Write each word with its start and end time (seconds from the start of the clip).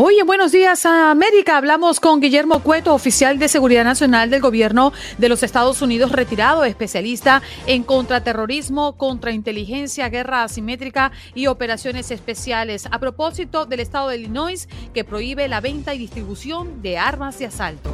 Hoy 0.00 0.20
en 0.20 0.28
Buenos 0.28 0.52
Días 0.52 0.86
a 0.86 1.10
América 1.10 1.56
hablamos 1.56 1.98
con 1.98 2.20
Guillermo 2.20 2.62
Cueto, 2.62 2.94
oficial 2.94 3.40
de 3.40 3.48
Seguridad 3.48 3.82
Nacional 3.82 4.30
del 4.30 4.40
Gobierno 4.40 4.92
de 5.18 5.28
los 5.28 5.42
Estados 5.42 5.82
Unidos, 5.82 6.12
retirado, 6.12 6.62
especialista 6.62 7.42
en 7.66 7.82
contraterrorismo, 7.82 8.96
contrainteligencia, 8.96 10.08
guerra 10.08 10.44
asimétrica 10.44 11.10
y 11.34 11.48
operaciones 11.48 12.12
especiales, 12.12 12.86
a 12.88 13.00
propósito 13.00 13.66
del 13.66 13.80
estado 13.80 14.10
de 14.10 14.18
Illinois 14.18 14.68
que 14.94 15.02
prohíbe 15.02 15.48
la 15.48 15.60
venta 15.60 15.96
y 15.96 15.98
distribución 15.98 16.80
de 16.80 16.96
armas 16.96 17.36
de 17.40 17.46
asalto. 17.46 17.90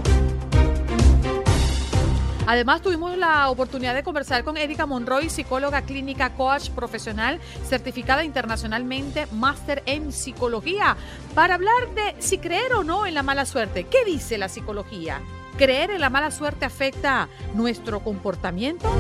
Además, 2.47 2.83
tuvimos 2.83 3.17
la 3.17 3.49
oportunidad 3.49 3.95
de 3.95 4.03
conversar 4.03 4.45
con 4.45 4.59
Erika 4.59 4.85
Monroy, 4.85 5.31
psicóloga 5.31 5.83
clínica, 5.83 6.35
coach 6.35 6.69
profesional, 6.71 7.41
certificada 7.67 8.23
internacionalmente, 8.23 9.27
máster 9.33 9.83
en 9.87 10.13
psicología, 10.13 10.97
para 11.35 11.55
hablar 11.55 11.95
de 11.95 12.15
si 12.19 12.37
creer 12.37 12.75
o 12.75 12.85
no 12.85 13.07
en 13.07 13.15
la 13.15 13.23
mala 13.23 13.47
suerte. 13.47 13.85
¿Qué 13.85 14.05
dice 14.05 14.37
la 14.37 14.51
psicología? 14.51 15.23
¿Creer 15.57 15.91
en 15.91 16.03
la 16.03 16.11
mala 16.11 16.31
suerte 16.31 16.67
afecta 16.67 17.29
nuestro 17.55 18.01
comportamiento? 18.01 18.91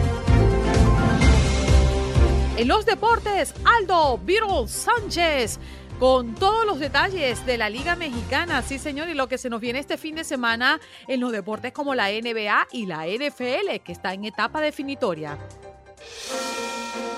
En 2.56 2.68
los 2.68 2.86
deportes, 2.86 3.52
Aldo 3.64 4.18
Beatles 4.24 4.70
Sánchez 4.70 5.58
con 6.04 6.34
todos 6.34 6.66
los 6.66 6.80
detalles 6.80 7.46
de 7.46 7.56
la 7.56 7.70
Liga 7.70 7.96
Mexicana, 7.96 8.60
sí 8.60 8.78
señor, 8.78 9.08
y 9.08 9.14
lo 9.14 9.26
que 9.26 9.38
se 9.38 9.48
nos 9.48 9.62
viene 9.62 9.78
este 9.78 9.96
fin 9.96 10.14
de 10.14 10.22
semana 10.22 10.78
en 11.08 11.18
los 11.18 11.32
deportes 11.32 11.72
como 11.72 11.94
la 11.94 12.10
NBA 12.10 12.68
y 12.72 12.84
la 12.84 13.06
NFL, 13.06 13.80
que 13.82 13.92
está 13.92 14.12
en 14.12 14.26
etapa 14.26 14.60
definitoria. 14.60 15.38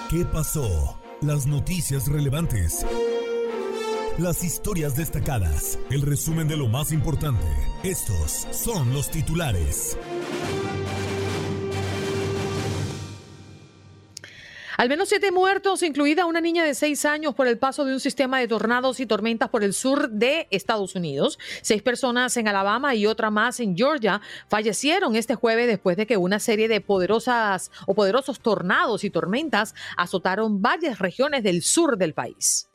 ¿Qué 0.08 0.24
pasó? 0.24 1.00
Las 1.20 1.46
noticias 1.46 2.06
relevantes. 2.06 2.86
Las 4.18 4.44
historias 4.44 4.96
destacadas. 4.96 5.80
El 5.90 6.02
resumen 6.02 6.46
de 6.46 6.56
lo 6.56 6.68
más 6.68 6.92
importante. 6.92 7.44
Estos 7.82 8.46
son 8.52 8.94
los 8.94 9.10
titulares. 9.10 9.98
Al 14.76 14.90
menos 14.90 15.08
siete 15.08 15.32
muertos, 15.32 15.82
incluida 15.82 16.26
una 16.26 16.42
niña 16.42 16.62
de 16.62 16.74
seis 16.74 17.06
años, 17.06 17.34
por 17.34 17.46
el 17.46 17.56
paso 17.56 17.86
de 17.86 17.94
un 17.94 18.00
sistema 18.00 18.38
de 18.38 18.46
tornados 18.46 19.00
y 19.00 19.06
tormentas 19.06 19.48
por 19.48 19.64
el 19.64 19.72
sur 19.72 20.10
de 20.10 20.48
Estados 20.50 20.94
Unidos. 20.94 21.38
Seis 21.62 21.80
personas 21.80 22.36
en 22.36 22.46
Alabama 22.46 22.94
y 22.94 23.06
otra 23.06 23.30
más 23.30 23.58
en 23.60 23.74
Georgia 23.74 24.20
fallecieron 24.48 25.16
este 25.16 25.34
jueves 25.34 25.66
después 25.66 25.96
de 25.96 26.06
que 26.06 26.18
una 26.18 26.40
serie 26.40 26.68
de 26.68 26.82
poderosas 26.82 27.70
o 27.86 27.94
poderosos 27.94 28.40
tornados 28.40 29.02
y 29.04 29.08
tormentas 29.08 29.74
azotaron 29.96 30.60
varias 30.60 30.98
regiones 30.98 31.42
del 31.42 31.62
sur 31.62 31.96
del 31.96 32.12
país. 32.12 32.68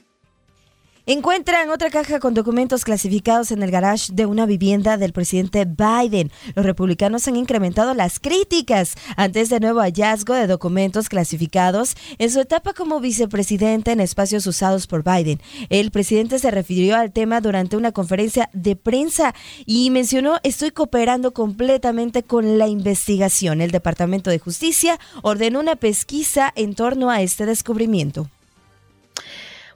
Encuentran 1.07 1.71
otra 1.71 1.89
caja 1.89 2.19
con 2.19 2.35
documentos 2.35 2.85
clasificados 2.85 3.51
en 3.51 3.63
el 3.63 3.71
garage 3.71 4.13
de 4.13 4.27
una 4.27 4.45
vivienda 4.45 4.97
del 4.97 5.13
presidente 5.13 5.65
Biden. 5.65 6.31
Los 6.53 6.63
republicanos 6.63 7.27
han 7.27 7.37
incrementado 7.37 7.95
las 7.95 8.19
críticas 8.19 8.93
ante 9.17 9.41
este 9.41 9.59
nuevo 9.59 9.79
hallazgo 9.79 10.35
de 10.35 10.45
documentos 10.45 11.09
clasificados 11.09 11.95
en 12.19 12.29
su 12.29 12.39
etapa 12.39 12.73
como 12.73 12.99
vicepresidente 12.99 13.91
en 13.91 13.99
espacios 13.99 14.45
usados 14.45 14.85
por 14.85 15.03
Biden. 15.03 15.41
El 15.69 15.89
presidente 15.89 16.37
se 16.37 16.51
refirió 16.51 16.95
al 16.95 17.11
tema 17.11 17.41
durante 17.41 17.77
una 17.77 17.91
conferencia 17.93 18.51
de 18.53 18.75
prensa 18.75 19.33
y 19.65 19.89
mencionó 19.89 20.39
estoy 20.43 20.69
cooperando 20.69 21.33
completamente 21.33 22.21
con 22.21 22.59
la 22.59 22.67
investigación. 22.67 23.61
El 23.61 23.71
Departamento 23.71 24.29
de 24.29 24.37
Justicia 24.37 24.99
ordenó 25.23 25.61
una 25.61 25.77
pesquisa 25.77 26.53
en 26.55 26.75
torno 26.75 27.09
a 27.09 27.23
este 27.23 27.47
descubrimiento. 27.47 28.29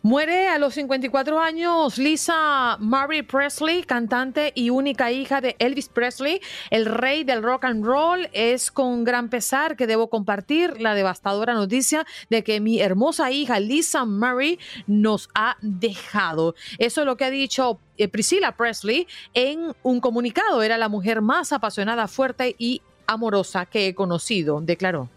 Muere 0.05 0.49
a 0.49 0.59
los 0.59 0.75
54 0.75 1.39
años 1.39 1.97
Lisa 1.97 2.77
Marie 2.79 3.23
Presley, 3.23 3.81
cantante 3.81 4.51
y 4.53 4.69
única 4.69 5.11
hija 5.11 5.41
de 5.41 5.55
Elvis 5.57 5.89
Presley, 5.89 6.41
el 6.69 6.85
rey 6.85 7.23
del 7.23 7.41
rock 7.41 7.65
and 7.65 7.83
roll. 7.83 8.29
Es 8.31 8.69
con 8.69 9.03
gran 9.03 9.29
pesar 9.29 9.75
que 9.75 9.87
debo 9.87 10.11
compartir 10.11 10.79
la 10.79 10.93
devastadora 10.93 11.55
noticia 11.55 12.05
de 12.29 12.43
que 12.43 12.59
mi 12.59 12.81
hermosa 12.81 13.31
hija 13.31 13.59
Lisa 13.59 14.05
Marie 14.05 14.59
nos 14.85 15.27
ha 15.33 15.57
dejado. 15.63 16.53
Eso 16.77 17.01
es 17.01 17.07
lo 17.07 17.17
que 17.17 17.25
ha 17.25 17.31
dicho 17.31 17.79
eh, 17.97 18.07
Priscilla 18.07 18.51
Presley 18.51 19.07
en 19.33 19.73
un 19.81 20.01
comunicado. 20.01 20.61
Era 20.61 20.77
la 20.77 20.87
mujer 20.87 21.23
más 21.23 21.51
apasionada, 21.51 22.07
fuerte 22.07 22.55
y 22.59 22.83
amorosa 23.07 23.65
que 23.65 23.87
he 23.87 23.95
conocido, 23.95 24.61
declaró. 24.61 25.09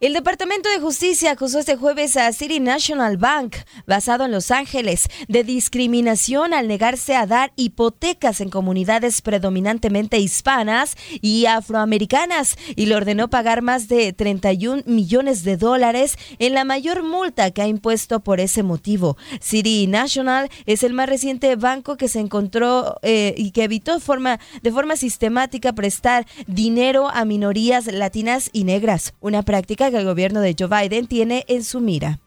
El 0.00 0.14
Departamento 0.14 0.70
de 0.70 0.80
Justicia 0.80 1.32
acusó 1.32 1.58
este 1.58 1.76
jueves 1.76 2.16
a 2.16 2.32
City 2.32 2.58
National 2.58 3.18
Bank, 3.18 3.56
basado 3.86 4.24
en 4.24 4.30
Los 4.30 4.50
Ángeles, 4.50 5.10
de 5.28 5.44
discriminación 5.44 6.54
al 6.54 6.68
negarse 6.68 7.14
a 7.16 7.26
dar 7.26 7.52
hipotecas 7.56 8.40
en 8.40 8.48
comunidades 8.48 9.20
predominantemente 9.20 10.18
hispanas 10.18 10.96
y 11.20 11.44
afroamericanas 11.44 12.56
y 12.76 12.86
le 12.86 12.96
ordenó 12.96 13.28
pagar 13.28 13.60
más 13.60 13.88
de 13.88 14.14
31 14.14 14.84
millones 14.86 15.44
de 15.44 15.58
dólares 15.58 16.16
en 16.38 16.54
la 16.54 16.64
mayor 16.64 17.02
multa 17.02 17.50
que 17.50 17.60
ha 17.60 17.68
impuesto 17.68 18.20
por 18.20 18.40
ese 18.40 18.62
motivo. 18.62 19.18
City 19.42 19.86
National 19.86 20.48
es 20.64 20.82
el 20.82 20.94
más 20.94 21.10
reciente 21.10 21.54
banco 21.56 21.98
que 21.98 22.08
se 22.08 22.20
encontró 22.20 22.96
eh, 23.02 23.34
y 23.36 23.50
que 23.50 23.64
evitó 23.64 24.00
forma, 24.00 24.40
de 24.62 24.72
forma 24.72 24.96
sistemática 24.96 25.74
prestar 25.74 26.26
dinero 26.46 27.10
a 27.10 27.26
minorías 27.26 27.84
latinas 27.84 28.48
y 28.54 28.64
negras, 28.64 29.12
una 29.20 29.42
práctica 29.42 29.89
que 29.90 29.98
el 29.98 30.04
gobierno 30.04 30.40
de 30.40 30.54
Joe 30.58 30.68
Biden 30.68 31.06
tiene 31.06 31.44
en 31.48 31.64
su 31.64 31.80
mira. 31.80 32.20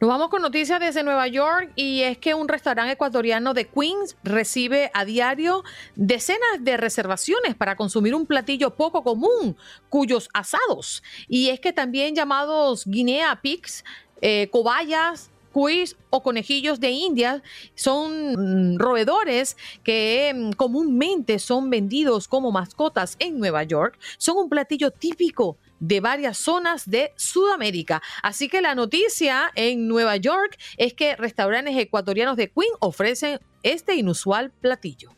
Nos 0.00 0.08
vamos 0.08 0.28
con 0.28 0.42
noticias 0.42 0.80
desde 0.80 1.02
Nueva 1.02 1.28
York 1.28 1.72
y 1.76 2.02
es 2.02 2.18
que 2.18 2.34
un 2.34 2.48
restaurante 2.48 2.92
ecuatoriano 2.92 3.54
de 3.54 3.68
Queens 3.68 4.16
recibe 4.22 4.90
a 4.94 5.04
diario 5.04 5.62
decenas 5.94 6.58
de 6.60 6.76
reservaciones 6.76 7.54
para 7.54 7.76
consumir 7.76 8.14
un 8.14 8.26
platillo 8.26 8.74
poco 8.74 9.02
común, 9.02 9.56
cuyos 9.88 10.28
asados, 10.34 11.02
y 11.28 11.50
es 11.50 11.60
que 11.60 11.72
también 11.72 12.14
llamados 12.14 12.84
guinea 12.86 13.40
pigs, 13.40 13.84
eh, 14.20 14.48
cobayas, 14.50 15.30
cuis 15.52 15.96
o 16.10 16.22
conejillos 16.22 16.80
de 16.80 16.90
India 16.90 17.42
son 17.74 18.74
mm, 18.74 18.78
roedores 18.78 19.56
que 19.82 20.32
mm, 20.34 20.52
comúnmente 20.52 21.38
son 21.38 21.70
vendidos 21.70 22.28
como 22.28 22.52
mascotas 22.52 23.16
en 23.18 23.38
Nueva 23.38 23.64
York. 23.64 23.98
Son 24.18 24.36
un 24.36 24.48
platillo 24.48 24.90
típico 24.90 25.56
de 25.80 26.00
varias 26.00 26.38
zonas 26.38 26.88
de 26.88 27.12
Sudamérica. 27.16 28.02
Así 28.22 28.48
que 28.48 28.60
la 28.60 28.74
noticia 28.74 29.50
en 29.54 29.88
Nueva 29.88 30.16
York 30.16 30.56
es 30.76 30.94
que 30.94 31.16
restaurantes 31.16 31.76
ecuatorianos 31.76 32.36
de 32.36 32.50
Queen 32.50 32.72
ofrecen 32.80 33.40
este 33.62 33.96
inusual 33.96 34.52
platillo. 34.60 35.10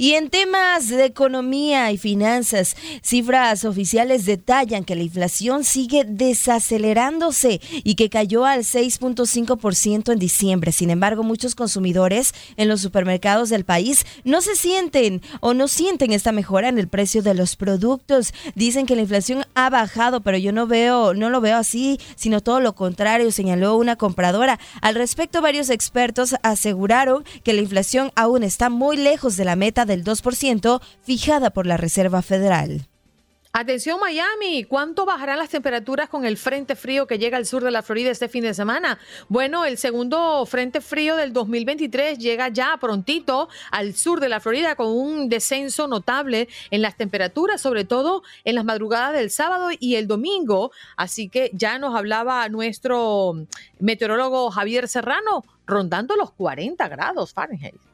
Y 0.00 0.14
en 0.14 0.30
temas 0.30 0.88
de 0.88 1.04
economía 1.04 1.92
y 1.92 1.98
finanzas, 1.98 2.74
cifras 3.02 3.66
oficiales 3.66 4.24
detallan 4.24 4.82
que 4.82 4.96
la 4.96 5.02
inflación 5.02 5.62
sigue 5.62 6.04
desacelerándose 6.06 7.60
y 7.84 7.96
que 7.96 8.08
cayó 8.08 8.46
al 8.46 8.60
6.5% 8.60 10.10
en 10.10 10.18
diciembre. 10.18 10.72
Sin 10.72 10.88
embargo, 10.88 11.22
muchos 11.22 11.54
consumidores 11.54 12.32
en 12.56 12.68
los 12.68 12.80
supermercados 12.80 13.50
del 13.50 13.66
país 13.66 14.06
no 14.24 14.40
se 14.40 14.56
sienten 14.56 15.20
o 15.40 15.52
no 15.52 15.68
sienten 15.68 16.12
esta 16.12 16.32
mejora 16.32 16.70
en 16.70 16.78
el 16.78 16.88
precio 16.88 17.20
de 17.20 17.34
los 17.34 17.56
productos. 17.56 18.32
Dicen 18.54 18.86
que 18.86 18.96
la 18.96 19.02
inflación 19.02 19.44
ha 19.52 19.68
bajado, 19.68 20.22
pero 20.22 20.38
yo 20.38 20.50
no 20.50 20.66
veo, 20.66 21.12
no 21.12 21.28
lo 21.28 21.42
veo 21.42 21.58
así, 21.58 22.00
sino 22.16 22.40
todo 22.40 22.60
lo 22.60 22.74
contrario, 22.74 23.30
señaló 23.32 23.76
una 23.76 23.96
compradora. 23.96 24.60
Al 24.80 24.94
respecto, 24.94 25.42
varios 25.42 25.68
expertos 25.68 26.36
aseguraron 26.42 27.22
que 27.44 27.52
la 27.52 27.60
inflación 27.60 28.12
aún 28.14 28.44
está 28.44 28.70
muy 28.70 28.96
lejos 28.96 29.36
de 29.36 29.44
la 29.44 29.56
meta 29.56 29.84
del 29.90 30.04
2% 30.04 30.80
fijada 31.02 31.50
por 31.50 31.66
la 31.66 31.76
Reserva 31.76 32.22
Federal. 32.22 32.86
Atención 33.52 33.98
Miami, 33.98 34.62
¿cuánto 34.62 35.04
bajarán 35.04 35.40
las 35.40 35.48
temperaturas 35.48 36.08
con 36.08 36.24
el 36.24 36.36
frente 36.36 36.76
frío 36.76 37.08
que 37.08 37.18
llega 37.18 37.36
al 37.36 37.46
sur 37.46 37.64
de 37.64 37.72
la 37.72 37.82
Florida 37.82 38.12
este 38.12 38.28
fin 38.28 38.44
de 38.44 38.54
semana? 38.54 39.00
Bueno, 39.28 39.64
el 39.64 39.76
segundo 39.76 40.46
frente 40.46 40.80
frío 40.80 41.16
del 41.16 41.32
2023 41.32 42.16
llega 42.20 42.46
ya 42.46 42.76
prontito 42.80 43.48
al 43.72 43.94
sur 43.94 44.20
de 44.20 44.28
la 44.28 44.38
Florida 44.38 44.76
con 44.76 44.86
un 44.86 45.28
descenso 45.28 45.88
notable 45.88 46.48
en 46.70 46.80
las 46.80 46.96
temperaturas, 46.96 47.60
sobre 47.60 47.84
todo 47.84 48.22
en 48.44 48.54
las 48.54 48.64
madrugadas 48.64 49.14
del 49.14 49.32
sábado 49.32 49.70
y 49.76 49.96
el 49.96 50.06
domingo. 50.06 50.70
Así 50.96 51.28
que 51.28 51.50
ya 51.52 51.80
nos 51.80 51.96
hablaba 51.96 52.48
nuestro 52.48 53.34
meteorólogo 53.80 54.52
Javier 54.52 54.86
Serrano 54.86 55.42
rondando 55.66 56.14
los 56.14 56.30
40 56.30 56.86
grados 56.86 57.32
Fahrenheit. 57.32 57.89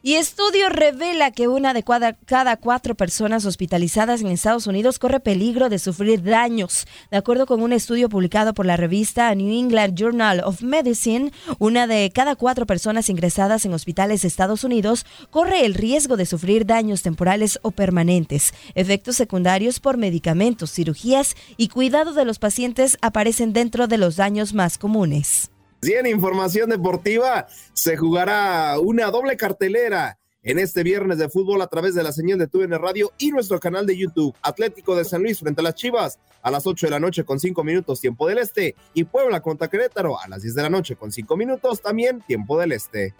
Y 0.00 0.14
estudio 0.14 0.68
revela 0.68 1.32
que 1.32 1.48
una 1.48 1.74
de 1.74 1.82
cada 2.24 2.56
cuatro 2.56 2.94
personas 2.94 3.44
hospitalizadas 3.44 4.20
en 4.20 4.28
Estados 4.28 4.68
Unidos 4.68 5.00
corre 5.00 5.18
peligro 5.18 5.68
de 5.68 5.80
sufrir 5.80 6.22
daños. 6.22 6.86
De 7.10 7.16
acuerdo 7.16 7.46
con 7.46 7.60
un 7.62 7.72
estudio 7.72 8.08
publicado 8.08 8.54
por 8.54 8.64
la 8.64 8.76
revista 8.76 9.34
New 9.34 9.52
England 9.52 9.98
Journal 9.98 10.40
of 10.44 10.62
Medicine, 10.62 11.32
una 11.58 11.88
de 11.88 12.12
cada 12.14 12.36
cuatro 12.36 12.64
personas 12.64 13.08
ingresadas 13.08 13.64
en 13.64 13.74
hospitales 13.74 14.22
de 14.22 14.28
Estados 14.28 14.62
Unidos 14.62 15.04
corre 15.30 15.66
el 15.66 15.74
riesgo 15.74 16.16
de 16.16 16.26
sufrir 16.26 16.64
daños 16.64 17.02
temporales 17.02 17.58
o 17.62 17.72
permanentes. 17.72 18.54
Efectos 18.76 19.16
secundarios 19.16 19.80
por 19.80 19.96
medicamentos, 19.96 20.70
cirugías 20.70 21.34
y 21.56 21.70
cuidado 21.70 22.12
de 22.12 22.24
los 22.24 22.38
pacientes 22.38 22.98
aparecen 23.02 23.52
dentro 23.52 23.88
de 23.88 23.98
los 23.98 24.14
daños 24.14 24.54
más 24.54 24.78
comunes. 24.78 25.50
Y 25.82 25.92
en 25.92 26.06
información 26.06 26.70
deportiva, 26.70 27.46
se 27.72 27.96
jugará 27.96 28.78
una 28.80 29.10
doble 29.10 29.36
cartelera 29.36 30.18
en 30.42 30.58
este 30.58 30.82
viernes 30.82 31.18
de 31.18 31.28
fútbol 31.28 31.62
a 31.62 31.66
través 31.66 31.94
de 31.94 32.02
la 32.02 32.12
señal 32.12 32.38
de 32.38 32.46
TUN 32.46 32.70
Radio 32.72 33.12
y 33.18 33.30
nuestro 33.30 33.60
canal 33.60 33.86
de 33.86 33.96
YouTube. 33.96 34.34
Atlético 34.42 34.96
de 34.96 35.04
San 35.04 35.22
Luis 35.22 35.38
frente 35.38 35.60
a 35.60 35.64
las 35.64 35.74
Chivas 35.74 36.18
a 36.42 36.50
las 36.50 36.66
8 36.66 36.86
de 36.86 36.90
la 36.90 37.00
noche 37.00 37.24
con 37.24 37.38
5 37.38 37.62
minutos 37.64 38.00
tiempo 38.00 38.26
del 38.26 38.38
este 38.38 38.74
y 38.94 39.04
Puebla 39.04 39.40
contra 39.40 39.68
Querétaro 39.68 40.20
a 40.20 40.28
las 40.28 40.42
10 40.42 40.54
de 40.54 40.62
la 40.62 40.70
noche 40.70 40.96
con 40.96 41.12
5 41.12 41.36
minutos 41.36 41.82
también 41.82 42.22
tiempo 42.26 42.58
del 42.58 42.72
este. 42.72 43.14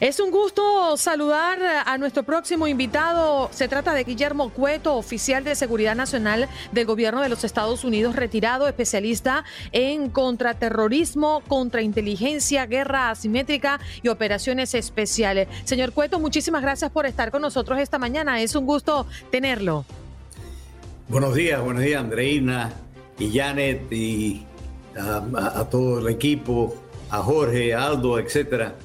Es 0.00 0.20
un 0.20 0.30
gusto 0.30 0.96
saludar 0.96 1.58
a 1.84 1.98
nuestro 1.98 2.22
próximo 2.22 2.68
invitado. 2.68 3.50
Se 3.52 3.66
trata 3.66 3.92
de 3.94 4.04
Guillermo 4.04 4.50
Cueto, 4.50 4.94
oficial 4.94 5.42
de 5.42 5.56
Seguridad 5.56 5.96
Nacional 5.96 6.48
del 6.70 6.86
Gobierno 6.86 7.20
de 7.20 7.28
los 7.28 7.42
Estados 7.42 7.82
Unidos, 7.82 8.14
retirado, 8.14 8.68
especialista 8.68 9.44
en 9.72 10.08
contraterrorismo, 10.08 11.42
contrainteligencia, 11.48 12.66
guerra 12.66 13.10
asimétrica 13.10 13.80
y 14.00 14.06
operaciones 14.06 14.72
especiales. 14.74 15.48
Señor 15.64 15.90
Cueto, 15.90 16.20
muchísimas 16.20 16.62
gracias 16.62 16.92
por 16.92 17.04
estar 17.04 17.32
con 17.32 17.42
nosotros 17.42 17.80
esta 17.80 17.98
mañana. 17.98 18.40
Es 18.40 18.54
un 18.54 18.66
gusto 18.66 19.04
tenerlo. 19.32 19.84
Buenos 21.08 21.34
días, 21.34 21.60
buenos 21.60 21.82
días, 21.82 22.00
Andreina 22.00 22.72
y 23.18 23.36
Janet 23.36 23.92
y 23.92 24.46
a, 24.96 25.64
todo 25.68 25.98
el 25.98 26.06
equipo, 26.14 26.76
a 27.10 27.18
Jorge, 27.18 27.74
a 27.74 27.88
Aldo, 27.88 28.20
etcétera. 28.20 28.76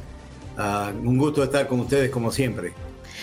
Ah, 0.57 0.91
un 1.03 1.17
gusto 1.17 1.43
estar 1.43 1.67
con 1.67 1.79
ustedes 1.81 2.09
como 2.11 2.31
siempre. 2.31 2.73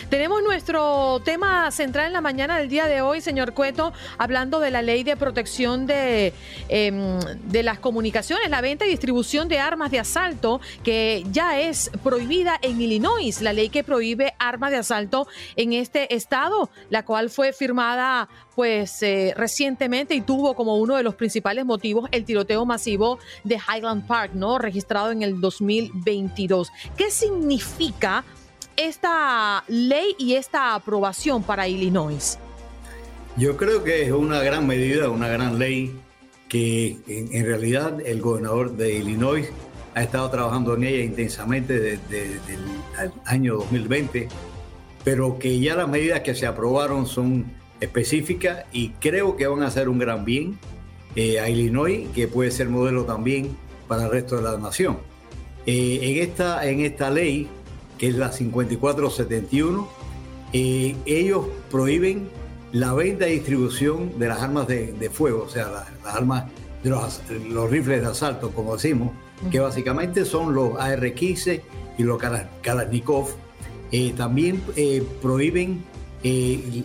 Tenemos 0.08 0.42
nuestro 0.42 1.20
tema 1.24 1.70
central 1.70 2.06
en 2.06 2.12
la 2.12 2.20
mañana 2.20 2.58
del 2.58 2.68
día 2.68 2.86
de 2.86 3.02
hoy, 3.02 3.20
señor 3.20 3.52
Cueto, 3.54 3.92
hablando 4.18 4.60
de 4.60 4.70
la 4.70 4.82
ley 4.82 5.04
de 5.04 5.16
protección 5.16 5.86
de, 5.86 6.32
em, 6.68 7.20
de 7.44 7.62
las 7.62 7.78
comunicaciones, 7.78 8.48
la 8.50 8.60
venta 8.60 8.86
y 8.86 8.88
distribución 8.88 9.48
de 9.48 9.58
armas 9.58 9.90
de 9.90 9.98
asalto, 9.98 10.60
que 10.82 11.24
ya 11.30 11.60
es 11.60 11.90
prohibida 12.02 12.58
en 12.62 12.80
Illinois, 12.80 13.40
la 13.42 13.52
ley 13.52 13.68
que 13.68 13.84
prohíbe 13.84 14.34
armas 14.38 14.70
de 14.70 14.78
asalto 14.78 15.28
en 15.56 15.72
este 15.72 16.14
estado, 16.14 16.70
la 16.88 17.04
cual 17.04 17.30
fue 17.30 17.52
firmada 17.52 18.28
pues 18.54 19.02
eh, 19.02 19.32
recientemente 19.36 20.14
y 20.14 20.20
tuvo 20.20 20.54
como 20.54 20.76
uno 20.76 20.96
de 20.96 21.02
los 21.02 21.14
principales 21.14 21.64
motivos 21.64 22.08
el 22.12 22.24
tiroteo 22.24 22.66
masivo 22.66 23.18
de 23.44 23.56
Highland 23.56 24.06
Park, 24.06 24.32
¿no? 24.34 24.58
Registrado 24.58 25.12
en 25.12 25.22
el 25.22 25.40
2022. 25.40 26.70
¿Qué 26.96 27.10
significa 27.10 28.24
esta 28.86 29.64
ley 29.68 30.14
y 30.18 30.34
esta 30.34 30.74
aprobación 30.74 31.42
para 31.42 31.68
Illinois? 31.68 32.38
Yo 33.36 33.56
creo 33.56 33.84
que 33.84 34.02
es 34.02 34.12
una 34.12 34.40
gran 34.42 34.66
medida, 34.66 35.08
una 35.10 35.28
gran 35.28 35.58
ley 35.58 35.94
que 36.48 36.98
en, 37.06 37.44
realidad 37.44 38.00
el 38.04 38.20
gobernador 38.20 38.76
de 38.76 38.96
Illinois 38.96 39.48
ha 39.94 40.02
estado 40.02 40.28
trabajando 40.30 40.74
en 40.74 40.84
ella 40.84 41.04
intensamente 41.04 41.78
desde, 41.78 42.24
el 42.98 43.12
año 43.24 43.54
2020, 43.56 44.28
pero 45.04 45.38
que 45.38 45.60
ya 45.60 45.76
las 45.76 45.88
medidas 45.88 46.20
que 46.20 46.34
se 46.34 46.46
aprobaron 46.46 47.06
son 47.06 47.46
específicas 47.80 48.64
y 48.72 48.90
creo 49.00 49.36
que 49.36 49.46
van 49.46 49.62
a 49.62 49.68
hacer 49.68 49.88
un 49.88 49.98
gran 49.98 50.24
bien 50.24 50.58
eh, 51.14 51.38
a 51.38 51.48
Illinois, 51.48 52.08
que 52.14 52.28
puede 52.28 52.50
ser 52.50 52.68
modelo 52.68 53.04
también 53.04 53.56
para 53.86 54.04
el 54.04 54.10
resto 54.10 54.36
de 54.36 54.42
la 54.42 54.58
nación. 54.58 54.98
Eh, 55.66 55.98
en, 56.02 56.22
esta, 56.22 56.66
en 56.66 56.80
esta 56.80 57.10
ley 57.10 57.48
que 58.00 58.08
es 58.08 58.16
la 58.16 58.32
5471, 58.32 59.86
eh, 60.54 60.96
ellos 61.04 61.44
prohíben 61.70 62.30
la 62.72 62.94
venta 62.94 63.28
y 63.28 63.32
distribución 63.32 64.18
de 64.18 64.26
las 64.26 64.40
armas 64.40 64.66
de, 64.68 65.10
fuego, 65.12 65.42
o 65.42 65.50
sea, 65.50 65.68
las, 65.68 65.86
armas 66.16 66.46
de 66.82 66.88
los, 66.88 67.70
rifles 67.70 68.00
de 68.00 68.06
asalto, 68.06 68.52
como 68.52 68.72
decimos, 68.76 69.10
que 69.50 69.60
básicamente 69.60 70.24
son 70.24 70.54
los 70.54 70.80
AR-15 70.80 71.60
y 71.98 72.02
los 72.02 72.18
Kalashnikov. 72.62 73.34
Eh, 73.92 74.14
también 74.16 74.62
eh, 74.76 75.06
prohíben 75.20 75.84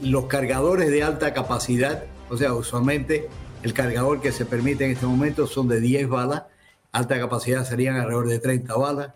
los 0.01 0.25
cargadores 0.25 0.91
de 0.91 1.01
alta 1.01 1.33
capacidad, 1.33 2.03
o 2.29 2.35
sea, 2.35 2.53
usualmente 2.53 3.29
el 3.63 3.73
cargador 3.73 4.19
que 4.19 4.33
se 4.33 4.45
permite 4.45 4.83
en 4.83 4.91
este 4.91 5.05
momento 5.05 5.47
son 5.47 5.69
de 5.69 5.79
10 5.79 6.09
balas, 6.09 6.43
alta 6.91 7.17
capacidad 7.17 7.63
serían 7.63 7.95
alrededor 7.95 8.27
de 8.27 8.39
30 8.39 8.75
balas. 8.75 9.13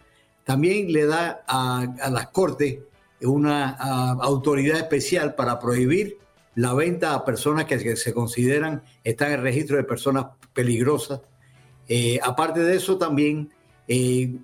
También 0.50 0.92
le 0.92 1.06
da 1.06 1.44
a, 1.48 2.10
las 2.10 2.30
Cortes 2.30 2.80
una 3.22 3.70
autoridad 3.70 4.80
especial 4.80 5.36
para 5.36 5.60
prohibir 5.60 6.18
la 6.56 6.74
venta 6.74 7.14
a 7.14 7.24
personas 7.24 7.66
que, 7.66 7.96
se 7.96 8.14
consideran 8.16 8.82
están 9.04 9.28
en 9.28 9.34
el 9.36 9.42
registro 9.44 9.78
de 9.78 9.84
personas 9.84 10.26
peligrosas. 10.52 11.22
Eh, 11.88 12.20
aparte 12.24 12.62
de 12.62 12.78
eso, 12.78 12.98
también 12.98 13.52
eh, 13.88 14.38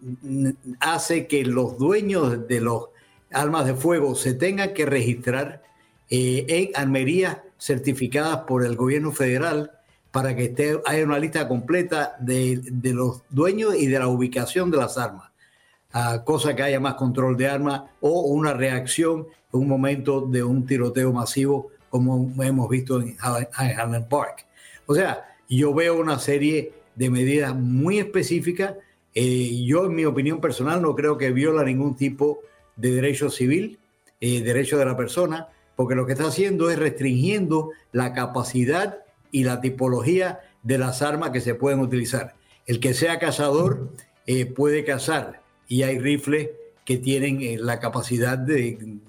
hace 0.79 1.25
que 1.25 1.43
los 1.43 1.79
dueños 1.79 2.47
de 2.47 2.61
los 2.61 2.89
armas 3.31 3.65
de 3.65 3.73
fuego 3.73 4.13
se 4.13 4.35
tengan 4.35 4.75
que 4.75 4.85
registrar 4.85 5.63
eh, 6.11 6.45
en 6.47 6.69
armerías 6.75 7.39
certificadas 7.57 8.41
por 8.41 8.63
el 8.63 8.75
gobierno 8.75 9.11
federal 9.11 9.71
para 10.11 10.35
que 10.35 10.43
esté, 10.43 10.79
haya 10.85 11.03
una 11.03 11.17
lista 11.17 11.47
completa 11.47 12.15
de, 12.19 12.61
de 12.61 12.93
los 12.93 13.23
dueños 13.31 13.73
y 13.73 13.87
de 13.87 13.97
la 13.97 14.07
ubicación 14.07 14.69
de 14.69 14.77
las 14.77 14.99
armas 14.99 15.31
cosa 16.25 16.55
que 16.55 16.63
haya 16.63 16.79
más 16.79 16.95
control 16.95 17.37
de 17.37 17.47
armas 17.47 17.83
o 18.01 18.21
una 18.21 18.53
reacción 18.53 19.27
en 19.53 19.59
un 19.59 19.67
momento 19.67 20.21
de 20.21 20.43
un 20.43 20.65
tiroteo 20.65 21.13
masivo 21.13 21.71
como 21.89 22.33
hemos 22.43 22.67
visto 22.69 22.99
en 22.99 23.15
Highland 23.15 24.09
Park. 24.09 24.45
O 24.85 24.93
sea, 24.93 25.23
yo 25.47 25.73
veo 25.73 25.97
una 25.97 26.19
serie 26.19 26.73
de 26.95 27.09
medidas 27.09 27.55
muy 27.55 27.99
específicas. 27.99 28.75
Eh, 29.13 29.63
yo, 29.65 29.85
en 29.85 29.95
mi 29.95 30.03
opinión 30.03 30.41
personal, 30.41 30.81
no 30.81 30.93
creo 30.95 31.17
que 31.17 31.31
viola 31.31 31.63
ningún 31.63 31.95
tipo 31.95 32.39
de 32.75 32.91
derecho 32.91 33.29
civil, 33.29 33.79
eh, 34.19 34.41
derecho 34.41 34.77
de 34.77 34.85
la 34.85 34.97
persona, 34.97 35.47
porque 35.77 35.95
lo 35.95 36.05
que 36.05 36.13
está 36.13 36.27
haciendo 36.27 36.69
es 36.69 36.77
restringiendo 36.77 37.71
la 37.93 38.11
capacidad 38.11 38.99
y 39.31 39.45
la 39.45 39.61
tipología 39.61 40.41
de 40.63 40.77
las 40.77 41.01
armas 41.01 41.29
que 41.29 41.39
se 41.39 41.55
pueden 41.55 41.79
utilizar. 41.79 42.35
El 42.65 42.81
que 42.81 42.93
sea 42.93 43.19
cazador 43.19 43.89
eh, 44.25 44.45
puede 44.45 44.83
cazar 44.83 45.44
y 45.67 45.83
hay 45.83 45.99
rifles 45.99 46.49
que 46.85 46.97
tienen 46.97 47.41
eh, 47.41 47.57
la 47.59 47.79
capacidad 47.79 48.37
de, 48.37 48.99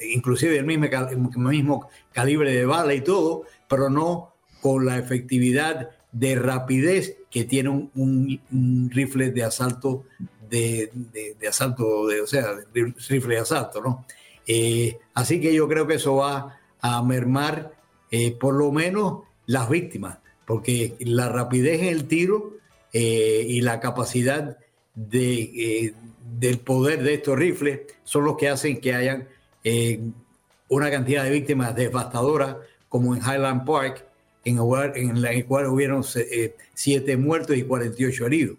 inclusive 0.00 0.58
el 0.58 0.64
mismo, 0.64 0.88
mismo 1.36 1.88
calibre 2.12 2.52
de 2.52 2.64
bala 2.64 2.94
y 2.94 3.02
todo, 3.02 3.44
pero 3.68 3.90
no 3.90 4.34
con 4.62 4.86
la 4.86 4.98
efectividad 4.98 5.90
de 6.10 6.34
rapidez 6.36 7.16
que 7.30 7.44
tiene 7.44 7.68
un, 7.68 8.90
rifle 8.90 9.30
de 9.30 9.44
asalto 9.44 10.04
de, 10.48 10.90
asalto, 11.46 12.06
de, 12.06 12.22
o 12.22 12.26
sea, 12.26 12.54
rifle 12.72 13.34
de 13.34 13.40
asalto, 13.40 13.82
¿no? 13.82 14.06
Eh, 14.46 14.98
así 15.12 15.42
que 15.42 15.52
yo 15.52 15.68
creo 15.68 15.86
que 15.86 15.96
eso 15.96 16.16
va 16.16 16.58
a 16.80 17.02
mermar 17.02 17.74
eh, 18.10 18.32
por 18.32 18.54
lo 18.54 18.72
menos 18.72 19.24
las 19.44 19.68
víctimas, 19.68 20.18
porque 20.46 20.96
la 21.00 21.28
rapidez 21.28 21.82
en 21.82 21.88
el 21.88 22.08
tiro 22.08 22.56
y 22.90 23.60
la 23.60 23.80
capacidad 23.80 24.56
de, 24.98 25.42
eh, 25.86 25.94
del 26.38 26.58
poder 26.58 27.02
de 27.02 27.14
estos 27.14 27.38
rifles 27.38 27.80
son 28.02 28.24
los 28.24 28.36
que 28.36 28.48
hacen 28.48 28.80
que 28.80 28.94
hayan 28.94 29.28
eh, 29.62 30.00
una 30.68 30.90
cantidad 30.90 31.24
de 31.24 31.30
víctimas 31.30 31.74
devastadoras, 31.74 32.56
como 32.88 33.14
en 33.14 33.22
Highland 33.22 33.64
Park, 33.64 34.04
en, 34.44 34.58
en 34.94 35.22
la 35.22 35.44
cual 35.44 35.66
hubieron 35.66 36.04
eh, 36.16 36.56
siete 36.74 37.16
muertos 37.16 37.56
y 37.56 37.62
48 37.62 38.26
heridos. 38.26 38.56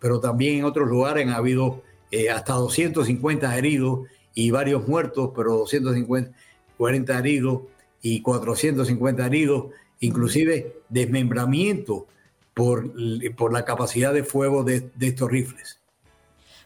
Pero 0.00 0.20
también 0.20 0.58
en 0.58 0.64
otros 0.64 0.88
lugares 0.88 1.28
ha 1.28 1.36
habido 1.36 1.82
eh, 2.10 2.30
hasta 2.30 2.54
250 2.54 3.56
heridos 3.56 4.08
y 4.34 4.50
varios 4.50 4.86
muertos, 4.88 5.30
pero 5.34 5.56
250, 5.58 6.36
40 6.76 7.18
heridos 7.18 7.62
y 8.02 8.20
450 8.20 9.26
heridos, 9.26 9.66
inclusive 10.00 10.76
desmembramiento 10.88 12.06
por, 12.54 12.92
por 13.36 13.52
la 13.52 13.64
capacidad 13.64 14.14
de 14.14 14.24
fuego 14.24 14.64
de 14.64 14.90
estos 15.00 15.30
rifles. 15.30 15.83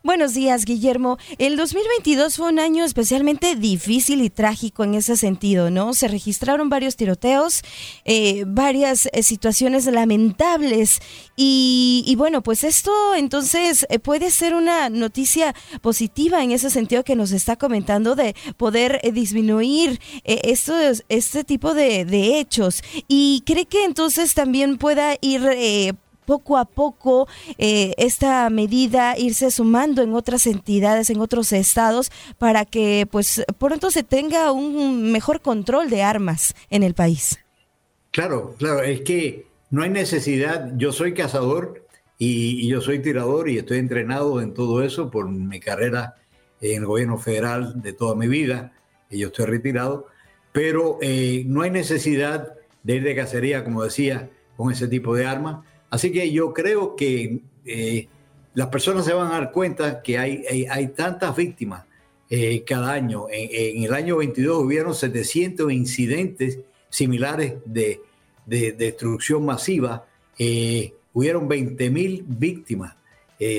Buenos 0.05 0.33
días, 0.33 0.65
Guillermo. 0.65 1.19
El 1.39 1.57
2022 1.57 2.37
fue 2.37 2.49
un 2.51 2.61
año 2.61 2.85
especialmente 2.85 3.57
difícil 3.57 4.23
y 4.23 4.31
trágico 4.31 4.85
en 4.85 4.95
ese 4.95 5.17
sentido, 5.17 5.71
¿no? 5.73 5.93
Se 5.93 6.07
registraron 6.07 6.69
varios 6.69 6.95
tiroteos, 6.95 7.63
eh, 8.05 8.45
varias 8.47 9.07
eh, 9.07 9.25
situaciones 9.25 9.87
lamentables 9.87 11.01
y, 11.35 12.15
bueno, 12.17 12.45
pues 12.45 12.63
esto 12.63 12.93
entonces 13.17 13.87
eh, 13.91 13.99
puede 13.99 14.31
ser 14.31 14.55
una 14.55 14.89
noticia 14.89 15.53
positiva 15.83 16.45
en 16.45 16.53
ese 16.53 16.71
sentido 16.71 17.03
que 17.03 17.17
nos 17.17 17.33
está 17.33 17.57
comentando 17.57 18.15
de 18.15 18.37
poder 18.57 19.01
disminuir 19.13 20.01
este 20.23 21.43
tipo 21.43 21.75
de, 21.75 22.05
de, 22.05 22.39
hechos. 22.39 22.85
¿Y 23.09 23.43
cree 23.45 23.67
que 23.67 23.85
entonces 23.85 24.35
también 24.35 24.79
pueda 24.79 25.17
ir 25.21 25.97
poco 26.29 26.59
a 26.59 26.67
poco 26.67 27.27
eh, 27.57 27.95
esta 27.97 28.51
medida 28.51 29.17
irse 29.17 29.51
sumando 29.51 30.03
en 30.03 30.13
otras 30.13 30.47
entidades, 30.47 31.09
en 31.09 31.23
otros 31.23 31.53
estados, 31.53 32.13
para 32.37 32.67
que 32.67 33.09
pues 33.11 33.43
pronto 33.57 33.91
se 33.91 34.03
tenga 34.03 34.53
un 34.53 35.11
mejor 35.11 35.41
control 35.41 35.89
de 35.89 36.03
armas 36.03 36.55
en 36.69 36.83
el 36.83 36.93
país. 36.93 37.39
Claro, 38.11 38.55
claro, 38.59 38.83
es 38.83 39.01
que 39.01 39.47
no 39.71 39.83
hay 39.83 39.89
necesidad, 39.89 40.71
yo 40.77 40.93
soy 40.93 41.15
cazador 41.15 41.87
y, 42.19 42.69
yo 42.69 42.83
soy 42.83 42.99
tirador 42.99 43.49
y 43.49 43.57
estoy 43.57 43.79
entrenado 43.79 44.43
en 44.43 44.53
todo 44.53 44.83
eso 44.83 45.11
por 45.11 45.31
mi 45.31 45.61
carrera 45.61 46.17
en 46.61 46.83
el 46.83 46.87
gobierno 46.87 47.17
federal 47.17 47.81
de 47.81 47.95
toda 47.95 48.15
mi 48.15 48.29
vida, 48.29 48.73
y 49.09 49.21
yo 49.21 49.29
estoy 49.29 49.47
retirado, 49.47 50.09
pero 50.53 50.99
eh, 51.01 51.45
no 51.47 51.63
hay 51.63 51.71
necesidad 51.71 52.53
de 52.83 52.97
ir 52.97 53.03
de 53.03 53.17
cacería, 53.17 53.65
como 53.65 53.83
decía, 53.83 54.29
con 54.59 54.71
ese 54.71 54.89
tipo 54.89 55.15
de 55.15 55.25
armas 55.25 55.65
Así 55.91 56.13
que 56.13 56.31
yo 56.31 56.53
creo 56.53 56.97
que 56.97 57.41
eh, 57.65 58.09
las 58.55 58.69
personas 58.69 59.05
se 59.05 59.13
van 59.13 59.29
a 59.29 59.39
dar 59.39 59.53
cuenta 59.53 60.03
que 60.03 60.19
hay, 60.19 60.45
hay, 60.69 60.89
tantas 60.89 61.35
víctimas 61.37 61.85
eh, 62.29 62.65
cada 62.65 62.93
año. 62.93 63.27
En, 63.31 63.83
el 63.83 63.95
año 63.95 64.17
22 64.17 64.65
hubieron 64.65 64.95
700 64.95 65.73
incidentes 65.73 66.59
similares 66.89 67.55
de, 67.65 68.01
destrucción 68.47 69.45
masiva. 69.45 70.07
Eh, 70.39 70.95
hubieron 71.13 71.49
20.000 71.49 72.25
víctimas. 72.27 72.97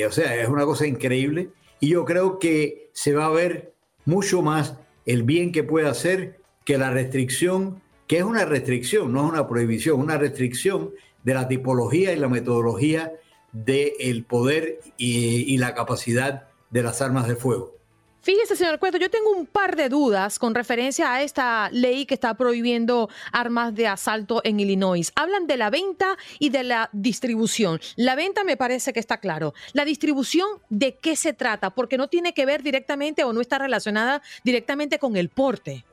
o 0.08 0.12
sea, 0.12 0.36
es 0.36 0.50
una 0.50 0.66
cosa 0.66 0.88
increíble. 0.88 1.50
Y 1.80 1.90
yo 1.90 2.06
creo 2.06 2.40
que 2.40 2.90
se 2.94 3.14
va 3.14 3.28
a 3.28 3.30
ver 3.30 3.74
mucho 4.06 4.42
más 4.42 4.76
el 5.06 5.24
bien 5.24 5.52
que 5.52 5.64
puede 5.64 5.88
hacer 5.88 6.40
que 6.66 6.78
la 6.78 6.92
restricción, 6.92 7.82
que 8.06 8.18
es 8.18 8.24
una 8.24 8.46
restricción, 8.46 9.14
no 9.14 9.26
es 9.26 9.32
una 9.32 9.48
prohibición, 9.48 10.00
una 10.00 10.18
restricción 10.18 10.92
de 11.24 11.34
la 11.34 11.48
tipología 11.48 12.14
y 12.14 12.18
la 12.18 12.30
metodología 12.30 13.14
del 13.52 14.24
poder 14.26 14.80
y, 14.98 15.58
la 15.58 15.74
capacidad 15.74 16.48
de 16.70 16.84
las 16.84 17.02
armas 17.02 17.28
de 17.28 17.36
fuego. 17.36 17.76
Fíjese, 18.22 18.58
señor 18.58 18.80
Cueto, 18.80 18.98
yo 18.98 19.10
tengo 19.10 19.32
un 19.32 19.46
par 19.46 19.78
de 19.78 19.88
dudas 19.88 20.40
con 20.40 20.54
referencia 20.54 21.14
a 21.14 21.24
esta 21.24 21.70
ley 21.72 22.06
que 22.06 22.14
está 22.14 22.34
prohibiendo 22.36 23.10
armas 23.32 23.74
de 23.74 23.88
asalto 23.88 24.42
en 24.44 24.60
Illinois. 24.60 25.12
Hablan 25.16 25.48
de 25.48 25.56
la 25.56 25.70
venta 25.70 26.18
y 26.38 26.50
de 26.50 26.64
la 26.64 26.90
distribución. 26.92 27.80
La 27.96 28.16
venta 28.16 28.44
me 28.44 28.58
parece 28.58 28.92
que 28.92 29.00
está 29.00 29.20
claro. 29.20 29.54
La 29.72 29.86
distribución, 29.86 30.48
¿de 30.70 30.98
qué 30.98 31.16
se 31.16 31.34
trata? 31.34 31.70
Porque 31.70 31.98
no 31.98 32.10
tiene 32.10 32.34
que 32.34 32.46
ver 32.46 32.62
directamente 32.62 33.24
o 33.24 33.32
no 33.32 33.40
está 33.40 33.58
relacionada 33.58 34.22
directamente 34.44 35.00
con 35.00 35.16
el 35.16 35.30
porte. 35.30 35.86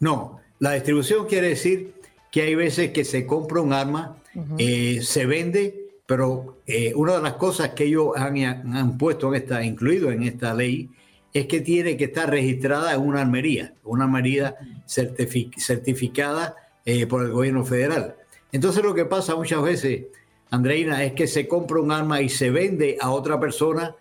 No, 0.00 0.40
la 0.58 0.72
distribución 0.72 1.26
quiere 1.26 1.50
decir 1.50 2.01
que 2.32 2.42
hay 2.42 2.54
veces 2.54 2.90
que 2.92 3.04
se 3.04 3.26
compra 3.26 3.60
un 3.60 3.74
arma, 3.74 4.16
eh, 4.56 5.00
se 5.02 5.26
vende, 5.26 5.90
pero 6.06 6.56
eh, 6.66 6.94
una 6.96 7.16
de 7.16 7.22
las 7.22 7.34
cosas 7.34 7.68
que 7.70 7.84
ellos 7.84 8.12
han, 8.16 8.96
puesto 8.96 9.28
en 9.28 9.42
esta, 9.42 9.62
incluido 9.62 10.10
en 10.10 10.22
esta 10.22 10.54
ley, 10.54 10.88
es 11.34 11.46
que 11.46 11.60
tiene 11.60 11.94
que 11.98 12.04
estar 12.04 12.30
registrada 12.30 12.94
en 12.94 13.02
una 13.02 13.20
armería, 13.20 13.74
una 13.84 14.04
armería 14.04 14.56
certificada 14.86 16.56
eh, 16.86 17.06
por 17.06 17.22
el 17.22 17.32
gobierno 17.32 17.66
federal. 17.66 18.16
Entonces 18.50 18.82
lo 18.82 18.94
que 18.94 19.04
pasa 19.04 19.36
muchas 19.36 19.62
veces, 19.62 20.06
Andreina, 20.50 21.04
es 21.04 21.12
que 21.12 21.26
se 21.26 21.46
compra 21.46 21.80
un 21.80 21.92
arma 21.92 22.22
y 22.22 22.30
se 22.30 22.50
vende 22.50 22.96
a 22.98 23.10
otra 23.10 23.38
persona 23.38 23.94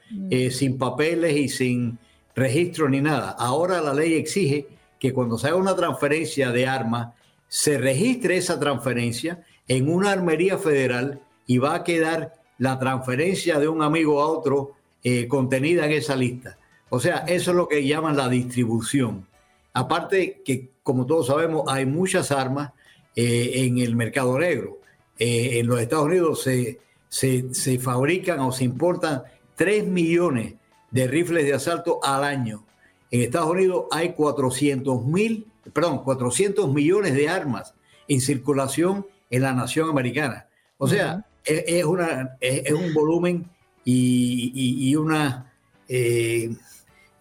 sin 0.52 0.78
papeles 0.78 1.36
y 1.36 1.50
sin 1.50 1.98
registro 2.34 2.88
ni 2.88 3.02
nada. 3.02 3.32
Ahora 3.32 3.82
la 3.82 3.94
ley 3.94 4.14
exige 4.14 4.68
que 5.00 5.12
cuando 5.12 5.38
se 5.38 5.48
haga 5.48 5.58
una 5.58 5.76
transferencia 5.76 6.52
de 6.52 6.68
arma, 6.68 7.14
se 7.52 7.78
registre 7.78 8.38
esa 8.38 8.58
transferencia 8.62 9.44
en 9.68 9.92
una 9.92 10.14
armería 10.14 10.58
federal 10.58 11.20
y 11.46 11.58
va 11.58 11.76
a 11.76 11.84
quedar 11.84 12.36
la 12.58 12.80
transferencia 12.80 13.60
de 13.60 13.68
un 13.68 13.82
amigo 13.82 14.22
a 14.22 14.28
otro 14.28 14.72
eh, 15.04 15.28
contenida 15.28 15.86
en 15.86 15.92
esa 15.92 16.16
lista. 16.16 16.58
O 16.88 17.02
sea, 17.02 17.26
eso 17.28 17.52
es 17.52 17.58
lo 17.58 17.68
que 17.68 17.86
llaman 17.86 18.16
la 18.16 18.30
distribución. 18.30 19.28
Aparte 19.74 20.42
que, 20.46 20.70
como 20.82 21.06
todos 21.06 21.28
sabemos, 21.28 21.66
hay 21.68 21.86
muchas 21.86 22.32
armas 22.32 22.72
eh, 23.18 23.52
en 23.66 23.80
el 23.80 23.98
mercado 23.98 24.40
negro. 24.40 24.80
Eh, 25.20 25.60
en 25.60 25.68
los 25.68 25.82
Estados 25.82 26.06
Unidos 26.06 26.42
se, 26.42 26.80
se, 27.10 27.80
fabrican 27.80 28.40
o 28.40 28.54
se 28.54 28.64
importan 28.64 29.24
3 29.56 29.88
millones 29.88 30.54
de 30.90 31.06
rifles 31.06 31.44
de 31.44 31.54
asalto 31.54 32.00
al 32.02 32.24
año. 32.24 32.64
En 33.12 33.24
Estados 33.24 33.52
Unidos 33.52 33.88
hay 33.92 34.14
400 34.14 35.06
mil 35.06 35.51
perdón, 35.74 36.04
400 36.04 36.74
millones 36.74 37.14
de 37.14 37.30
armas 37.30 37.74
en 38.08 38.22
circulación 38.22 39.06
en 39.30 39.42
la 39.44 39.54
nación 39.54 39.90
americana. 39.90 40.48
O 40.78 40.88
sea, 40.88 41.26
es, 41.46 41.86
una, 41.86 42.38
es, 42.40 42.72
un 42.72 42.94
volumen 42.94 43.50
y, 43.86 44.96
una, 44.96 45.52
eh, 45.88 46.50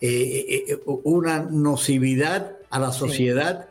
eh, 0.00 0.64
eh, 0.68 0.80
una 0.86 1.40
nocividad 1.40 2.56
a 2.70 2.78
la 2.78 2.92
sociedad 2.92 3.68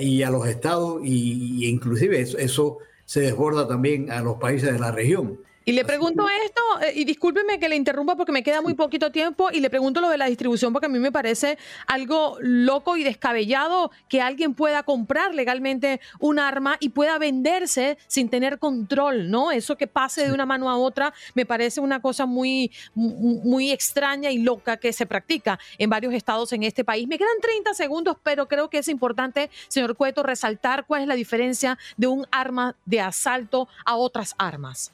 y 0.00 0.22
a 0.22 0.30
los 0.30 0.46
estados, 0.46 1.00
y, 1.04 1.66
inclusive 1.66 2.20
eso 2.20 2.78
se 3.04 3.20
desborda 3.20 3.66
también 3.66 4.12
a 4.12 4.20
los 4.20 4.36
países 4.36 4.72
de 4.72 4.78
la 4.78 4.92
región. 4.92 5.40
Y 5.68 5.72
le 5.72 5.84
pregunto 5.84 6.24
esto, 6.44 6.62
eh, 6.80 6.92
y 6.94 7.04
discúlpeme 7.04 7.58
que 7.58 7.68
le 7.68 7.74
interrumpa 7.74 8.14
porque 8.14 8.30
me 8.30 8.44
queda 8.44 8.62
muy 8.62 8.74
poquito 8.74 9.10
tiempo, 9.10 9.48
y 9.50 9.58
le 9.58 9.68
pregunto 9.68 10.00
lo 10.00 10.08
de 10.08 10.16
la 10.16 10.26
distribución 10.26 10.72
porque 10.72 10.86
a 10.86 10.88
mí 10.88 11.00
me 11.00 11.10
parece 11.10 11.58
algo 11.88 12.36
loco 12.40 12.96
y 12.96 13.02
descabellado 13.02 13.90
que 14.08 14.20
alguien 14.20 14.54
pueda 14.54 14.84
comprar 14.84 15.34
legalmente 15.34 16.00
un 16.20 16.38
arma 16.38 16.76
y 16.78 16.90
pueda 16.90 17.18
venderse 17.18 17.98
sin 18.06 18.28
tener 18.28 18.60
control, 18.60 19.28
¿no? 19.28 19.50
Eso 19.50 19.76
que 19.76 19.88
pase 19.88 20.24
de 20.24 20.32
una 20.32 20.46
mano 20.46 20.70
a 20.70 20.78
otra 20.78 21.12
me 21.34 21.44
parece 21.44 21.80
una 21.80 22.00
cosa 22.00 22.26
muy, 22.26 22.70
muy 22.94 23.72
extraña 23.72 24.30
y 24.30 24.38
loca 24.38 24.76
que 24.76 24.92
se 24.92 25.04
practica 25.04 25.58
en 25.78 25.90
varios 25.90 26.14
estados 26.14 26.52
en 26.52 26.62
este 26.62 26.84
país. 26.84 27.08
Me 27.08 27.18
quedan 27.18 27.40
30 27.42 27.74
segundos, 27.74 28.18
pero 28.22 28.46
creo 28.46 28.70
que 28.70 28.78
es 28.78 28.86
importante, 28.86 29.50
señor 29.66 29.96
Cueto, 29.96 30.22
resaltar 30.22 30.86
cuál 30.86 31.02
es 31.02 31.08
la 31.08 31.16
diferencia 31.16 31.76
de 31.96 32.06
un 32.06 32.24
arma 32.30 32.76
de 32.84 33.00
asalto 33.00 33.66
a 33.84 33.96
otras 33.96 34.36
armas. 34.38 34.92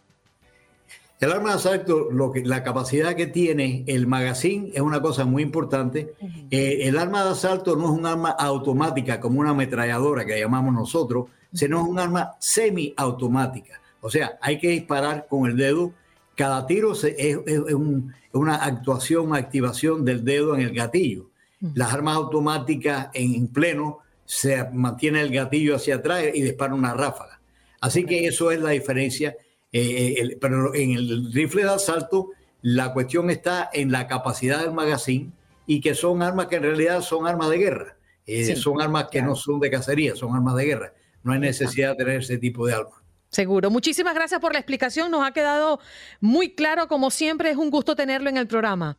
El 1.22 1.30
arma 1.30 1.50
de 1.50 1.54
asalto, 1.54 2.10
lo 2.10 2.32
que, 2.32 2.44
la 2.44 2.64
capacidad 2.64 3.14
que 3.14 3.28
tiene 3.28 3.84
el 3.86 4.08
magazine 4.08 4.72
es 4.74 4.80
una 4.80 5.00
cosa 5.00 5.24
muy 5.24 5.44
importante. 5.44 6.14
Eh, 6.50 6.80
el 6.82 6.98
arma 6.98 7.22
de 7.22 7.30
asalto 7.30 7.76
no 7.76 7.84
es 7.84 7.90
un 7.96 8.06
arma 8.06 8.30
automática 8.30 9.20
como 9.20 9.38
una 9.38 9.50
ametralladora 9.50 10.24
que 10.24 10.40
llamamos 10.40 10.74
nosotros, 10.74 11.26
sino 11.52 11.80
es 11.80 11.88
un 11.88 12.00
arma 12.00 12.32
semiautomática. 12.40 13.80
O 14.00 14.10
sea, 14.10 14.36
hay 14.40 14.58
que 14.58 14.70
disparar 14.70 15.28
con 15.28 15.48
el 15.48 15.56
dedo. 15.56 15.92
Cada 16.34 16.66
tiro 16.66 16.92
es, 16.92 17.38
una 18.32 18.56
actuación, 18.56 19.32
activación 19.36 20.04
del 20.04 20.24
dedo 20.24 20.56
en 20.56 20.62
el 20.62 20.74
gatillo. 20.74 21.30
Las 21.74 21.92
armas 21.92 22.16
automáticas 22.16 23.10
en 23.14 23.46
pleno 23.46 24.00
se 24.24 24.68
mantiene 24.72 25.20
el 25.20 25.32
gatillo 25.32 25.76
hacia 25.76 25.94
atrás 25.94 26.24
y 26.34 26.42
dispara 26.42 26.74
una 26.74 26.94
ráfaga. 26.94 27.40
Así 27.80 28.04
que 28.04 28.26
eso 28.26 28.50
es 28.50 28.60
la 28.60 28.70
diferencia 28.70 29.36
eh, 29.72 30.14
eh, 30.18 30.38
pero 30.40 30.74
en 30.74 30.92
el 30.92 31.32
rifle 31.32 31.62
de 31.62 31.70
asalto 31.70 32.30
la 32.60 32.92
cuestión 32.92 33.30
está 33.30 33.68
en 33.72 33.90
la 33.90 34.06
capacidad 34.06 34.60
del 34.60 34.72
magazine 34.72 35.32
y 35.66 35.80
que 35.80 35.94
son 35.94 36.22
armas 36.22 36.46
que 36.46 36.56
en 36.56 36.62
realidad 36.62 37.00
son 37.00 37.26
armas 37.26 37.50
de 37.50 37.58
guerra. 37.58 37.96
Eh, 38.26 38.54
son 38.54 38.80
armas 38.80 39.08
que 39.10 39.20
no 39.20 39.34
son 39.34 39.58
de 39.58 39.70
cacería, 39.70 40.14
son 40.14 40.34
armas 40.34 40.54
de 40.56 40.64
guerra. 40.64 40.94
No 41.24 41.32
hay 41.32 41.40
necesidad 41.40 41.90
de 41.90 41.96
tener 41.96 42.20
ese 42.20 42.38
tipo 42.38 42.66
de 42.66 42.74
armas. 42.74 42.94
Seguro. 43.30 43.70
Muchísimas 43.70 44.14
gracias 44.14 44.40
por 44.40 44.52
la 44.52 44.58
explicación. 44.58 45.10
Nos 45.10 45.26
ha 45.26 45.32
quedado 45.32 45.80
muy 46.20 46.54
claro. 46.54 46.86
Como 46.86 47.10
siempre, 47.10 47.50
es 47.50 47.56
un 47.56 47.70
gusto 47.70 47.96
tenerlo 47.96 48.28
en 48.28 48.36
el 48.36 48.46
programa. 48.46 48.98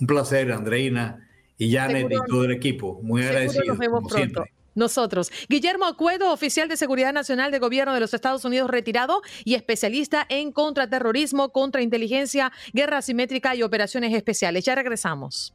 Un 0.00 0.06
placer, 0.06 0.52
Andreina 0.52 1.28
y 1.56 1.72
Janet 1.72 2.10
y 2.10 2.30
todo 2.30 2.44
el 2.44 2.52
equipo. 2.52 3.00
Muy 3.02 3.22
agradecido. 3.22 3.64
Nos 3.64 3.78
vemos 3.78 4.04
pronto. 4.12 4.44
Nosotros. 4.74 5.30
Guillermo 5.48 5.86
Acuedo, 5.86 6.32
oficial 6.32 6.68
de 6.68 6.76
Seguridad 6.76 7.12
Nacional 7.12 7.50
de 7.50 7.58
Gobierno 7.58 7.94
de 7.94 8.00
los 8.00 8.14
Estados 8.14 8.44
Unidos 8.44 8.70
retirado 8.70 9.22
y 9.44 9.54
especialista 9.54 10.26
en 10.28 10.52
contraterrorismo, 10.52 11.50
contrainteligencia, 11.50 12.52
guerra 12.72 12.98
asimétrica 12.98 13.54
y 13.54 13.62
operaciones 13.62 14.14
especiales. 14.14 14.64
Ya 14.64 14.74
regresamos. 14.74 15.54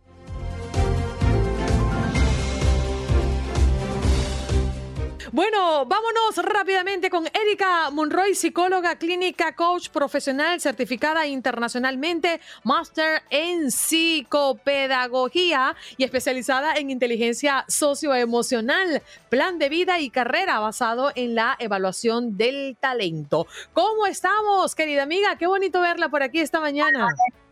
Bueno, 5.32 5.86
vámonos 5.86 6.38
rápidamente 6.38 7.12
con 7.12 7.28
Erika 7.28 7.92
Monroy, 7.92 8.34
psicóloga 8.34 8.96
clínica, 8.96 9.56
coach 9.56 9.90
profesional, 9.90 10.60
certificada 10.60 11.28
internacionalmente, 11.28 12.42
máster 12.64 13.22
en 13.30 13.70
psicopedagogía 13.70 15.76
y 15.98 16.04
especializada 16.04 16.78
en 16.78 16.90
inteligencia 16.90 17.64
socioemocional, 17.68 19.04
plan 19.30 19.60
de 19.60 19.70
vida 19.70 20.00
y 20.00 20.10
carrera 20.10 20.58
basado 20.60 21.12
en 21.14 21.36
la 21.36 21.56
evaluación 21.60 22.36
del 22.36 22.76
talento. 22.80 23.46
¿Cómo 23.74 24.08
estamos, 24.08 24.74
querida 24.74 25.04
amiga? 25.04 25.36
Qué 25.38 25.46
bonito 25.46 25.80
verla 25.80 26.10
por 26.10 26.24
aquí 26.24 26.40
esta 26.40 26.60
mañana. 26.60 27.08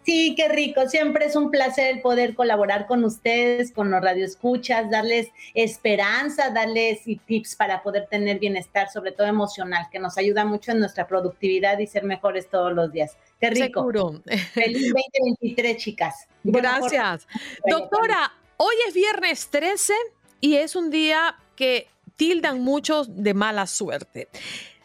Sí, 0.07 0.35
qué 0.37 0.47
rico. 0.47 0.87
Siempre 0.87 1.25
es 1.25 1.35
un 1.35 1.51
placer 1.51 2.01
poder 2.01 2.33
colaborar 2.33 2.87
con 2.87 3.03
ustedes, 3.03 3.73
con 3.73 3.91
los 3.91 4.01
radioescuchas, 4.01 4.89
darles 4.89 5.27
esperanza, 5.53 6.49
darles 6.49 7.01
tips 7.25 7.57
para 7.57 7.83
poder 7.83 8.07
tener 8.07 8.39
bienestar, 8.39 8.89
sobre 8.89 9.11
todo 9.11 9.27
emocional, 9.27 9.87
que 9.91 9.99
nos 9.99 10.17
ayuda 10.17 10.45
mucho 10.45 10.71
en 10.71 10.79
nuestra 10.79 11.09
productividad 11.09 11.77
y 11.79 11.87
ser 11.87 12.05
mejores 12.05 12.49
todos 12.49 12.71
los 12.71 12.89
días. 12.93 13.17
Qué 13.41 13.49
rico. 13.49 13.81
Seguro. 13.81 14.21
Feliz 14.53 14.93
2023, 15.41 15.75
chicas. 15.75 16.29
Gracias. 16.41 17.27
Doctora, 17.69 18.31
hoy 18.55 18.75
es 18.87 18.93
viernes 18.93 19.49
13 19.49 19.93
y 20.39 20.55
es 20.55 20.77
un 20.77 20.89
día 20.89 21.35
que 21.57 21.89
tildan 22.15 22.61
muchos 22.61 23.21
de 23.21 23.33
mala 23.33 23.67
suerte. 23.67 24.29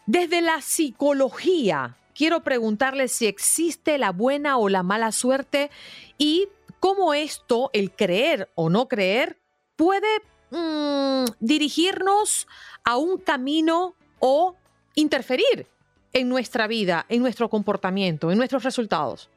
Desde 0.05 0.41
la 0.41 0.61
psicología, 0.63 1.97
quiero 2.23 2.45
preguntarle 2.45 3.09
si 3.09 3.27
existe 3.27 3.99
la 3.99 4.13
buena 4.13 4.57
o 4.57 4.69
la 4.69 4.85
mala 4.85 5.11
suerte 5.11 5.73
y 6.19 6.49
cómo 6.79 7.15
esto, 7.15 7.69
el 7.73 7.91
creer 7.91 8.49
o 8.55 8.71
no 8.71 8.87
creer, 8.87 9.41
puede 9.75 10.07
mm, 10.53 11.25
dirigirnos 11.41 12.47
a 12.85 12.97
un 12.97 13.19
camino 13.19 13.97
o 14.21 14.55
interferir 14.95 15.67
en 16.13 16.29
nuestra 16.29 16.69
vida, 16.69 17.07
en 17.09 17.23
nuestro 17.23 17.51
comportamiento, 17.51 18.31
en 18.31 18.39
nuestros 18.39 18.63
resultados. 18.63 19.29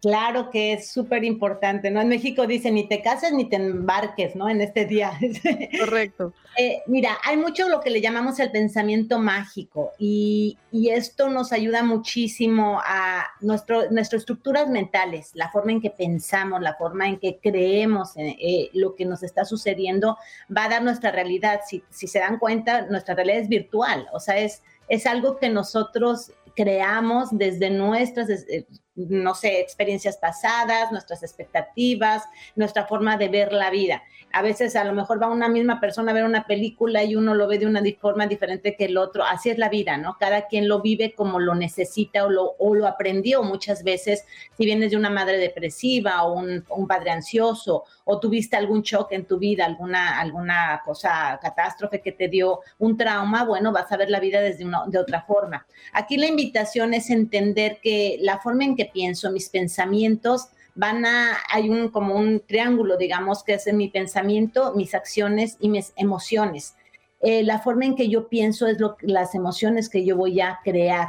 Claro 0.00 0.50
que 0.50 0.72
es 0.72 0.90
súper 0.90 1.22
importante, 1.22 1.90
¿no? 1.90 2.00
En 2.00 2.08
México 2.08 2.46
dicen 2.46 2.74
ni 2.74 2.88
te 2.88 3.02
cases 3.02 3.32
ni 3.32 3.48
te 3.48 3.56
embarques, 3.56 4.34
¿no? 4.34 4.48
En 4.48 4.60
este 4.60 4.84
día. 4.84 5.12
Correcto. 5.80 6.32
Eh, 6.58 6.82
mira, 6.86 7.18
hay 7.24 7.36
mucho 7.36 7.68
lo 7.68 7.80
que 7.80 7.90
le 7.90 8.00
llamamos 8.00 8.38
el 8.40 8.50
pensamiento 8.50 9.18
mágico 9.18 9.92
y, 9.98 10.58
esto 10.72 11.28
nos 11.28 11.52
ayuda 11.52 11.82
muchísimo 11.82 12.80
a 12.84 13.26
nuestro, 13.40 13.90
nuestras 13.90 14.22
estructuras 14.22 14.68
mentales, 14.68 15.30
la 15.34 15.50
forma 15.50 15.72
en 15.72 15.80
que 15.80 15.90
pensamos, 15.90 16.60
la 16.60 16.74
forma 16.74 17.08
en 17.08 17.18
que 17.18 17.38
creemos 17.42 18.16
en, 18.16 18.34
eh, 18.38 18.70
lo 18.72 18.94
que 18.94 19.04
nos 19.04 19.22
está 19.22 19.44
sucediendo, 19.44 20.18
va 20.54 20.64
a 20.64 20.68
dar 20.68 20.82
nuestra 20.82 21.10
realidad. 21.10 21.60
Si, 21.66 21.82
si 21.90 22.08
se 22.08 22.18
dan 22.18 22.38
cuenta, 22.38 22.82
nuestra 22.82 23.14
realidad 23.14 23.38
es 23.38 23.48
virtual, 23.48 24.08
o 24.12 24.20
sea, 24.20 24.38
es, 24.38 24.62
es 24.88 25.06
algo 25.06 25.36
que 25.36 25.48
nosotros 25.48 26.32
creamos 26.54 27.28
desde 27.32 27.70
nuestras, 27.70 28.28
eh, 28.30 28.66
no 28.94 29.34
sé, 29.34 29.60
experiencias 29.60 30.18
pasadas, 30.18 30.92
nuestras 30.92 31.22
expectativas, 31.22 32.24
nuestra 32.56 32.86
forma 32.86 33.16
de 33.16 33.28
ver 33.28 33.52
la 33.52 33.70
vida. 33.70 34.02
A 34.32 34.42
veces 34.42 34.76
a 34.76 34.84
lo 34.84 34.92
mejor 34.92 35.22
va 35.22 35.28
una 35.28 35.48
misma 35.48 35.80
persona 35.80 36.10
a 36.10 36.14
ver 36.14 36.24
una 36.24 36.46
película 36.46 37.02
y 37.04 37.16
uno 37.16 37.34
lo 37.34 37.46
ve 37.48 37.58
de 37.58 37.66
una 37.66 37.82
forma 38.00 38.26
diferente 38.26 38.76
que 38.76 38.86
el 38.86 38.96
otro. 38.96 39.24
Así 39.24 39.50
es 39.50 39.58
la 39.58 39.68
vida, 39.68 39.96
¿no? 39.96 40.16
Cada 40.18 40.46
quien 40.46 40.68
lo 40.68 40.80
vive 40.80 41.14
como 41.14 41.38
lo 41.38 41.54
necesita 41.54 42.24
o 42.24 42.30
lo, 42.30 42.54
o 42.58 42.74
lo 42.74 42.86
aprendió 42.86 43.42
muchas 43.42 43.82
veces. 43.82 44.24
Si 44.56 44.64
vienes 44.64 44.90
de 44.90 44.96
una 44.96 45.10
madre 45.10 45.38
depresiva 45.38 46.24
o 46.24 46.34
un, 46.34 46.64
padre 46.86 47.10
ansioso 47.10 47.84
o 48.04 48.20
tuviste 48.20 48.56
algún 48.56 48.82
shock 48.82 49.12
en 49.12 49.26
tu 49.26 49.38
vida, 49.38 49.64
alguna, 49.64 50.18
alguna 50.18 50.82
cosa, 50.84 51.38
catástrofe 51.40 52.00
que 52.00 52.12
te 52.12 52.28
dio 52.28 52.60
un 52.78 52.96
trauma, 52.96 53.44
bueno, 53.44 53.72
vas 53.72 53.90
a 53.92 53.96
ver 53.96 54.10
la 54.10 54.20
vida 54.20 54.40
desde 54.40 54.64
una, 54.64 54.84
de 54.86 54.98
otra 54.98 55.22
forma. 55.22 55.66
Aquí 55.92 56.16
la 56.16 56.26
invitación 56.26 56.92
es 56.92 57.08
entender 57.10 57.78
que 57.82 58.18
la 58.20 58.38
forma 58.38 58.64
en 58.64 58.76
que 58.76 58.81
pienso, 58.86 59.30
mis 59.30 59.48
pensamientos, 59.48 60.48
van 60.74 61.04
a, 61.04 61.38
hay 61.50 61.68
un 61.68 61.88
como 61.88 62.16
un 62.16 62.40
triángulo, 62.40 62.96
digamos, 62.96 63.42
que 63.44 63.54
es 63.54 63.66
en 63.66 63.76
mi 63.76 63.88
pensamiento, 63.88 64.72
mis 64.74 64.94
acciones 64.94 65.56
y 65.60 65.68
mis 65.68 65.92
emociones. 65.96 66.74
Eh, 67.20 67.42
la 67.42 67.60
forma 67.60 67.84
en 67.84 67.94
que 67.94 68.08
yo 68.08 68.28
pienso 68.28 68.66
es 68.66 68.80
lo, 68.80 68.96
las 69.02 69.34
emociones 69.34 69.88
que 69.88 70.04
yo 70.04 70.16
voy 70.16 70.40
a 70.40 70.60
crear. 70.64 71.08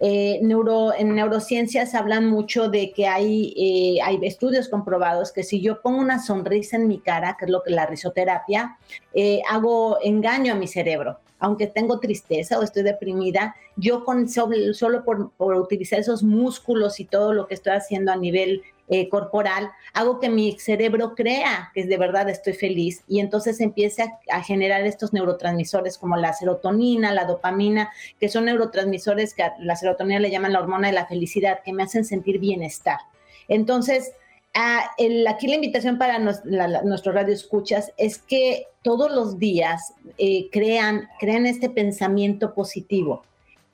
Eh, 0.00 0.38
neuro, 0.42 0.94
en 0.94 1.12
neurociencias 1.14 1.96
hablan 1.96 2.26
mucho 2.26 2.68
de 2.68 2.92
que 2.92 3.08
hay, 3.08 3.54
eh, 3.56 4.00
hay 4.02 4.20
estudios 4.22 4.68
comprobados 4.68 5.32
que 5.32 5.42
si 5.42 5.60
yo 5.60 5.82
pongo 5.82 5.98
una 5.98 6.22
sonrisa 6.22 6.76
en 6.76 6.86
mi 6.86 7.00
cara, 7.00 7.36
que 7.36 7.46
es 7.46 7.50
lo 7.50 7.64
que 7.64 7.70
la 7.70 7.86
risoterapia, 7.86 8.78
hago 9.50 9.98
engaño 10.02 10.52
a 10.52 10.56
mi 10.56 10.68
cerebro 10.68 11.18
aunque 11.38 11.66
tengo 11.66 12.00
tristeza 12.00 12.58
o 12.58 12.62
estoy 12.62 12.82
deprimida, 12.82 13.54
yo 13.76 14.04
con, 14.04 14.28
solo, 14.28 15.04
por, 15.04 15.54
utilizar 15.54 16.00
esos 16.00 16.22
músculos 16.22 17.00
y 17.00 17.04
todo 17.04 17.32
lo 17.32 17.46
que 17.46 17.54
estoy 17.54 17.74
haciendo 17.74 18.12
a 18.12 18.16
nivel 18.16 18.62
eh, 18.88 19.08
corporal, 19.08 19.70
hago 19.92 20.18
que 20.18 20.30
mi 20.30 20.58
cerebro 20.58 21.14
crea 21.14 21.70
que 21.74 21.84
de 21.84 21.98
verdad 21.98 22.28
estoy 22.30 22.54
feliz 22.54 23.02
y 23.06 23.20
entonces 23.20 23.60
empieza 23.60 24.04
a, 24.30 24.42
generar 24.42 24.86
estos 24.86 25.12
neurotransmisores 25.12 25.98
como 25.98 26.16
la 26.16 26.32
serotonina, 26.32 27.12
la 27.12 27.26
dopamina, 27.26 27.90
que 28.18 28.28
son 28.28 28.46
neurotransmisores 28.46 29.34
que 29.34 29.42
a 29.42 29.54
la 29.60 29.76
serotonina 29.76 30.20
le 30.20 30.30
llaman 30.30 30.54
la 30.54 30.60
hormona 30.60 30.88
de 30.88 30.94
la 30.94 31.06
felicidad, 31.06 31.60
que 31.62 31.72
me 31.72 31.82
hacen 31.82 32.04
sentir 32.04 32.38
bienestar. 32.38 32.98
Entonces, 33.46 34.12
Ah, 34.54 34.90
aquí 35.28 35.46
la 35.46 35.54
invitación 35.54 35.98
para 35.98 36.18
nuestro 36.18 37.12
radio 37.12 37.34
escuchas 37.34 37.92
es 37.96 38.18
que 38.18 38.66
todos 38.82 39.10
los 39.12 39.38
días 39.38 39.94
eh, 40.16 40.48
crean, 40.50 41.08
crean 41.20 41.46
este 41.46 41.70
pensamiento 41.70 42.54
positivo, 42.54 43.24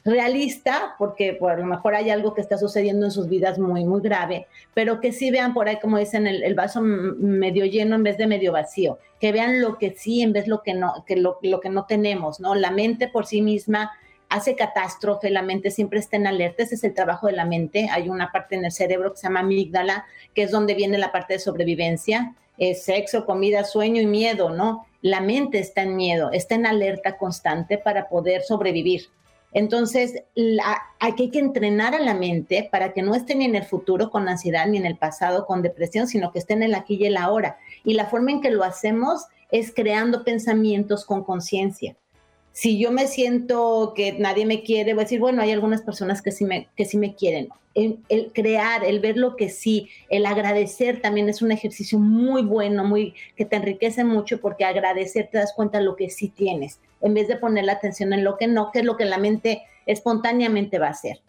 realista, 0.05 0.95
porque 0.99 1.33
por 1.33 1.53
a 1.53 1.57
lo 1.57 1.65
mejor 1.65 1.95
hay 1.95 2.11
algo 2.11 2.35
que 2.35 2.43
está 2.43 2.59
sucediendo 2.59 3.07
en 3.07 3.13
sus 3.13 3.29
vidas 3.29 3.59
muy, 3.59 3.85
muy 3.85 4.03
grave, 4.03 4.47
pero 4.75 5.01
que 5.01 5.13
sí 5.13 5.31
vean 5.31 5.55
por 5.55 5.69
ahí, 5.69 5.79
como 5.81 5.97
dicen, 5.97 6.27
el, 6.27 6.55
vaso 6.55 6.83
medio 6.83 7.65
lleno 7.65 7.95
en 7.95 8.03
vez 8.03 8.19
de 8.19 8.27
medio 8.27 8.53
vacío, 8.53 8.99
que 9.21 9.33
vean 9.33 9.63
lo 9.63 9.79
que 9.79 9.95
sí 9.97 10.21
en 10.21 10.33
vez 10.33 10.47
lo 10.49 10.63
que 10.63 10.75
no, 10.75 11.05
que 11.07 11.17
lo, 11.17 11.39
lo 11.43 11.61
que 11.61 11.71
no 11.71 11.87
tenemos, 11.87 12.41
¿no? 12.41 12.55
La 12.55 12.71
mente 12.71 13.09
por 13.09 13.25
sí 13.25 13.41
misma 13.41 13.93
hace 14.35 14.57
catástrofe, 14.57 15.31
la 15.31 15.43
mente 15.43 15.71
siempre 15.71 16.01
está 16.01 16.17
en 16.17 16.27
alerta, 16.27 16.65
ese 16.65 16.75
es 16.75 16.83
el 16.83 16.93
trabajo 16.93 17.29
de 17.29 17.35
la 17.35 17.45
mente. 17.45 17.89
Hay 17.93 18.09
una 18.09 18.33
parte 18.33 18.57
en 18.57 18.65
el 18.65 18.73
cerebro 18.73 19.13
que 19.13 19.19
se 19.19 19.29
llama 19.29 19.41
amígdala, 19.41 20.07
que 20.35 20.43
es 20.43 20.51
donde 20.51 20.75
viene 20.75 20.99
la 20.99 21.13
parte 21.13 21.35
de 21.35 21.39
sobrevivencia, 21.39 22.35
es 22.59 22.83
sexo, 22.83 23.27
comida, 23.27 23.63
sueño 23.63 24.03
y 24.03 24.07
miedo, 24.07 24.51
¿no? 24.51 24.87
La 25.03 25.21
mente 25.21 25.61
está 25.61 25.83
en 25.83 25.95
miedo, 25.95 26.33
está 26.33 26.57
en 26.57 26.67
alerta 26.67 27.17
constante 27.17 27.79
para 27.79 28.09
poder 28.09 28.43
sobrevivir. 28.43 29.03
Entonces, 29.53 30.25
hay 30.99 31.15
que 31.15 31.39
entrenar 31.39 31.95
a 31.95 32.01
la 32.01 32.15
mente 32.15 32.69
para 32.73 32.93
que 32.93 33.03
no 33.03 33.15
esté 33.15 33.37
ni 33.37 33.45
en 33.45 33.55
el 33.55 33.65
futuro 33.65 34.11
con 34.11 34.29
ansiedad, 34.29 34.67
ni 34.67 34.79
en 34.79 34.87
el 34.87 34.97
pasado 34.97 35.47
con 35.47 35.63
depresión, 35.63 36.09
sino 36.09 36.33
que 36.33 36.41
esté 36.41 36.55
en 36.55 36.65
el 36.65 36.75
aquí 36.75 36.97
y 36.97 37.07
el 37.07 37.17
ahora. 37.17 37.59
Y 37.85 37.95
la 37.95 38.07
forma 38.07 38.33
en 38.33 38.41
que 38.41 38.51
lo 38.51 38.65
hacemos 38.65 39.27
es 39.53 39.73
creando 39.73 40.25
pensamientos 40.25 41.05
con 41.05 41.23
conciencia 41.23 41.97
si 42.55 42.79
yo 42.79 42.93
me 42.93 43.09
siento 43.09 43.95
que 43.97 44.13
nadie 44.13 44.47
me 44.47 44.63
quiere, 44.63 44.95
voy 44.95 45.01
a 45.01 45.05
decir, 45.07 45.19
bueno, 45.19 45.43
hay 45.43 45.51
algunas 45.51 45.83
personas 45.83 46.23
que 46.23 46.31
sí 46.31 46.45
me, 46.45 46.69
que 46.77 46.85
sí 46.85 46.97
me 46.97 47.17
quieren. 47.17 47.49
El, 47.75 47.99
crear, 48.33 48.85
el 48.85 49.01
ver 49.01 49.17
lo 49.17 49.35
que 49.35 49.49
sí, 49.49 49.89
el 50.09 50.25
agradecer 50.25 51.03
también 51.03 51.29
es 51.29 51.43
un 51.43 51.51
ejercicio 51.51 51.99
muy 51.99 52.43
bueno, 52.43 52.85
muy 52.85 53.13
que 53.37 53.45
te 53.45 53.57
enriquece 53.57 54.05
mucho 54.05 54.41
porque 54.41 54.65
agradecer 54.65 55.29
te 55.33 55.39
das 55.39 55.53
cuenta 55.53 55.79
de 55.79 55.85
lo 55.85 55.97
que 55.97 56.11
sí 56.11 56.29
tienes, 56.29 56.79
en 57.01 57.15
vez 57.15 57.27
de 57.27 57.35
poner 57.35 57.65
la 57.65 57.73
atención 57.73 58.13
en 58.13 58.23
lo 58.23 58.37
que 58.39 58.47
no, 58.47 58.71
que 58.71 58.79
es 58.79 58.85
lo 58.85 58.97
que 58.97 59.05
la 59.05 59.19
mente 59.19 59.65
espontáneamente 59.85 60.79
va 60.79 60.87
a 60.87 60.91
hacer. 60.91 61.21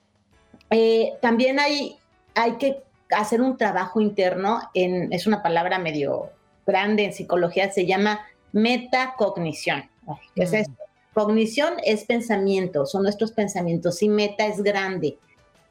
Eh, 0.70 1.14
también 1.24 1.60
hay, 1.60 1.98
hay 2.36 2.58
que 2.58 2.84
hacer 3.10 3.42
un 3.42 3.58
trabajo 3.58 4.00
interno, 4.00 4.60
en, 4.76 5.12
es 5.12 5.26
una 5.26 5.42
palabra 5.42 5.80
medio 5.80 6.30
grande 6.68 7.06
en 7.06 7.14
psicología, 7.14 7.72
se 7.72 7.88
llama 7.88 8.28
metacognición. 8.52 9.90
¿Qué 10.36 10.44
es 10.44 10.52
mm. 10.52 10.56
esto? 10.56 10.85
Cognición 11.16 11.76
es 11.86 12.04
pensamiento, 12.04 12.86
son 12.86 13.04
nuestros 13.04 13.32
pensamientos 13.32 14.04
y 14.04 14.10
meta 14.10 14.48
es 14.48 14.62
grande. 14.62 15.18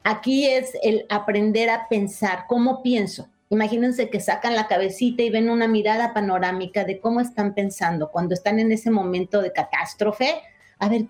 Aquí 0.03 0.47
es 0.47 0.71
el 0.81 1.05
aprender 1.07 1.69
a 1.69 1.87
pensar, 1.87 2.45
¿cómo 2.47 2.81
pienso? 2.81 3.29
Imagínense 3.51 4.09
que 4.09 4.19
sacan 4.19 4.55
la 4.55 4.65
cabecita 4.65 5.21
y 5.21 5.29
ven 5.29 5.51
una 5.51 5.67
mirada 5.67 6.15
panorámica 6.15 6.83
de 6.83 6.99
cómo 6.99 7.21
están 7.21 7.53
pensando 7.53 8.09
cuando 8.09 8.33
están 8.33 8.57
en 8.57 8.71
ese 8.71 8.89
momento 8.89 9.39
de 9.39 9.53
catástrofe. 9.53 10.33
A 10.79 10.89
ver, 10.89 11.05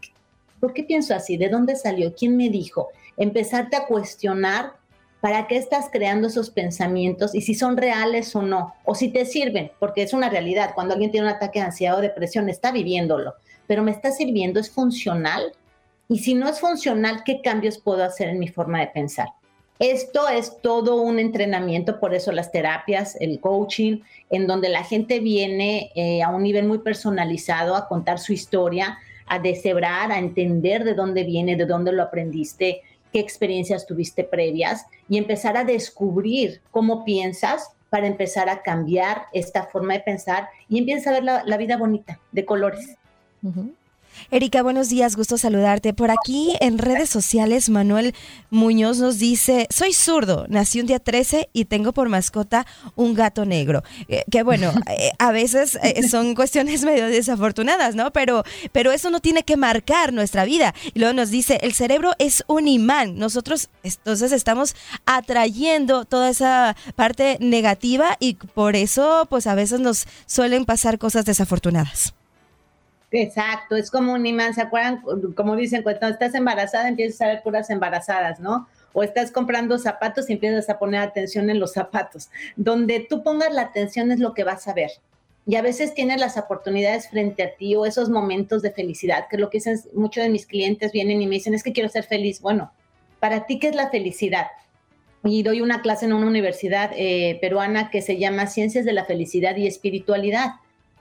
¿por 0.59 0.73
qué 0.73 0.83
pienso 0.83 1.15
así? 1.15 1.37
¿De 1.37 1.47
dónde 1.47 1.77
salió? 1.77 2.13
¿Quién 2.13 2.35
me 2.35 2.49
dijo? 2.49 2.89
Empezarte 3.15 3.77
a 3.77 3.85
cuestionar 3.85 4.73
¿Para 5.25 5.47
qué 5.47 5.57
estás 5.57 5.87
creando 5.91 6.27
esos 6.27 6.51
pensamientos 6.51 7.33
y 7.33 7.41
si 7.41 7.55
son 7.55 7.77
reales 7.77 8.35
o 8.35 8.43
no? 8.43 8.75
O 8.83 8.93
si 8.93 9.07
te 9.09 9.25
sirven, 9.25 9.71
porque 9.79 10.03
es 10.03 10.13
una 10.13 10.29
realidad. 10.29 10.73
Cuando 10.75 10.93
alguien 10.93 11.09
tiene 11.09 11.25
un 11.25 11.33
ataque 11.33 11.57
de 11.57 11.65
ansiedad 11.65 11.97
o 11.97 12.01
depresión, 12.01 12.47
está 12.47 12.71
viviéndolo, 12.71 13.33
pero 13.67 13.83
me 13.83 13.91
está 13.91 14.11
sirviendo, 14.11 14.59
es 14.59 14.69
funcional. 14.69 15.51
Y 16.07 16.19
si 16.19 16.33
no 16.33 16.47
es 16.47 16.59
funcional, 16.59 17.23
¿qué 17.25 17.41
cambios 17.41 17.77
puedo 17.77 18.03
hacer 18.03 18.29
en 18.29 18.39
mi 18.39 18.47
forma 18.47 18.79
de 18.79 18.87
pensar? 18.87 19.29
Esto 19.79 20.29
es 20.29 20.61
todo 20.61 21.01
un 21.01 21.19
entrenamiento, 21.19 21.99
por 21.99 22.13
eso 22.13 22.31
las 22.31 22.51
terapias, 22.51 23.17
el 23.19 23.41
coaching, 23.41 23.99
en 24.29 24.47
donde 24.47 24.69
la 24.69 24.83
gente 24.83 25.19
viene 25.19 25.91
eh, 25.95 26.23
a 26.23 26.29
un 26.29 26.43
nivel 26.43 26.65
muy 26.65 26.77
personalizado 26.77 27.75
a 27.75 27.87
contar 27.87 28.19
su 28.19 28.31
historia, 28.31 28.97
a 29.27 29.39
deshebrar, 29.39 30.11
a 30.11 30.19
entender 30.19 30.83
de 30.85 30.93
dónde 30.93 31.23
viene, 31.23 31.57
de 31.57 31.65
dónde 31.65 31.91
lo 31.91 32.03
aprendiste, 32.03 32.83
qué 33.11 33.19
experiencias 33.19 33.85
tuviste 33.85 34.23
previas 34.23 34.85
y 35.09 35.17
empezar 35.17 35.57
a 35.57 35.65
descubrir 35.65 36.61
cómo 36.71 37.03
piensas 37.03 37.69
para 37.89 38.07
empezar 38.07 38.49
a 38.49 38.61
cambiar 38.61 39.23
esta 39.31 39.63
forma 39.67 39.93
de 39.93 40.01
pensar 40.01 40.49
y 40.67 40.79
empieza 40.79 41.09
a 41.09 41.13
ver 41.13 41.23
la, 41.23 41.57
vida 41.57 41.77
bonita, 41.77 42.19
de 42.31 42.45
colores. 42.45 42.97
Erika, 44.31 44.63
buenos 44.63 44.89
días, 44.89 45.15
gusto 45.15 45.37
saludarte. 45.37 45.93
Por 45.93 46.09
aquí 46.09 46.53
en 46.59 46.77
redes 46.77 47.09
sociales, 47.09 47.69
Manuel 47.69 48.15
Muñoz 48.49 48.97
nos 48.97 49.19
dice, 49.19 49.67
soy 49.69 49.93
zurdo, 49.93 50.45
nací 50.49 50.79
un 50.79 50.87
día 50.87 50.99
13 50.99 51.49
y 51.53 51.65
tengo 51.65 51.93
por 51.93 52.09
mascota 52.09 52.65
un 52.95 53.13
gato 53.13 53.45
negro. 53.45 53.83
Eh, 54.07 54.23
que 54.31 54.43
bueno, 54.43 54.73
eh, 54.89 55.11
a 55.19 55.31
veces 55.31 55.77
eh, 55.83 56.07
son 56.07 56.33
cuestiones 56.33 56.83
medio 56.85 57.05
desafortunadas, 57.05 57.95
¿no? 57.95 58.11
Pero, 58.11 58.43
pero 58.71 58.91
eso 58.91 59.09
no 59.09 59.19
tiene 59.19 59.43
que 59.43 59.57
marcar 59.57 60.11
nuestra 60.11 60.43
vida. 60.43 60.73
Y 60.93 60.99
luego 60.99 61.13
nos 61.13 61.29
dice, 61.29 61.59
el 61.61 61.73
cerebro 61.73 62.13
es 62.17 62.43
un 62.47 62.67
imán. 62.67 63.17
Nosotros 63.17 63.69
entonces 63.83 64.31
estamos 64.31 64.75
atrayendo 65.05 66.05
toda 66.05 66.29
esa 66.29 66.75
parte 66.95 67.37
negativa 67.39 68.17
y 68.19 68.35
por 68.35 68.75
eso 68.75 69.27
pues 69.29 69.45
a 69.45 69.55
veces 69.55 69.79
nos 69.79 70.07
suelen 70.25 70.65
pasar 70.65 70.97
cosas 70.97 71.25
desafortunadas. 71.25 72.14
Exacto, 73.11 73.75
es 73.75 73.91
como 73.91 74.13
un 74.13 74.25
imán, 74.25 74.53
¿se 74.53 74.61
acuerdan? 74.61 75.01
Como 75.35 75.55
dicen, 75.55 75.83
cuando 75.83 76.07
estás 76.07 76.33
embarazada 76.35 76.87
empiezas 76.87 77.21
a 77.21 77.27
ver 77.27 77.43
puras 77.43 77.69
embarazadas, 77.69 78.39
¿no? 78.39 78.67
O 78.93 79.03
estás 79.03 79.31
comprando 79.31 79.77
zapatos 79.77 80.29
y 80.29 80.33
empiezas 80.33 80.69
a 80.69 80.79
poner 80.79 81.01
atención 81.01 81.49
en 81.49 81.59
los 81.59 81.73
zapatos. 81.73 82.29
Donde 82.55 83.05
tú 83.07 83.23
pongas 83.23 83.53
la 83.53 83.63
atención 83.63 84.11
es 84.11 84.19
lo 84.19 84.33
que 84.33 84.43
vas 84.43 84.67
a 84.67 84.73
ver. 84.73 84.91
Y 85.47 85.55
a 85.55 85.61
veces 85.61 85.93
tienes 85.93 86.19
las 86.19 86.37
oportunidades 86.37 87.07
frente 87.09 87.43
a 87.43 87.55
ti 87.55 87.75
o 87.75 87.85
esos 87.85 88.09
momentos 88.09 88.63
de 88.63 88.71
felicidad, 88.71 89.27
que 89.29 89.37
lo 89.37 89.49
que 89.49 89.59
dicen 89.59 89.79
muchos 89.93 90.23
de 90.23 90.29
mis 90.29 90.47
clientes 90.47 90.91
vienen 90.91 91.21
y 91.21 91.27
me 91.27 91.35
dicen, 91.35 91.53
es 91.53 91.61
que 91.61 91.73
quiero 91.73 91.89
ser 91.89 92.03
feliz. 92.03 92.41
Bueno, 92.41 92.71
para 93.19 93.45
ti, 93.45 93.59
¿qué 93.59 93.67
es 93.67 93.75
la 93.75 93.89
felicidad? 93.89 94.47
Y 95.23 95.43
doy 95.43 95.61
una 95.61 95.81
clase 95.81 96.05
en 96.05 96.13
una 96.13 96.27
universidad 96.27 96.91
eh, 96.95 97.37
peruana 97.41 97.91
que 97.91 98.01
se 98.01 98.17
llama 98.17 98.47
Ciencias 98.47 98.85
de 98.85 98.93
la 98.93 99.05
Felicidad 99.05 99.55
y 99.55 99.67
Espiritualidad 99.67 100.55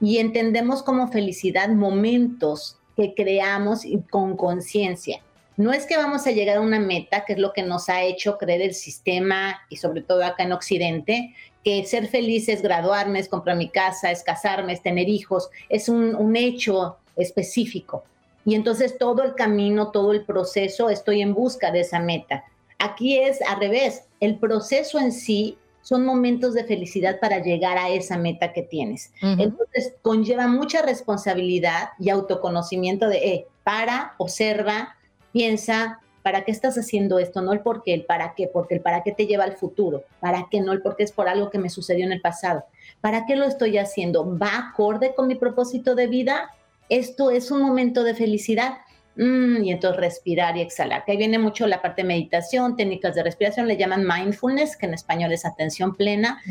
y 0.05 0.19
entendemos 0.19 0.83
como 0.83 1.09
felicidad 1.09 1.69
momentos 1.71 2.79
que 2.97 3.15
creamos 3.15 3.83
con 4.11 4.37
conciencia. 4.37 5.21
No 5.57 5.73
es 5.73 5.87
que 5.87 5.97
vamos 5.97 6.27
a 6.27 6.33
llegar 6.33 6.59
a 6.59 6.61
una 6.61 6.81
meta, 6.81 7.25
que 7.25 7.35
es 7.35 7.39
lo 7.39 7.53
que 7.53 7.63
nos 7.63 7.89
ha 7.89 8.03
hecho 8.03 8.39
creer 8.39 8.61
el 8.61 8.75
sistema 8.75 9.61
y 9.69 9.77
sobre 9.77 10.03
todo 10.03 10.25
acá 10.25 10.43
en 10.43 10.53
Occidente, 10.53 11.35
que 11.65 11.85
ser 11.87 12.09
feliz 12.09 12.49
es 12.49 12.61
graduarme, 12.61 13.21
es 13.21 13.29
comprar 13.29 13.57
mi 13.57 13.69
casa, 13.69 14.11
es 14.11 14.23
casarme, 14.23 14.73
es 14.73 14.83
tener 14.83 15.09
hijos, 15.09 15.49
es 15.69 15.89
un, 15.89 16.15
un 16.17 16.37
hecho 16.37 16.99
específico. 17.17 18.05
Y 18.45 18.57
entonces 18.57 18.99
todo 18.99 19.23
el 19.23 19.35
camino, 19.35 19.91
todo 19.91 20.13
el 20.13 20.25
proceso, 20.25 20.91
estoy 20.91 21.23
en 21.23 21.35
busca 21.35 21.71
de 21.71 21.81
esa 21.81 22.01
meta. 22.01 22.45
Aquí 22.79 23.17
es 23.17 23.41
al 23.43 23.61
revés, 23.61 24.03
el 24.21 24.39
proceso 24.39 24.99
en 24.99 25.13
sí 25.13 25.57
son 25.85 26.05
momentos 26.05 26.55
de 26.55 26.65
felicidad 26.65 27.21
para 27.21 27.41
llegar 27.41 27.77
a 27.77 27.91
esa 27.91 28.17
meta 28.17 28.53
que 28.53 28.63
tienes. 28.63 29.13
Entonces, 29.21 29.95
conlleva 30.03 30.49
mucha 30.49 30.83
responsabilidad 30.83 31.91
y 32.01 32.09
autoconocimiento 32.09 33.07
de, 33.07 33.19
eh, 33.19 33.47
para, 33.63 34.15
observa, 34.17 34.97
piensa, 35.31 36.01
¿para 36.23 36.43
qué 36.45 36.53
estás 36.53 36.79
haciendo 36.79 37.19
esto? 37.19 37.43
No 37.43 37.53
el 37.53 37.61
por 37.61 37.83
qué, 37.83 37.93
el 37.93 38.07
para 38.07 38.35
qué, 38.35 38.49
porque 38.49 38.77
el 38.77 38.81
para 38.81 39.03
qué 39.03 39.13
te 39.13 39.27
lleva 39.27 39.45
al 39.45 39.57
futuro, 39.57 40.05
para 40.21 40.49
qué, 40.51 40.63
no 40.63 40.73
el 40.73 40.81
por 40.81 40.97
qué 40.97 41.03
es 41.03 41.13
por 41.13 41.29
algo 41.29 41.51
que 41.51 41.59
me 41.59 41.69
sucedió 41.69 42.07
en 42.07 42.13
el 42.13 42.23
pasado. 42.23 42.65
¿Para 43.03 43.27
qué 43.27 43.37
lo 43.37 43.45
estoy 43.45 43.77
haciendo? 43.77 44.39
¿Va 44.39 44.71
acorde 44.71 45.15
con 45.15 45.29
mi 45.29 45.35
propósito 45.35 45.95
de 45.95 46.07
vida? 46.07 46.51
¿Esto 46.89 47.31
es 47.31 47.51
un 47.51 47.61
momento 47.61 48.05
de 48.05 48.15
felicidad? 48.15 48.79
Mm, 49.17 49.65
y 49.65 49.71
entonces 49.71 50.01
respirar 50.01 50.57
y 50.57 50.61
exhalar. 50.61 51.05
Que 51.05 51.13
ahí 51.13 51.19
viene 51.19 51.39
mucho 51.39 51.67
la 51.67 51.81
parte 51.81 52.03
de 52.03 52.09
meditación, 52.09 52.77
técnicas 52.77 53.15
de 53.15 53.23
respiración, 53.23 53.69
le 53.69 53.77
llaman 53.77 54.07
mindfulness, 54.07 54.77
que 54.77 54.87
en 54.87 54.95
español 54.95 55.33
es 55.33 55.45
atención 55.45 55.95
plena, 55.95 56.43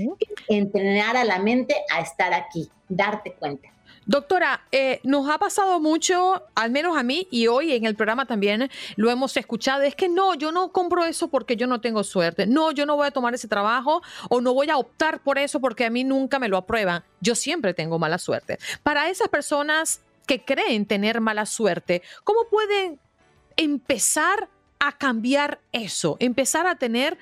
entrenar 0.47 1.17
a 1.17 1.25
la 1.25 1.39
mente 1.39 1.75
a 1.93 1.99
estar 1.99 2.33
aquí, 2.33 2.69
darte 2.87 3.33
cuenta. 3.33 3.69
Doctora, 4.05 4.61
eh, 4.71 4.99
nos 5.03 5.29
ha 5.29 5.37
pasado 5.37 5.79
mucho, 5.79 6.43
al 6.55 6.71
menos 6.71 6.97
a 6.97 7.03
mí, 7.03 7.27
y 7.31 7.47
hoy 7.47 7.71
en 7.71 7.85
el 7.85 7.95
programa 7.95 8.25
también 8.25 8.69
lo 8.97 9.09
hemos 9.09 9.37
escuchado, 9.37 9.83
es 9.83 9.95
que 9.95 10.09
no, 10.09 10.35
yo 10.35 10.51
no 10.51 10.73
compro 10.73 11.05
eso 11.05 11.29
porque 11.29 11.55
yo 11.55 11.67
no 11.67 11.79
tengo 11.79 12.03
suerte, 12.03 12.45
no, 12.45 12.71
yo 12.71 12.85
no 12.85 12.97
voy 12.97 13.07
a 13.07 13.11
tomar 13.11 13.33
ese 13.33 13.47
trabajo 13.47 14.01
o 14.29 14.41
no 14.41 14.53
voy 14.53 14.69
a 14.69 14.77
optar 14.77 15.21
por 15.21 15.37
eso 15.37 15.61
porque 15.61 15.85
a 15.85 15.89
mí 15.89 16.03
nunca 16.03 16.37
me 16.37 16.49
lo 16.49 16.57
aprueban, 16.57 17.03
yo 17.21 17.33
siempre 17.33 17.73
tengo 17.73 17.97
mala 17.97 18.17
suerte. 18.17 18.57
Para 18.83 19.09
esas 19.09 19.29
personas, 19.29 20.01
que 20.25 20.43
creen 20.43 20.85
tener 20.85 21.21
mala 21.21 21.45
suerte, 21.45 22.01
¿cómo 22.23 22.45
pueden 22.49 22.99
empezar 23.57 24.49
a 24.79 24.97
cambiar 24.97 25.59
eso? 25.71 26.17
Empezar 26.19 26.67
a 26.67 26.75
tener 26.75 27.17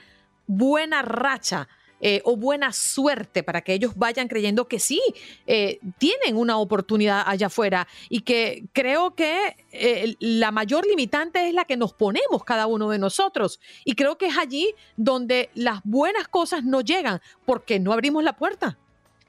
buena 0.48 1.02
racha. 1.02 1.68
Eh, 2.04 2.20
o 2.26 2.36
buena 2.36 2.74
suerte 2.74 3.44
para 3.44 3.62
que 3.62 3.76
ellos 3.76 3.96
vayan 3.96 4.28
creyendo 4.28 4.68
que 4.68 4.80
sí, 4.80 5.00
eh, 5.46 5.80
tienen 6.00 6.36
una 6.36 6.58
oportunidad 6.58 7.22
allá 7.28 7.46
afuera 7.46 7.88
y 8.10 8.22
que 8.22 8.66
creo 8.74 9.14
que 9.14 9.56
eh, 9.72 10.16
la 10.20 10.50
mayor 10.50 10.88
limitante 10.88 11.48
es 11.48 11.54
la 11.54 11.66
que 11.66 11.78
nos 11.78 11.94
ponemos 11.94 12.44
cada 12.44 12.66
uno 12.66 12.90
de 12.90 12.98
nosotros. 12.98 13.60
Y 13.86 13.94
creo 13.94 14.18
que 14.18 14.26
es 14.26 14.38
allí 14.40 14.74
donde 14.98 15.52
las 15.54 15.82
buenas 15.84 16.28
cosas 16.28 16.64
no 16.64 16.82
llegan 16.82 17.22
porque 17.46 17.80
no 17.80 17.94
abrimos 17.94 18.24
la 18.24 18.36
puerta. 18.36 18.80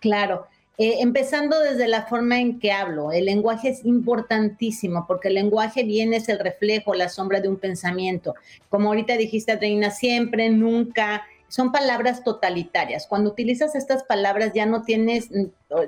Claro, 0.00 0.48
eh, 0.78 0.96
empezando 1.00 1.58
desde 1.60 1.86
la 1.86 2.06
forma 2.06 2.40
en 2.40 2.58
que 2.58 2.72
hablo, 2.72 3.12
el 3.12 3.26
lenguaje 3.26 3.68
es 3.68 3.84
importantísimo 3.84 5.04
porque 5.06 5.28
el 5.28 5.34
lenguaje 5.34 5.84
viene 5.84 6.16
es 6.16 6.28
el 6.30 6.38
reflejo, 6.38 6.94
la 6.94 7.10
sombra 7.10 7.40
de 7.40 7.48
un 7.48 7.56
pensamiento. 7.56 8.34
Como 8.70 8.88
ahorita 8.88 9.16
dijiste, 9.16 9.56
Reina, 9.56 9.90
siempre, 9.90 10.48
nunca, 10.48 11.24
son 11.52 11.70
palabras 11.70 12.24
totalitarias. 12.24 13.06
Cuando 13.06 13.28
utilizas 13.28 13.74
estas 13.74 14.04
palabras 14.04 14.52
ya 14.54 14.64
no 14.64 14.84
tienes, 14.84 15.30
mm, 15.30 15.44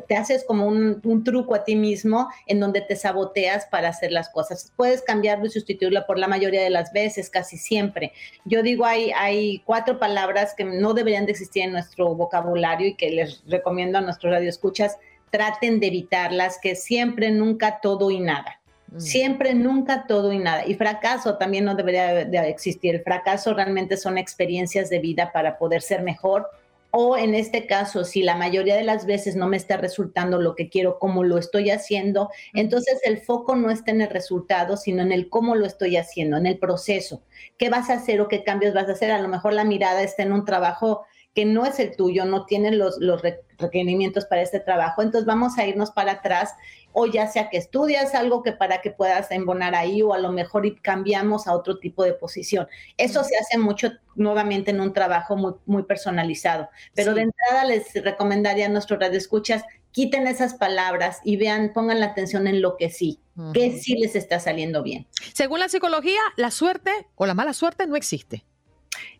te 0.06 0.14
haces 0.14 0.44
como 0.44 0.66
un, 0.66 1.24
truco 1.24 1.54
a 1.54 1.64
ti 1.64 1.74
mismo 1.74 2.28
en 2.46 2.60
donde 2.60 2.82
te 2.82 2.96
saboteas 2.96 3.64
para 3.64 3.88
hacer 3.88 4.12
las 4.12 4.28
cosas. 4.28 4.74
Puedes 4.76 5.00
cambiarlo 5.00 5.46
y 5.46 5.50
sustituirlo 5.50 6.04
por 6.06 6.18
la 6.18 6.28
mayoría 6.28 6.62
de 6.62 6.68
las 6.68 6.92
veces, 6.92 7.30
casi 7.30 7.56
siempre. 7.56 8.12
Yo 8.44 8.62
digo, 8.62 8.84
hay, 8.84 9.10
hay 9.12 9.62
cuatro 9.64 9.98
palabras 9.98 10.52
que 10.54 10.64
no 10.64 10.92
deberían 10.92 11.24
de 11.24 11.32
existir 11.32 11.62
en 11.62 11.72
nuestro 11.72 12.14
vocabulario 12.14 12.88
y 12.88 12.94
que 12.96 13.08
les 13.08 13.42
recomiendo 13.46 13.96
a 13.96 14.02
nuestros 14.02 14.34
radioescuchas, 14.34 14.98
traten 15.30 15.80
de 15.80 15.86
evitarlas, 15.86 16.58
que 16.60 16.74
siempre, 16.74 17.30
nunca, 17.30 17.80
todo 17.80 18.10
y 18.10 18.20
nada. 18.20 18.60
Mm. 18.92 19.00
Siempre, 19.00 19.54
nunca, 19.54 20.06
todo 20.06 20.32
y 20.32 20.38
nada. 20.38 20.66
Y 20.66 20.74
fracaso 20.74 21.36
también 21.36 21.64
no 21.64 21.74
debería 21.74 22.24
de 22.24 22.48
existir. 22.48 22.94
El 22.96 23.02
fracaso 23.02 23.54
realmente 23.54 23.96
son 23.96 24.18
experiencias 24.18 24.90
de 24.90 24.98
vida 24.98 25.32
para 25.32 25.58
poder 25.58 25.82
ser 25.82 26.02
mejor. 26.02 26.48
O 26.96 27.16
en 27.16 27.34
este 27.34 27.66
caso, 27.66 28.04
si 28.04 28.22
la 28.22 28.36
mayoría 28.36 28.76
de 28.76 28.84
las 28.84 29.04
veces 29.04 29.34
no 29.34 29.48
me 29.48 29.56
está 29.56 29.76
resultando 29.76 30.40
lo 30.40 30.54
que 30.54 30.68
quiero, 30.68 31.00
como 31.00 31.24
lo 31.24 31.38
estoy 31.38 31.70
haciendo, 31.70 32.30
entonces 32.52 33.00
el 33.02 33.18
foco 33.18 33.56
no 33.56 33.72
está 33.72 33.90
en 33.90 34.02
el 34.02 34.10
resultado, 34.10 34.76
sino 34.76 35.02
en 35.02 35.10
el 35.10 35.28
cómo 35.28 35.56
lo 35.56 35.66
estoy 35.66 35.96
haciendo, 35.96 36.36
en 36.36 36.46
el 36.46 36.56
proceso. 36.58 37.20
¿Qué 37.58 37.68
vas 37.68 37.90
a 37.90 37.94
hacer 37.94 38.20
o 38.20 38.28
qué 38.28 38.44
cambios 38.44 38.74
vas 38.74 38.88
a 38.88 38.92
hacer? 38.92 39.10
A 39.10 39.20
lo 39.20 39.26
mejor 39.26 39.54
la 39.54 39.64
mirada 39.64 40.04
está 40.04 40.22
en 40.22 40.32
un 40.32 40.44
trabajo 40.44 41.04
que 41.34 41.44
no 41.44 41.66
es 41.66 41.78
el 41.80 41.96
tuyo, 41.96 42.24
no 42.24 42.46
tiene 42.46 42.70
los, 42.70 42.98
los 42.98 43.20
requerimientos 43.58 44.24
para 44.24 44.42
este 44.42 44.60
trabajo, 44.60 45.02
entonces 45.02 45.26
vamos 45.26 45.58
a 45.58 45.66
irnos 45.66 45.90
para 45.90 46.12
atrás 46.12 46.54
o 46.92 47.06
ya 47.06 47.26
sea 47.26 47.50
que 47.50 47.56
estudias 47.56 48.14
algo 48.14 48.42
que 48.42 48.52
para 48.52 48.80
que 48.80 48.90
puedas 48.90 49.30
embonar 49.32 49.74
ahí 49.74 50.00
o 50.00 50.14
a 50.14 50.18
lo 50.18 50.30
mejor 50.30 50.80
cambiamos 50.80 51.48
a 51.48 51.54
otro 51.54 51.78
tipo 51.78 52.04
de 52.04 52.14
posición. 52.14 52.68
Eso 52.96 53.24
se 53.24 53.36
hace 53.36 53.58
mucho 53.58 53.90
nuevamente 54.14 54.70
en 54.70 54.80
un 54.80 54.92
trabajo 54.92 55.36
muy, 55.36 55.54
muy 55.66 55.82
personalizado, 55.82 56.68
pero 56.94 57.14
de 57.14 57.22
entrada 57.22 57.64
les 57.64 57.92
recomendaría 57.94 58.66
a 58.66 58.68
nuestros 58.68 59.00
radioescuchas 59.00 59.64
quiten 59.90 60.26
esas 60.26 60.54
palabras 60.54 61.20
y 61.24 61.36
vean, 61.36 61.72
pongan 61.72 62.00
la 62.00 62.06
atención 62.06 62.46
en 62.48 62.60
lo 62.60 62.76
que 62.76 62.90
sí, 62.90 63.20
que 63.52 63.78
sí 63.78 63.96
les 63.96 64.16
está 64.16 64.40
saliendo 64.40 64.82
bien. 64.82 65.06
Según 65.32 65.60
la 65.60 65.68
psicología, 65.68 66.20
la 66.36 66.50
suerte 66.50 66.90
o 67.14 67.26
la 67.26 67.34
mala 67.34 67.52
suerte 67.54 67.86
no 67.86 67.94
existe. 67.94 68.44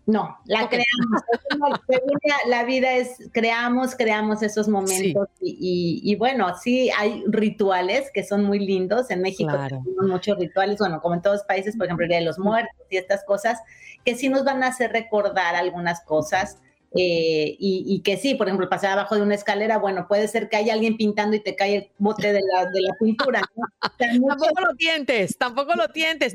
No, 0.06 0.38
la 0.44 0.68
creamos. 0.68 1.22
la 2.46 2.64
vida 2.64 2.92
es, 2.92 3.30
creamos, 3.32 3.94
creamos 3.94 4.42
esos 4.42 4.68
momentos 4.68 5.28
y, 5.40 6.14
bueno, 6.16 6.54
sí 6.58 6.90
hay 6.98 7.24
rituales 7.26 8.10
que 8.12 8.22
son 8.22 8.44
muy 8.44 8.58
lindos. 8.58 9.10
En 9.10 9.22
México 9.22 9.52
tenemos 9.52 10.06
muchos 10.06 10.38
rituales, 10.38 10.78
bueno, 10.78 11.00
como 11.00 11.14
en 11.14 11.22
todos 11.22 11.36
los 11.38 11.46
países, 11.46 11.76
por 11.76 11.86
ejemplo, 11.86 12.04
el 12.04 12.10
Día 12.10 12.18
de 12.18 12.24
los 12.24 12.38
Muertos 12.38 12.74
y 12.90 12.98
estas 12.98 13.24
cosas, 13.24 13.60
que 14.04 14.14
sí 14.14 14.28
nos 14.28 14.44
van 14.44 14.62
a 14.62 14.68
hacer 14.68 14.92
recordar 14.92 15.54
algunas 15.54 16.02
cosas. 16.02 16.58
Eh, 16.96 17.56
y, 17.58 18.02
que 18.04 18.16
sí, 18.18 18.36
por 18.36 18.46
ejemplo, 18.46 18.68
pasar 18.68 18.92
abajo 18.92 19.16
de 19.16 19.22
una 19.22 19.34
escalera, 19.34 19.78
bueno, 19.78 20.06
puede 20.06 20.28
ser 20.28 20.48
que 20.48 20.56
haya 20.56 20.74
alguien 20.74 20.96
pintando 20.96 21.34
y 21.34 21.40
te 21.40 21.56
cae 21.56 21.76
el 21.76 21.90
bote 21.98 22.32
de 22.32 22.40
la, 22.40 22.66
de 22.66 22.82
la 22.82 22.94
pintura. 23.00 23.42
tampoco 23.98 24.60
lo 24.60 24.76
tientes, 24.76 25.36
tampoco 25.36 25.74
lo 25.74 25.88
tientes. 25.88 26.34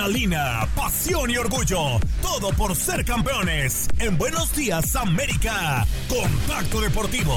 Adrenalina, 0.00 0.66
pasión 0.74 1.30
y 1.30 1.36
orgullo. 1.36 2.00
Todo 2.22 2.52
por 2.56 2.74
ser 2.74 3.04
campeones. 3.04 3.86
En 3.98 4.16
Buenos 4.16 4.56
Días 4.56 4.96
América. 4.96 5.86
Contacto 6.08 6.80
Deportivo. 6.80 7.34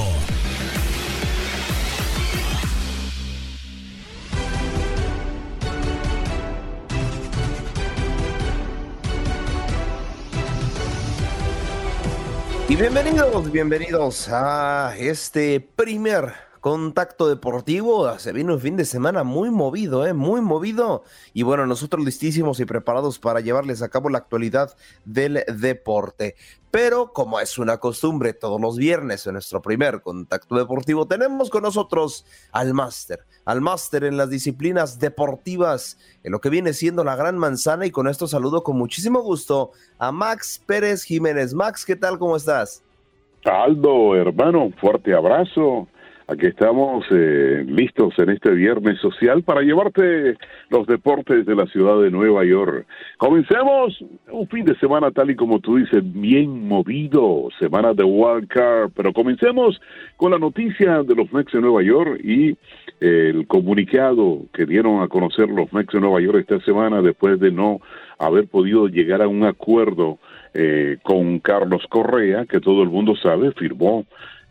Y 12.69 12.75
bienvenidos, 12.77 13.51
bienvenidos 13.51 14.29
a 14.29 14.95
este 14.97 15.59
primer 15.59 16.52
contacto 16.63 17.27
deportivo. 17.27 18.17
Se 18.19 18.31
viene 18.31 18.53
un 18.53 18.59
fin 18.61 18.77
de 18.77 18.85
semana 18.85 19.25
muy 19.25 19.49
movido, 19.49 20.07
¿eh? 20.07 20.13
muy 20.13 20.39
movido. 20.39 21.03
Y 21.33 21.43
bueno, 21.43 21.65
nosotros 21.65 22.05
listísimos 22.05 22.61
y 22.61 22.65
preparados 22.65 23.19
para 23.19 23.41
llevarles 23.41 23.81
a 23.81 23.89
cabo 23.89 24.07
la 24.07 24.19
actualidad 24.19 24.73
del 25.03 25.43
deporte. 25.59 26.35
Pero 26.71 27.11
como 27.11 27.41
es 27.41 27.57
una 27.57 27.79
costumbre 27.79 28.31
todos 28.31 28.61
los 28.61 28.77
viernes 28.77 29.27
en 29.27 29.33
nuestro 29.33 29.61
primer 29.61 30.01
contacto 30.01 30.55
deportivo, 30.55 31.05
tenemos 31.05 31.49
con 31.49 31.63
nosotros 31.63 32.25
al 32.53 32.73
máster, 32.73 33.19
al 33.43 33.59
máster 33.59 34.05
en 34.05 34.15
las 34.15 34.29
disciplinas 34.29 34.99
deportivas, 34.99 35.97
en 36.23 36.31
lo 36.31 36.39
que 36.39 36.49
viene 36.49 36.71
siendo 36.71 37.03
la 37.03 37.17
gran 37.17 37.37
manzana. 37.37 37.85
Y 37.85 37.91
con 37.91 38.07
esto 38.07 38.25
saludo 38.25 38.63
con 38.63 38.77
muchísimo 38.77 39.21
gusto 39.21 39.71
a 39.99 40.13
Max 40.13 40.63
Pérez 40.65 41.03
Jiménez. 41.03 41.53
Max, 41.53 41.83
¿qué 41.83 41.97
tal? 41.97 42.17
¿Cómo 42.17 42.37
estás? 42.37 42.81
Aldo, 43.43 44.15
hermano, 44.15 44.71
fuerte 44.79 45.13
abrazo. 45.13 45.89
Aquí 46.27 46.45
estamos 46.45 47.05
eh, 47.11 47.65
listos 47.67 48.13
en 48.17 48.29
este 48.29 48.51
viernes 48.51 48.97
social 48.99 49.43
para 49.43 49.61
llevarte 49.61 50.37
los 50.69 50.87
deportes 50.87 51.45
de 51.45 51.53
la 51.53 51.65
ciudad 51.65 52.01
de 52.01 52.09
Nueva 52.11 52.45
York. 52.45 52.85
Comencemos 53.17 54.01
un 54.31 54.47
fin 54.47 54.63
de 54.63 54.75
semana 54.79 55.11
tal 55.11 55.31
y 55.31 55.35
como 55.35 55.59
tú 55.59 55.75
dices, 55.75 56.01
bien 56.01 56.65
movido, 56.65 57.49
semana 57.59 57.93
de 57.93 58.05
Wild 58.05 58.47
Card, 58.47 58.91
pero 58.95 59.11
comencemos 59.11 59.81
con 60.15 60.31
la 60.31 60.39
noticia 60.39 61.03
de 61.03 61.13
los 61.13 61.31
Mex 61.33 61.51
de 61.51 61.59
Nueva 61.59 61.83
York 61.83 62.21
y 62.23 62.51
eh, 63.01 63.31
el 63.33 63.45
comunicado 63.45 64.43
que 64.53 64.65
dieron 64.65 65.01
a 65.01 65.09
conocer 65.09 65.49
los 65.49 65.73
Mex 65.73 65.93
de 65.93 65.99
Nueva 65.99 66.21
York 66.21 66.37
esta 66.39 66.63
semana 66.63 67.01
después 67.01 67.37
de 67.41 67.51
no 67.51 67.81
haber 68.17 68.47
podido 68.47 68.87
llegar 68.87 69.21
a 69.21 69.27
un 69.27 69.43
acuerdo 69.43 70.19
eh, 70.53 70.99
con 71.03 71.39
Carlos 71.39 71.83
Correa, 71.89 72.45
que 72.45 72.61
todo 72.61 72.81
el 72.81 72.89
mundo 72.89 73.13
sabe, 73.17 73.51
firmó 73.51 74.05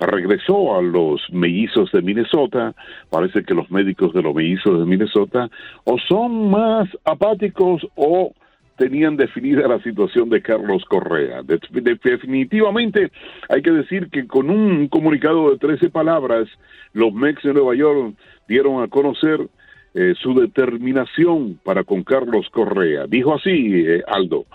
regresó 0.07 0.77
a 0.77 0.83
los 0.83 1.21
mellizos 1.31 1.91
de 1.93 2.03
Minnesota. 2.03 2.75
Parece 3.11 3.45
que 3.45 3.55
los 3.55 3.71
médicos 3.71 4.13
de 4.13 4.23
los 4.23 4.35
mellizos 4.35 4.79
de 4.79 4.87
Minnesota 4.87 5.51
o 5.85 5.99
son 6.09 6.51
más 6.51 6.89
apáticos 7.05 7.87
o 7.95 8.33
tenían 8.77 9.17
definida 9.17 9.69
la 9.69 9.81
situación 9.83 10.29
de 10.29 10.43
Carlos 10.43 10.85
Correa. 10.87 11.43
definitivamente 11.43 13.11
hay 13.49 13.63
que 13.63 13.71
decir 13.71 14.09
que 14.11 14.27
con 14.27 14.51
un 14.51 14.89
comunicado 14.89 15.51
de 15.51 15.59
13 15.59 15.91
palabras, 15.91 16.49
los 16.93 17.13
Mex 17.13 17.43
de 17.43 17.55
Nueva 17.55 17.75
York 17.75 18.15
dieron 18.49 18.83
a 18.83 18.89
conocer 18.89 19.47
eh, 19.95 20.15
su 20.21 20.35
determinación 20.35 21.61
para 21.63 21.85
con 21.85 22.03
Carlos 22.03 22.49
Correa. 22.51 23.07
Dijo 23.07 23.35
así, 23.35 23.85
eh, 23.87 24.03
Aldo, 24.07 24.47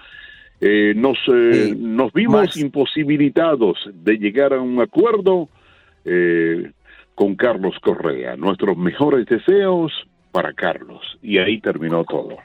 eh, 0.59 0.93
nos, 0.95 1.17
eh, 1.27 1.75
nos 1.77 2.11
vimos 2.13 2.57
imposibilitados 2.57 3.77
de 3.93 4.17
llegar 4.17 4.53
a 4.53 4.61
un 4.61 4.81
acuerdo 4.81 5.49
eh, 6.05 6.71
con 7.15 7.35
Carlos 7.35 7.75
Correa. 7.81 8.35
Nuestros 8.35 8.77
mejores 8.77 9.25
deseos 9.27 9.91
para 10.31 10.53
Carlos. 10.53 11.01
Y 11.21 11.37
ahí 11.37 11.59
terminó 11.61 12.03
todo. 12.05 12.37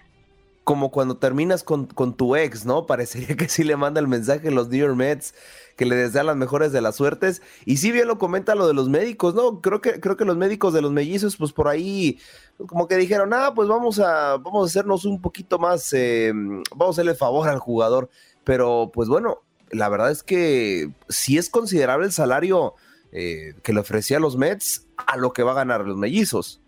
Como 0.64 0.90
cuando 0.90 1.16
terminas 1.16 1.64
con, 1.64 1.86
con 1.86 2.16
tu 2.16 2.36
ex, 2.36 2.64
¿no? 2.66 2.86
Parecería 2.86 3.36
que 3.36 3.48
sí 3.48 3.64
le 3.64 3.76
manda 3.76 4.00
el 4.00 4.08
mensaje 4.08 4.48
a 4.48 4.50
los 4.52 4.68
New 4.68 4.80
York 4.80 4.96
Mets 4.96 5.34
que 5.76 5.86
le 5.86 5.96
desea 5.96 6.22
las 6.22 6.36
mejores 6.36 6.72
de 6.72 6.80
las 6.80 6.96
suertes. 6.96 7.42
Y 7.64 7.78
sí 7.78 7.92
bien 7.92 8.08
lo 8.08 8.18
comenta 8.18 8.54
lo 8.54 8.66
de 8.66 8.74
los 8.74 8.88
médicos, 8.88 9.34
¿no? 9.34 9.60
Creo 9.60 9.80
que, 9.80 10.00
creo 10.00 10.16
que 10.16 10.24
los 10.24 10.36
médicos 10.36 10.72
de 10.74 10.82
los 10.82 10.92
mellizos, 10.92 11.36
pues 11.36 11.52
por 11.52 11.68
ahí, 11.68 12.18
como 12.66 12.88
que 12.88 12.96
dijeron, 12.96 13.32
ah, 13.32 13.52
pues 13.54 13.68
vamos 13.68 13.98
a, 13.98 14.36
vamos 14.38 14.64
a 14.64 14.66
hacernos 14.66 15.04
un 15.04 15.20
poquito 15.20 15.58
más, 15.58 15.92
eh, 15.92 16.32
vamos 16.34 16.98
a 16.98 17.00
hacerle 17.00 17.14
favor 17.14 17.48
al 17.48 17.58
jugador. 17.58 18.10
Pero, 18.44 18.90
pues 18.92 19.08
bueno, 19.08 19.42
la 19.70 19.88
verdad 19.88 20.10
es 20.10 20.22
que 20.22 20.90
sí 21.08 21.38
es 21.38 21.48
considerable 21.48 22.06
el 22.06 22.12
salario 22.12 22.74
eh, 23.12 23.54
que 23.62 23.72
le 23.72 23.80
ofrecía 23.80 24.18
a 24.18 24.20
los 24.20 24.36
Mets 24.36 24.88
a 25.06 25.16
lo 25.16 25.32
que 25.32 25.42
va 25.42 25.52
a 25.52 25.56
ganar 25.56 25.86
los 25.86 25.96
mellizos. 25.96 26.60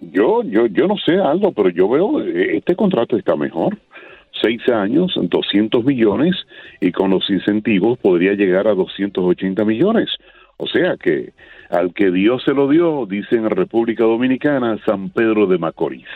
Yo, 0.00 0.42
yo, 0.42 0.66
yo 0.66 0.86
no 0.86 0.96
sé, 0.96 1.16
Aldo, 1.16 1.52
pero 1.52 1.68
yo 1.68 1.88
veo, 1.88 2.22
eh, 2.22 2.56
este 2.56 2.74
contrato 2.74 3.16
está 3.16 3.36
mejor 3.36 3.78
seis 4.40 4.60
años, 4.68 5.12
200 5.16 5.84
millones 5.84 6.34
y 6.80 6.92
con 6.92 7.10
los 7.10 7.28
incentivos 7.30 7.98
podría 7.98 8.32
llegar 8.34 8.66
a 8.66 8.74
280 8.74 9.64
millones. 9.64 10.08
O 10.56 10.66
sea 10.66 10.96
que 10.96 11.32
al 11.70 11.94
que 11.94 12.10
Dios 12.10 12.42
se 12.44 12.52
lo 12.52 12.68
dio, 12.68 13.06
dicen 13.06 13.44
en 13.44 13.50
República 13.50 14.04
Dominicana, 14.04 14.78
San 14.84 15.10
Pedro 15.10 15.46
de 15.46 15.58
Macorís. 15.58 16.06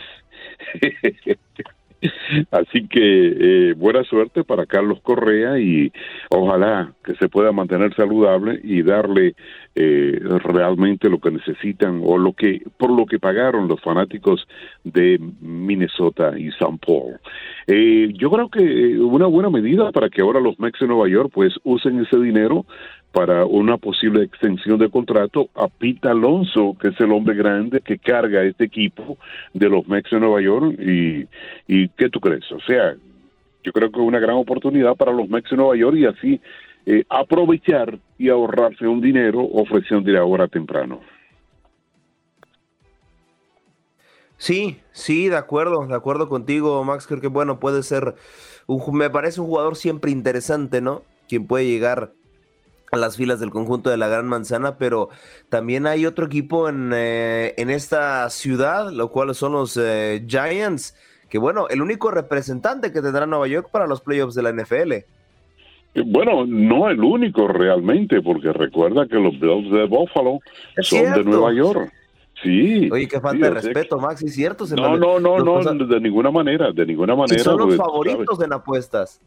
Así 2.51 2.87
que 2.87 3.69
eh, 3.69 3.73
buena 3.73 4.03
suerte 4.03 4.43
para 4.43 4.65
Carlos 4.65 4.99
Correa 5.01 5.59
y 5.59 5.91
ojalá 6.29 6.93
que 7.03 7.15
se 7.15 7.29
pueda 7.29 7.51
mantener 7.51 7.93
saludable 7.95 8.59
y 8.63 8.81
darle 8.81 9.35
eh, 9.75 10.19
realmente 10.43 11.09
lo 11.09 11.19
que 11.19 11.31
necesitan 11.31 12.01
o 12.03 12.17
lo 12.17 12.33
que 12.33 12.61
por 12.77 12.91
lo 12.91 13.05
que 13.05 13.19
pagaron 13.19 13.67
los 13.67 13.81
fanáticos 13.81 14.47
de 14.83 15.19
Minnesota 15.41 16.37
y 16.37 16.51
San 16.51 16.77
Paul. 16.77 17.19
Eh, 17.67 18.11
yo 18.13 18.29
creo 18.29 18.49
que 18.49 18.97
una 18.99 19.27
buena 19.27 19.49
medida 19.49 19.91
para 19.91 20.09
que 20.09 20.21
ahora 20.21 20.39
los 20.39 20.59
Mex 20.59 20.79
de 20.79 20.87
Nueva 20.87 21.09
York 21.09 21.31
pues 21.33 21.53
usen 21.63 22.01
ese 22.01 22.19
dinero 22.19 22.65
para 23.15 23.45
una 23.45 23.77
posible 23.77 24.25
extensión 24.25 24.77
de 24.77 24.89
contrato 24.89 25.47
a 25.55 25.69
Pete 25.69 26.09
Alonso, 26.09 26.75
que 26.77 26.89
es 26.89 26.99
el 26.99 27.13
hombre 27.13 27.33
grande 27.33 27.79
que 27.79 27.97
carga 27.97 28.43
este 28.43 28.65
equipo 28.65 29.17
de 29.53 29.69
los 29.69 29.87
Mex 29.87 30.11
de 30.11 30.19
Nueva 30.19 30.41
York. 30.41 30.77
Y, 30.77 31.25
y 31.65 31.87
¿qué 31.97 32.09
tú 32.09 32.19
crees? 32.19 32.43
O 32.51 32.59
sea, 32.59 32.93
yo 33.63 33.71
creo 33.71 33.89
que 33.89 34.01
es 34.01 34.05
una 34.05 34.19
gran 34.19 34.35
oportunidad 34.35 34.95
para 34.95 35.13
los 35.13 35.29
Mex 35.29 35.49
de 35.49 35.55
Nueva 35.55 35.77
York 35.77 35.95
y 35.95 36.05
así 36.05 36.41
eh, 36.85 37.05
aprovechar 37.07 37.97
y 38.17 38.27
ahorrarse 38.27 38.85
un 38.85 38.99
dinero 38.99 39.47
ofreciendo 39.49 40.11
de 40.11 40.17
ahora 40.17 40.49
temprano. 40.49 40.99
Sí, 44.35 44.81
sí, 44.91 45.29
de 45.29 45.37
acuerdo, 45.37 45.87
de 45.87 45.95
acuerdo 45.95 46.27
contigo, 46.27 46.83
Max. 46.83 47.07
Creo 47.07 47.21
que 47.21 47.27
bueno, 47.27 47.61
puede 47.61 47.81
ser, 47.81 48.15
me 48.91 49.09
parece 49.09 49.39
un 49.39 49.47
jugador 49.47 49.77
siempre 49.77 50.11
interesante, 50.11 50.81
¿no? 50.81 51.03
Quien 51.29 51.47
puede 51.47 51.65
llegar 51.65 52.11
a 52.95 52.99
las 52.99 53.17
filas 53.17 53.39
del 53.39 53.51
conjunto 53.51 53.89
de 53.89 53.97
la 53.97 54.07
Gran 54.07 54.27
Manzana, 54.27 54.77
pero 54.77 55.09
también 55.49 55.87
hay 55.87 56.05
otro 56.05 56.25
equipo 56.25 56.69
en, 56.69 56.91
eh, 56.93 57.53
en 57.57 57.69
esta 57.69 58.29
ciudad, 58.29 58.91
lo 58.91 59.11
cual 59.11 59.33
son 59.35 59.53
los 59.53 59.77
eh, 59.77 60.25
Giants, 60.27 60.95
que 61.29 61.37
bueno, 61.37 61.67
el 61.69 61.81
único 61.81 62.11
representante 62.11 62.91
que 62.91 63.01
tendrá 63.01 63.25
Nueva 63.25 63.47
York 63.47 63.69
para 63.71 63.87
los 63.87 64.01
playoffs 64.01 64.35
de 64.35 64.43
la 64.43 64.51
NFL. 64.51 64.93
Bueno, 66.07 66.45
no 66.45 66.89
el 66.89 66.99
único 66.99 67.47
realmente, 67.47 68.21
porque 68.21 68.51
recuerda 68.51 69.07
que 69.07 69.15
los 69.15 69.39
Bills 69.39 69.71
de 69.71 69.85
Buffalo 69.85 70.39
son 70.81 71.13
de 71.13 71.23
Nueva 71.23 71.53
York. 71.53 71.91
Sí. 72.43 72.89
Oye, 72.91 73.07
qué 73.07 73.21
falta 73.21 73.45
de 73.45 73.53
respeto, 73.53 73.97
Max, 73.97 74.21
¿es 74.21 74.35
cierto? 74.35 74.65
no, 74.75 74.97
no, 74.97 75.19
no, 75.19 75.39
no, 75.39 75.61
de 75.61 75.99
ninguna 76.01 76.31
manera, 76.31 76.71
de 76.73 76.85
ninguna 76.85 77.15
manera. 77.15 77.41
son 77.41 77.57
los 77.57 77.75
favoritos 77.77 78.41
en 78.41 78.51
apuestas. 78.51 79.21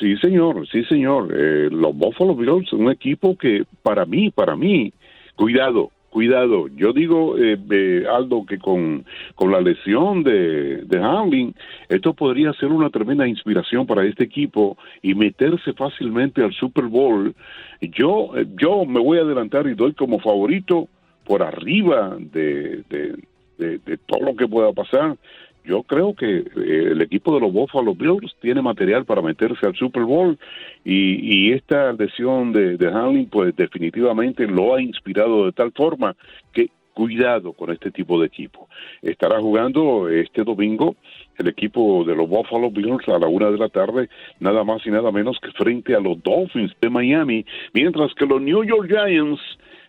Sí, 0.00 0.16
señor, 0.16 0.66
sí, 0.68 0.82
señor. 0.84 1.28
Eh, 1.36 1.68
los 1.70 1.94
Buffalo 1.94 2.34
Bills 2.34 2.70
son 2.70 2.86
un 2.86 2.90
equipo 2.90 3.36
que 3.36 3.64
para 3.82 4.06
mí, 4.06 4.30
para 4.30 4.56
mí, 4.56 4.94
cuidado, 5.36 5.90
cuidado. 6.08 6.68
Yo 6.68 6.94
digo, 6.94 7.36
eh, 7.36 8.06
Aldo, 8.10 8.46
que 8.46 8.56
con, 8.58 9.04
con 9.34 9.52
la 9.52 9.60
lesión 9.60 10.22
de, 10.22 10.84
de 10.84 10.98
Hamlin, 10.98 11.54
esto 11.90 12.14
podría 12.14 12.54
ser 12.54 12.70
una 12.70 12.88
tremenda 12.88 13.28
inspiración 13.28 13.86
para 13.86 14.06
este 14.06 14.24
equipo 14.24 14.78
y 15.02 15.14
meterse 15.14 15.74
fácilmente 15.74 16.42
al 16.42 16.54
Super 16.54 16.84
Bowl. 16.84 17.34
Yo, 17.82 18.30
eh, 18.38 18.46
yo 18.56 18.86
me 18.86 19.00
voy 19.00 19.18
a 19.18 19.22
adelantar 19.22 19.66
y 19.66 19.74
doy 19.74 19.92
como 19.92 20.18
favorito 20.18 20.88
por 21.26 21.42
arriba 21.42 22.16
de, 22.18 22.84
de, 22.88 23.16
de 23.58 23.98
todo 24.06 24.20
lo 24.20 24.34
que 24.34 24.48
pueda 24.48 24.72
pasar 24.72 25.18
yo 25.64 25.82
creo 25.82 26.14
que 26.14 26.38
eh, 26.38 26.44
el 26.56 27.02
equipo 27.02 27.34
de 27.34 27.40
los 27.40 27.52
Buffalo 27.52 27.94
Bills 27.94 28.34
tiene 28.40 28.62
material 28.62 29.04
para 29.04 29.22
meterse 29.22 29.66
al 29.66 29.74
Super 29.74 30.04
Bowl 30.04 30.38
y, 30.84 31.52
esta 31.52 31.92
lesión 31.92 32.52
de, 32.52 32.76
de 32.76 33.26
pues 33.30 33.54
definitivamente 33.56 34.46
lo 34.46 34.74
ha 34.74 34.82
inspirado 34.82 35.46
de 35.46 35.52
tal 35.52 35.72
forma 35.72 36.16
que 36.52 36.70
cuidado 36.94 37.52
con 37.52 37.70
este 37.70 37.90
tipo 37.90 38.20
de 38.20 38.26
equipo. 38.26 38.68
Estará 39.02 39.40
jugando 39.40 40.08
este 40.08 40.44
domingo 40.44 40.96
el 41.38 41.48
equipo 41.48 42.04
de 42.04 42.14
los 42.14 42.28
Buffalo 42.28 42.70
Bills 42.70 43.08
a 43.08 43.18
la 43.18 43.26
una 43.26 43.50
de 43.50 43.58
la 43.58 43.68
tarde, 43.68 44.08
nada 44.38 44.64
más 44.64 44.86
y 44.86 44.90
nada 44.90 45.10
menos 45.10 45.38
que 45.40 45.50
frente 45.52 45.94
a 45.94 46.00
los 46.00 46.22
Dolphins 46.22 46.72
de 46.80 46.90
Miami, 46.90 47.46
mientras 47.72 48.12
que 48.14 48.26
los 48.26 48.42
New 48.42 48.62
York 48.64 48.88
Giants, 48.88 49.40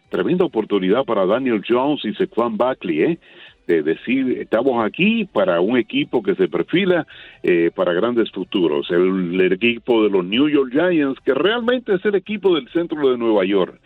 tremenda 0.10 0.46
oportunidad 0.46 1.04
para 1.04 1.26
Daniel 1.26 1.62
Jones 1.68 2.06
y 2.06 2.14
Sequan 2.14 2.58
Buckley, 2.58 3.02
¿eh? 3.02 3.20
De 3.68 3.84
decir, 3.84 4.38
estamos 4.40 4.84
aquí 4.84 5.26
para 5.26 5.62
un 5.62 5.78
equipo 5.78 6.22
que 6.22 6.36
se 6.36 6.48
perfila 6.48 7.06
eh, 7.44 7.72
para 7.74 7.94
grandes 7.94 8.32
futuros, 8.32 8.90
el, 8.92 9.40
equipo 9.52 10.04
de 10.04 10.10
los 10.10 10.26
New 10.26 10.50
York 10.50 10.72
Giants, 10.72 11.20
que 11.22 11.34
realmente 11.34 11.96
es 11.96 12.06
el 12.06 12.16
equipo 12.16 12.56
del 12.56 12.68
centro 12.70 13.10
de 13.10 13.18
Nueva 13.18 13.46
York 13.46 13.80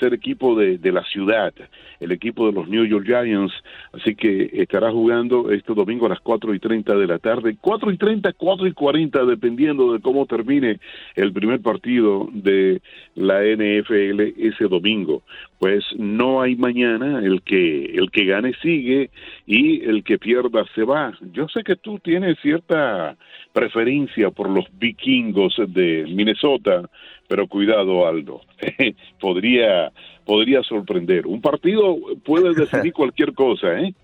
ser 0.00 0.14
equipo 0.14 0.56
de, 0.56 0.78
de, 0.78 0.92
la 0.92 1.04
ciudad, 1.04 1.52
el 2.00 2.10
equipo 2.10 2.46
de 2.46 2.52
los 2.52 2.68
New 2.68 2.84
York 2.84 3.06
Giants, 3.06 3.52
así 3.92 4.14
que 4.16 4.50
estará 4.54 4.90
jugando 4.90 5.50
este 5.50 5.74
domingo 5.74 6.06
a 6.06 6.08
las 6.08 6.20
cuatro 6.20 6.54
y 6.54 6.58
treinta 6.58 6.96
de 6.96 7.06
la 7.06 7.18
tarde, 7.18 7.56
cuatro 7.60 7.92
y 7.92 7.98
treinta, 7.98 8.32
cuatro 8.32 8.66
y 8.66 8.72
cuarenta, 8.72 9.24
dependiendo 9.24 9.92
de 9.92 10.00
cómo 10.00 10.26
termine 10.26 10.80
el 11.14 11.32
primer 11.32 11.60
partido 11.60 12.28
de 12.32 12.80
la 13.14 13.42
NFL 13.42 14.20
ese 14.38 14.64
domingo. 14.68 15.22
Pues 15.58 15.84
no 15.96 16.40
hay 16.40 16.56
mañana, 16.56 17.20
el 17.22 17.42
que, 17.42 17.84
el 17.94 18.10
que 18.10 18.24
gane 18.24 18.54
sigue 18.62 19.10
y 19.46 19.84
el 19.84 20.02
que 20.02 20.18
pierda 20.18 20.64
se 20.74 20.84
va. 20.84 21.12
Yo 21.32 21.48
sé 21.48 21.62
que 21.62 21.76
tú 21.76 21.98
tienes 21.98 22.38
cierta 22.40 23.16
preferencia 23.52 24.30
por 24.30 24.48
los 24.48 24.66
vikingos 24.78 25.56
de 25.68 26.04
Minnesota, 26.08 26.88
pero 27.28 27.46
cuidado 27.46 28.06
Aldo, 28.06 28.42
podría, 29.20 29.92
podría 30.24 30.62
sorprender. 30.62 31.26
Un 31.26 31.40
partido 31.40 31.96
puede 32.24 32.54
decidir 32.60 32.92
cualquier 32.92 33.32
cosa, 33.34 33.80
¿eh? 33.80 33.94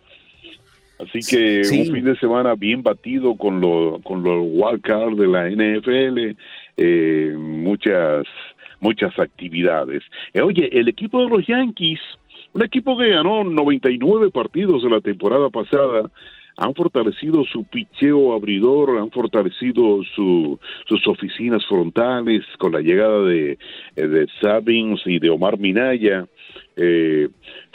Así 0.99 1.21
que 1.29 1.61
un 1.79 1.93
fin 1.95 2.05
de 2.05 2.17
semana 2.17 2.55
bien 2.55 2.83
batido 2.83 3.37
con, 3.37 3.61
lo, 3.61 4.01
con 4.03 4.23
los 4.23 4.47
wildcards 4.49 5.19
de 5.19 5.27
la 5.27 5.51
NFL, 5.51 6.37
eh, 6.79 7.35
muchas, 7.37 8.25
muchas 8.81 9.19
actividades. 9.19 10.03
Eh, 10.33 10.41
oye, 10.41 10.71
el 10.73 10.89
equipo 10.89 11.23
de 11.23 11.29
los 11.29 11.47
Yankees, 11.47 12.01
un 12.55 12.65
equipo 12.65 12.97
que 12.97 13.11
ganó 13.11 13.45
99 13.45 14.31
partidos 14.31 14.85
en 14.85 14.93
la 14.93 15.03
temporada 15.03 15.51
pasada, 15.51 16.11
han 16.57 16.75
fortalecido 16.75 17.45
su 17.45 17.65
picheo 17.65 18.33
abridor, 18.35 18.99
han 18.99 19.11
fortalecido 19.11 20.03
su, 20.15 20.59
sus 20.87 21.07
oficinas 21.07 21.65
frontales 21.67 22.45
con 22.59 22.73
la 22.73 22.81
llegada 22.81 23.23
de, 23.25 23.59
eh, 23.97 24.07
de 24.07 24.27
Sabins 24.41 25.01
y 25.05 25.19
de 25.19 25.31
Omar 25.31 25.59
Minaya. 25.59 26.27
Eh, 26.77 27.29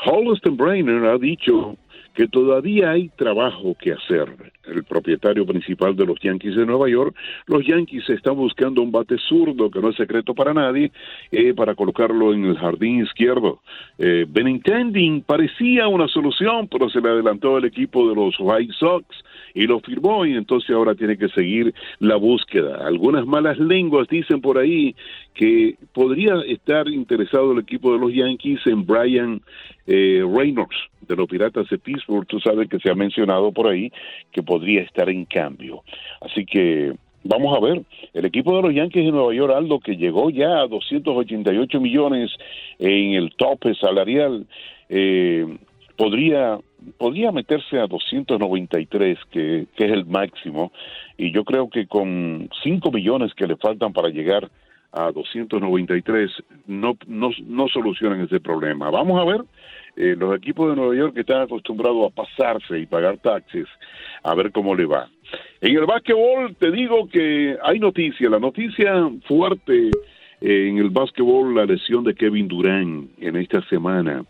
Holliston 0.05 0.57
Brainer 0.57 1.05
ha 1.05 1.17
dicho 1.17 1.77
que 2.13 2.27
todavía 2.27 2.91
hay 2.91 3.09
trabajo 3.09 3.75
que 3.79 3.93
hacer. 3.93 4.27
El 4.65 4.83
propietario 4.83 5.45
principal 5.45 5.95
de 5.95 6.05
los 6.05 6.19
Yankees 6.19 6.55
de 6.55 6.65
Nueva 6.65 6.89
York, 6.89 7.15
los 7.47 7.65
Yankees 7.65 8.09
están 8.09 8.35
buscando 8.35 8.81
un 8.81 8.91
bate 8.91 9.17
zurdo, 9.17 9.69
que 9.69 9.79
no 9.79 9.89
es 9.89 9.95
secreto 9.95 10.33
para 10.33 10.53
nadie, 10.53 10.91
eh, 11.31 11.53
para 11.53 11.75
colocarlo 11.75 12.33
en 12.33 12.45
el 12.45 12.57
jardín 12.57 13.03
izquierdo. 13.03 13.59
Eh, 13.97 14.25
Benintendi 14.27 15.23
parecía 15.25 15.87
una 15.87 16.07
solución, 16.07 16.67
pero 16.67 16.89
se 16.89 17.01
le 17.01 17.09
adelantó 17.09 17.57
el 17.57 17.65
equipo 17.65 18.07
de 18.07 18.15
los 18.15 18.35
White 18.39 18.73
Sox 18.79 19.05
y 19.53 19.67
lo 19.67 19.79
firmó 19.79 20.25
y 20.25 20.33
entonces 20.33 20.69
ahora 20.71 20.95
tiene 20.95 21.17
que 21.17 21.29
seguir 21.29 21.73
la 21.99 22.15
búsqueda. 22.15 22.85
Algunas 22.85 23.25
malas 23.25 23.57
lenguas 23.59 24.07
dicen 24.07 24.41
por 24.41 24.57
ahí 24.57 24.95
que 25.33 25.75
podría 25.93 26.35
estar 26.47 26.87
interesado 26.87 27.51
el 27.51 27.59
equipo 27.59 27.93
de 27.93 27.99
los 27.99 28.13
Yankees 28.13 28.65
en 28.65 28.85
Brian 28.85 29.41
eh, 29.87 30.23
Reynolds 30.27 30.77
de 31.07 31.15
los 31.15 31.27
Piratas 31.27 31.67
de 31.69 31.77
Pittsburgh. 31.77 32.27
Tú 32.27 32.39
sabes 32.39 32.69
que 32.69 32.79
se 32.79 32.89
ha 32.89 32.95
mencionado 32.95 33.51
por 33.51 33.67
ahí 33.67 33.91
que 34.31 34.43
podría 34.43 34.81
estar 34.81 35.09
en 35.09 35.25
cambio. 35.25 35.83
Así 36.21 36.45
que 36.45 36.93
vamos 37.23 37.55
a 37.55 37.59
ver, 37.59 37.83
el 38.13 38.25
equipo 38.25 38.55
de 38.55 38.61
los 38.63 38.73
Yankees 38.73 39.05
de 39.05 39.11
Nueva 39.11 39.33
York, 39.33 39.53
Aldo, 39.55 39.79
que 39.79 39.95
llegó 39.95 40.29
ya 40.29 40.61
a 40.61 40.67
288 40.67 41.79
millones 41.79 42.31
en 42.79 43.13
el 43.13 43.33
tope 43.35 43.75
salarial, 43.75 44.45
eh, 44.89 45.45
podría 45.97 46.59
podría 46.97 47.31
meterse 47.31 47.79
a 47.79 47.87
293, 47.87 49.17
que, 49.31 49.67
que 49.75 49.85
es 49.85 49.91
el 49.91 50.05
máximo, 50.05 50.71
y 51.17 51.31
yo 51.31 51.43
creo 51.43 51.69
que 51.69 51.87
con 51.87 52.49
5 52.63 52.91
millones 52.91 53.33
que 53.33 53.47
le 53.47 53.55
faltan 53.57 53.93
para 53.93 54.09
llegar 54.09 54.49
a 54.91 55.11
293 55.11 56.31
no, 56.67 56.97
no, 57.07 57.29
no 57.45 57.67
solucionan 57.67 58.21
ese 58.21 58.39
problema. 58.39 58.89
Vamos 58.89 59.21
a 59.21 59.25
ver, 59.25 59.41
eh, 59.95 60.15
los 60.17 60.35
equipos 60.35 60.69
de 60.69 60.75
Nueva 60.75 60.95
York 60.95 61.13
que 61.13 61.21
están 61.21 61.41
acostumbrados 61.41 62.11
a 62.11 62.15
pasarse 62.15 62.79
y 62.79 62.85
pagar 62.85 63.17
taxes, 63.19 63.67
a 64.23 64.35
ver 64.35 64.51
cómo 64.51 64.75
le 64.75 64.85
va. 64.85 65.07
En 65.61 65.77
el 65.77 65.85
básquetbol 65.85 66.55
te 66.55 66.71
digo 66.71 67.07
que 67.07 67.57
hay 67.63 67.79
noticia, 67.79 68.29
la 68.29 68.39
noticia 68.39 69.09
fuerte 69.27 69.91
eh, 70.41 70.67
en 70.69 70.77
el 70.77 70.89
básquetbol, 70.89 71.55
la 71.55 71.65
lesión 71.65 72.03
de 72.03 72.13
Kevin 72.13 72.47
Durant 72.47 73.09
en 73.19 73.35
esta 73.37 73.61
semana 73.69 74.25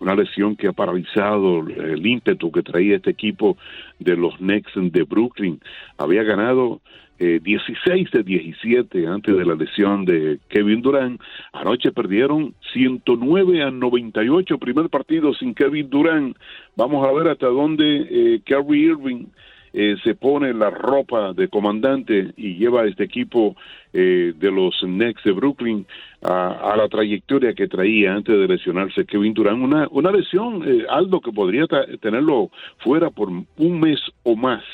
una 0.00 0.14
lesión 0.14 0.56
que 0.56 0.68
ha 0.68 0.72
paralizado 0.72 1.60
el 1.60 2.04
ímpetu 2.04 2.50
que 2.50 2.62
traía 2.62 2.96
este 2.96 3.10
equipo 3.10 3.56
de 3.98 4.16
los 4.16 4.36
Knicks 4.38 4.72
de 4.74 5.02
Brooklyn. 5.04 5.60
Había 5.98 6.22
ganado 6.22 6.80
eh, 7.18 7.38
16 7.42 8.10
de 8.10 8.22
17 8.22 9.06
antes 9.06 9.36
de 9.36 9.44
la 9.44 9.54
lesión 9.54 10.06
de 10.06 10.40
Kevin 10.48 10.80
Durant. 10.80 11.20
Anoche 11.52 11.92
perdieron 11.92 12.54
109 12.72 13.62
a 13.62 13.70
98, 13.70 14.58
primer 14.58 14.88
partido 14.88 15.34
sin 15.34 15.54
Kevin 15.54 15.90
Durant. 15.90 16.36
Vamos 16.76 17.06
a 17.06 17.12
ver 17.12 17.28
hasta 17.28 17.46
dónde 17.46 18.06
eh, 18.10 18.42
Irving 18.48 19.26
eh, 19.72 19.96
se 20.02 20.14
pone 20.14 20.52
la 20.52 20.70
ropa 20.70 21.32
de 21.32 21.48
comandante 21.48 22.32
y 22.36 22.56
lleva 22.56 22.82
a 22.82 22.86
este 22.86 23.04
equipo 23.04 23.54
eh, 23.92 24.32
de 24.36 24.50
los 24.50 24.76
Knicks 24.80 25.22
de 25.22 25.32
Brooklyn 25.32 25.86
a, 26.22 26.74
la 26.76 26.88
trayectoria 26.88 27.54
que 27.54 27.68
traía 27.68 28.14
antes 28.14 28.36
de 28.36 28.48
lesionarse 28.48 29.04
Kevin 29.04 29.32
Durant. 29.32 29.62
Una, 29.62 29.86
una 29.90 30.10
lesión, 30.10 30.62
eh, 30.66 30.84
Aldo, 30.88 31.20
que 31.20 31.32
podría 31.32 31.66
tenerlo 32.00 32.50
fuera 32.78 33.10
por 33.10 33.28
un 33.28 33.80
mes 33.80 34.00
o 34.24 34.34
más. 34.34 34.64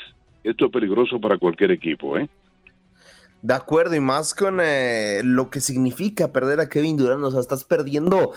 Esto 0.43 0.65
es 0.65 0.71
peligroso 0.71 1.19
para 1.19 1.37
cualquier 1.37 1.71
equipo, 1.71 2.17
¿eh? 2.17 2.27
De 3.43 3.53
acuerdo, 3.53 3.95
y 3.95 3.99
más 3.99 4.33
con 4.33 4.57
lo 4.57 5.49
que 5.51 5.61
significa 5.61 6.33
perder 6.33 6.59
a 6.59 6.69
Kevin 6.69 6.97
Durant, 6.97 7.23
o 7.23 7.29
sea, 7.29 7.39
estás 7.39 7.63
perdiendo 7.63 8.31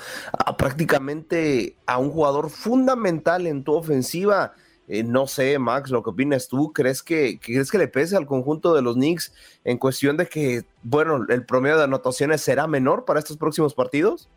prácticamente 0.59 1.75
a 1.87 1.97
un 1.97 2.11
jugador 2.11 2.51
fundamental 2.51 3.47
en 3.47 3.65
tu 3.65 3.73
ofensiva. 3.73 4.53
Eh, 4.93 5.05
no 5.05 5.29
sé, 5.29 5.57
Max, 5.61 5.91
lo 5.91 6.03
que 6.03 6.11
opinas 6.11 6.49
tú, 6.49 6.73
¿crees 6.73 7.01
que, 7.01 7.39
¿crees 7.39 7.71
que 7.71 7.79
le 7.79 7.87
pese 7.87 8.17
al 8.17 8.27
conjunto 8.27 8.75
de 8.75 8.83
los 8.83 8.97
Knicks 8.97 9.33
en 9.63 9.79
cuestión 9.79 10.17
de 10.17 10.27
que, 10.27 10.65
bueno, 10.83 11.27
el 11.29 11.47
promedio 11.47 11.79
de 11.79 11.85
anotaciones 11.85 12.41
será 12.41 12.67
menor 12.67 13.05
para 13.05 13.21
estos 13.21 13.37
próximos 13.37 13.73
partidos? 13.73 14.29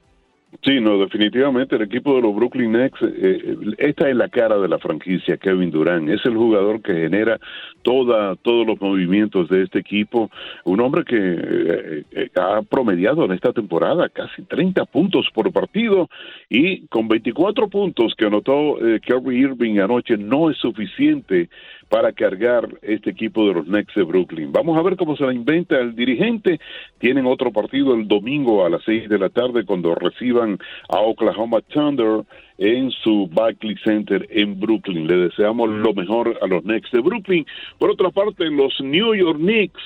Sí, 0.62 0.80
no, 0.80 0.98
definitivamente 0.98 1.76
el 1.76 1.82
equipo 1.82 2.16
de 2.16 2.22
los 2.22 2.36
Brooklyn 2.36 2.72
Nets, 2.72 3.02
eh, 3.02 3.08
eh, 3.22 3.58
esta 3.80 4.08
es 4.08 4.16
la 4.16 4.30
cara 4.30 4.58
de 4.58 4.68
la 4.68 4.78
franquicia, 4.78 5.38
Kevin 5.38 5.72
Durant, 5.72 6.10
es 6.10 6.24
el 6.26 6.38
jugador 6.38 6.82
que 6.82 6.94
genera 6.94 7.39
toda, 7.82 8.36
todos 8.38 8.66
los 8.66 8.80
movimientos 8.80 9.50
de 9.50 9.63
este 9.63 9.80
equipo, 9.80 10.30
un 10.63 10.80
hombre 10.80 11.04
que 11.04 11.18
eh, 11.18 12.30
ha 12.36 12.62
promediado 12.62 13.26
en 13.26 13.32
esta 13.32 13.52
temporada 13.52 14.08
casi 14.10 14.44
30 14.44 14.86
puntos 14.86 15.28
por 15.34 15.52
partido 15.52 16.10
y 16.50 16.86
con 16.88 17.08
24 17.08 17.68
puntos 17.68 18.13
que 18.16 18.26
anotó 18.26 18.78
Kerry 19.02 19.39
Irving 19.39 19.80
anoche 19.80 20.18
no 20.18 20.50
es 20.50 20.58
suficiente 20.58 21.50
para 21.93 22.12
cargar 22.12 22.67
este 22.82 23.12
equipo 23.12 23.47
de 23.47 23.53
los 23.53 23.65
Knicks 23.65 23.93
de 23.93 24.01
Brooklyn. 24.01 24.51
Vamos 24.51 24.79
a 24.79 24.82
ver 24.82 24.97
cómo 24.97 25.15
se 25.15 25.25
la 25.25 25.32
inventa 25.32 25.79
el 25.79 25.95
dirigente. 25.95 26.60
Tienen 26.97 27.27
otro 27.27 27.51
partido 27.51 27.93
el 27.93 28.08
domingo 28.08 28.65
a 28.65 28.70
las 28.72 28.82
seis 28.84 29.07
de 29.07 29.20
la 29.20 29.30
tarde 29.30 29.63
cuando 29.63 29.93
reciban 29.93 30.57
a 30.89 30.99
Oklahoma 31.01 31.61
Thunder 31.61 32.24
en 32.57 32.89
su 32.89 33.30
Barclays 33.32 33.80
Center 33.84 34.26
en 34.32 34.59
Brooklyn. 34.59 35.05
Le 35.05 35.18
deseamos 35.18 35.70
lo 35.70 35.93
mejor 35.93 36.36
a 36.41 36.47
los 36.47 36.63
Knicks 36.63 36.89
de 36.89 36.99
Brooklyn. 36.99 37.45
Por 37.78 37.91
otra 37.91 38.09
parte, 38.09 38.49
los 38.49 38.74
New 38.82 39.13
York 39.13 39.38
Knicks 39.38 39.84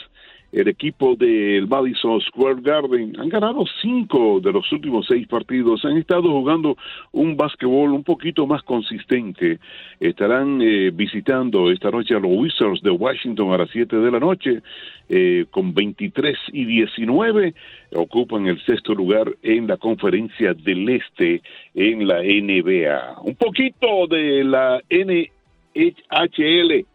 el 0.58 0.68
equipo 0.68 1.16
del 1.16 1.68
Madison 1.68 2.20
Square 2.20 2.62
Garden. 2.62 3.14
Han 3.20 3.30
ganado 3.30 3.64
cinco 3.80 4.40
de 4.42 4.52
los 4.52 4.72
últimos 4.72 5.06
seis 5.08 5.28
partidos. 5.28 5.86
Han 5.86 5.98
estado 5.98 6.32
jugando 6.32 6.76
un 7.12 7.38
básquetbol 7.38 7.92
un 7.92 8.04
poquito 8.04 8.48
más 8.48 8.64
consistente. 8.64 9.60
Estarán 10.00 10.60
eh, 10.62 10.90
visitando 10.92 11.70
esta 11.72 11.92
noche 11.92 12.16
a 12.16 12.20
los 12.20 12.32
Wizards 12.32 12.82
de 12.82 12.90
Washington 12.90 13.54
a 13.54 13.60
las 13.60 13.70
7 13.70 13.98
de 13.98 14.12
la 14.12 14.20
noche. 14.20 14.62
Eh, 15.10 15.46
con 15.52 15.74
23 15.74 16.38
y 16.52 16.66
19 16.66 17.54
ocupan 17.94 18.48
el 18.48 18.60
sexto 18.66 18.94
lugar 18.94 19.32
en 19.44 19.68
la 19.68 19.78
conferencia 19.78 20.56
del 20.56 20.90
Este 20.90 21.42
en 21.76 22.08
la 22.08 22.24
NBA. 22.24 23.22
Un 23.22 23.36
poquito 23.36 24.08
de 24.08 24.44
la 24.44 24.82
NHL. 24.90 26.86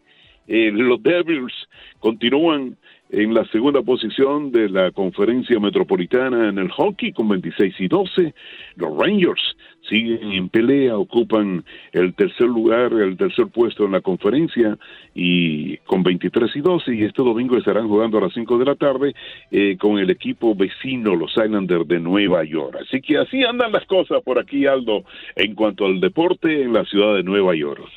Eh, 0.45 0.71
los 0.73 1.01
Devils 1.01 1.53
continúan 1.99 2.75
en 3.13 3.33
la 3.33 3.45
segunda 3.45 3.83
posición 3.83 4.51
de 4.51 4.67
la 4.69 4.91
conferencia 4.91 5.59
metropolitana 5.59 6.49
en 6.49 6.57
el 6.57 6.71
hockey 6.71 7.13
con 7.13 7.29
26 7.29 7.75
y 7.79 7.87
12. 7.87 8.33
Los 8.75 8.97
Rangers 8.97 9.55
siguen 9.87 10.31
en 10.31 10.49
pelea, 10.49 10.97
ocupan 10.97 11.63
el 11.91 12.15
tercer 12.15 12.47
lugar, 12.47 12.91
el 12.93 13.15
tercer 13.15 13.47
puesto 13.47 13.85
en 13.85 13.91
la 13.91 14.01
conferencia 14.01 14.79
y 15.13 15.77
con 15.77 16.01
23 16.01 16.55
y 16.55 16.61
12 16.61 16.95
y 16.95 17.03
este 17.03 17.21
domingo 17.21 17.55
estarán 17.55 17.87
jugando 17.87 18.17
a 18.17 18.21
las 18.21 18.33
5 18.33 18.57
de 18.57 18.65
la 18.65 18.75
tarde 18.75 19.13
eh, 19.51 19.77
con 19.77 19.99
el 19.99 20.09
equipo 20.09 20.55
vecino, 20.55 21.15
los 21.15 21.37
Islanders 21.37 21.87
de 21.87 21.99
Nueva 21.99 22.43
York. 22.43 22.77
Así 22.81 22.99
que 22.99 23.19
así 23.19 23.43
andan 23.43 23.71
las 23.71 23.85
cosas 23.85 24.23
por 24.23 24.39
aquí, 24.39 24.65
Aldo, 24.65 25.03
en 25.35 25.53
cuanto 25.53 25.85
al 25.85 25.99
deporte 25.99 26.63
en 26.63 26.73
la 26.73 26.83
ciudad 26.85 27.15
de 27.15 27.23
Nueva 27.23 27.55
York. 27.55 27.87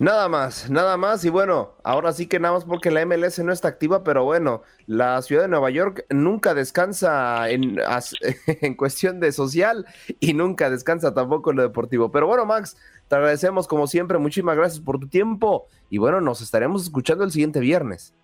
Nada 0.00 0.30
más, 0.30 0.70
nada 0.70 0.96
más. 0.96 1.26
Y 1.26 1.28
bueno, 1.28 1.72
ahora 1.84 2.14
sí 2.14 2.26
que 2.26 2.40
nada 2.40 2.54
más 2.54 2.64
porque 2.64 2.90
la 2.90 3.04
MLS 3.04 3.38
no 3.40 3.52
está 3.52 3.68
activa, 3.68 4.02
pero 4.02 4.24
bueno, 4.24 4.62
la 4.86 5.20
ciudad 5.20 5.42
de 5.42 5.48
Nueva 5.48 5.68
York 5.68 6.06
nunca 6.08 6.54
descansa 6.54 7.50
en, 7.50 7.76
en 8.62 8.74
cuestión 8.76 9.20
de 9.20 9.30
social 9.30 9.84
y 10.18 10.32
nunca 10.32 10.70
descansa 10.70 11.12
tampoco 11.12 11.50
en 11.50 11.58
lo 11.58 11.62
deportivo. 11.64 12.10
Pero 12.10 12.26
bueno, 12.26 12.46
Max, 12.46 12.78
te 13.08 13.16
agradecemos 13.16 13.68
como 13.68 13.86
siempre. 13.86 14.16
Muchísimas 14.16 14.56
gracias 14.56 14.80
por 14.80 14.98
tu 14.98 15.06
tiempo. 15.06 15.66
Y 15.90 15.98
bueno, 15.98 16.22
nos 16.22 16.40
estaremos 16.40 16.82
escuchando 16.82 17.22
el 17.22 17.30
siguiente 17.30 17.60
viernes. 17.60 18.14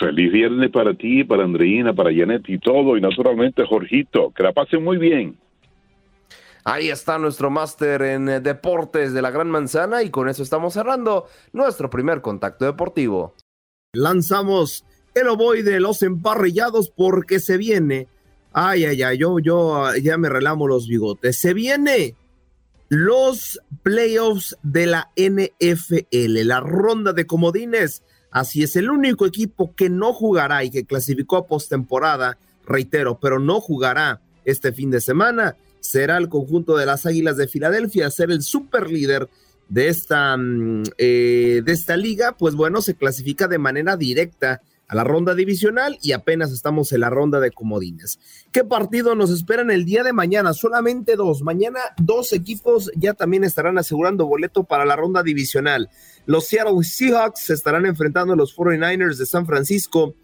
Feliz 0.00 0.32
viernes 0.32 0.70
para 0.70 0.94
ti, 0.94 1.24
para 1.24 1.44
Andreina, 1.44 1.92
para 1.92 2.08
Janet 2.10 2.48
y 2.48 2.58
todo. 2.58 2.96
Y 2.96 3.02
naturalmente, 3.02 3.66
Jorgito, 3.66 4.32
que 4.34 4.44
la 4.44 4.52
pasen 4.52 4.82
muy 4.82 4.96
bien. 4.96 5.36
Ahí 6.64 6.90
está 6.90 7.18
nuestro 7.18 7.50
máster 7.50 8.02
en 8.02 8.28
eh, 8.28 8.40
deportes 8.40 9.12
de 9.12 9.22
la 9.22 9.30
Gran 9.30 9.50
Manzana 9.50 10.02
y 10.02 10.10
con 10.10 10.28
eso 10.28 10.44
estamos 10.44 10.74
cerrando 10.74 11.26
nuestro 11.52 11.90
primer 11.90 12.20
contacto 12.20 12.64
deportivo. 12.64 13.34
Lanzamos 13.92 14.84
el 15.14 15.28
oboy 15.28 15.62
de 15.62 15.80
los 15.80 16.02
emparrillados 16.02 16.90
porque 16.90 17.40
se 17.40 17.56
viene. 17.56 18.06
Ay, 18.52 18.84
ay, 18.84 19.02
ay, 19.02 19.18
yo, 19.18 19.40
yo 19.40 19.84
ah, 19.84 19.98
ya 19.98 20.16
me 20.18 20.28
relamo 20.28 20.68
los 20.68 20.86
bigotes. 20.86 21.40
Se 21.40 21.52
viene 21.52 22.14
los 22.88 23.60
playoffs 23.82 24.56
de 24.62 24.86
la 24.86 25.10
NFL, 25.16 26.46
la 26.46 26.60
ronda 26.60 27.12
de 27.12 27.26
comodines. 27.26 28.04
Así 28.30 28.62
es, 28.62 28.76
el 28.76 28.88
único 28.88 29.26
equipo 29.26 29.74
que 29.74 29.90
no 29.90 30.12
jugará 30.12 30.62
y 30.62 30.70
que 30.70 30.84
clasificó 30.84 31.38
a 31.38 31.46
postemporada, 31.46 32.38
reitero, 32.64 33.18
pero 33.18 33.40
no 33.40 33.60
jugará 33.60 34.20
este 34.44 34.72
fin 34.72 34.90
de 34.90 35.00
semana 35.00 35.56
será 35.82 36.16
el 36.16 36.28
conjunto 36.28 36.76
de 36.76 36.86
las 36.86 37.04
Águilas 37.04 37.36
de 37.36 37.48
Filadelfia, 37.48 38.10
ser 38.10 38.30
el 38.30 38.42
super 38.42 38.88
líder 38.88 39.28
de 39.68 39.88
esta, 39.88 40.36
mm, 40.36 40.84
eh, 40.96 41.62
de 41.64 41.72
esta 41.72 41.96
liga, 41.96 42.36
pues 42.38 42.54
bueno, 42.54 42.80
se 42.80 42.94
clasifica 42.94 43.48
de 43.48 43.58
manera 43.58 43.96
directa 43.96 44.62
a 44.86 44.94
la 44.94 45.04
ronda 45.04 45.34
divisional 45.34 45.98
y 46.02 46.12
apenas 46.12 46.52
estamos 46.52 46.92
en 46.92 47.00
la 47.00 47.08
ronda 47.08 47.40
de 47.40 47.50
comodines. 47.50 48.18
¿Qué 48.52 48.62
partido 48.62 49.14
nos 49.14 49.30
esperan 49.30 49.70
el 49.70 49.86
día 49.86 50.04
de 50.04 50.12
mañana? 50.12 50.52
Solamente 50.52 51.16
dos. 51.16 51.40
Mañana 51.40 51.80
dos 51.96 52.34
equipos 52.34 52.90
ya 52.94 53.14
también 53.14 53.42
estarán 53.42 53.78
asegurando 53.78 54.26
boleto 54.26 54.64
para 54.64 54.84
la 54.84 54.94
ronda 54.94 55.22
divisional. 55.22 55.88
Los 56.26 56.46
Seattle 56.46 56.84
Seahawks 56.84 57.40
se 57.40 57.54
estarán 57.54 57.86
enfrentando 57.86 58.34
a 58.34 58.36
los 58.36 58.54
49ers 58.54 59.16
de 59.16 59.24
San 59.24 59.46
Francisco 59.46 60.14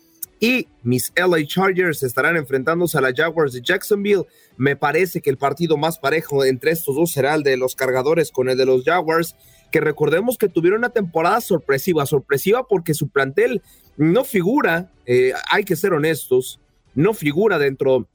y 0.41 0.69
mis 0.83 1.13
LA 1.17 1.45
Chargers 1.47 2.03
estarán 2.03 2.37
enfrentándose 2.37 2.97
a 2.97 3.01
la 3.01 3.13
Jaguars 3.15 3.53
de 3.53 3.61
Jacksonville. 3.61 4.27
Me 4.57 4.77
parece 4.77 5.21
que 5.21 5.31
el 5.31 5.39
partido 5.39 5.77
más 5.77 5.99
parejo 5.99 6.45
entre 6.45 6.71
estos 6.71 6.95
dos 6.95 7.13
será 7.13 7.35
el 7.35 7.43
de 7.43 7.57
los 7.57 7.75
cargadores 7.75 8.31
con 8.31 8.49
el 8.49 8.57
de 8.57 8.67
los 8.67 8.85
Jaguars, 8.85 9.37
que 9.73 9.81
recordemos 9.81 10.39
que 10.39 10.49
tuvieron 10.49 10.79
una 10.79 10.91
temporada 10.91 11.41
sorpresiva, 11.41 12.07
sorpresiva 12.07 12.67
porque 12.67 12.95
su 12.95 13.09
plantel 13.09 13.63
no 13.97 14.25
figura, 14.25 14.93
eh, 15.07 15.33
hay 15.51 15.65
que 15.65 15.77
ser 15.77 15.93
honestos, 15.93 16.61
no 16.95 17.15
figura 17.15 17.59
dentro 17.59 18.07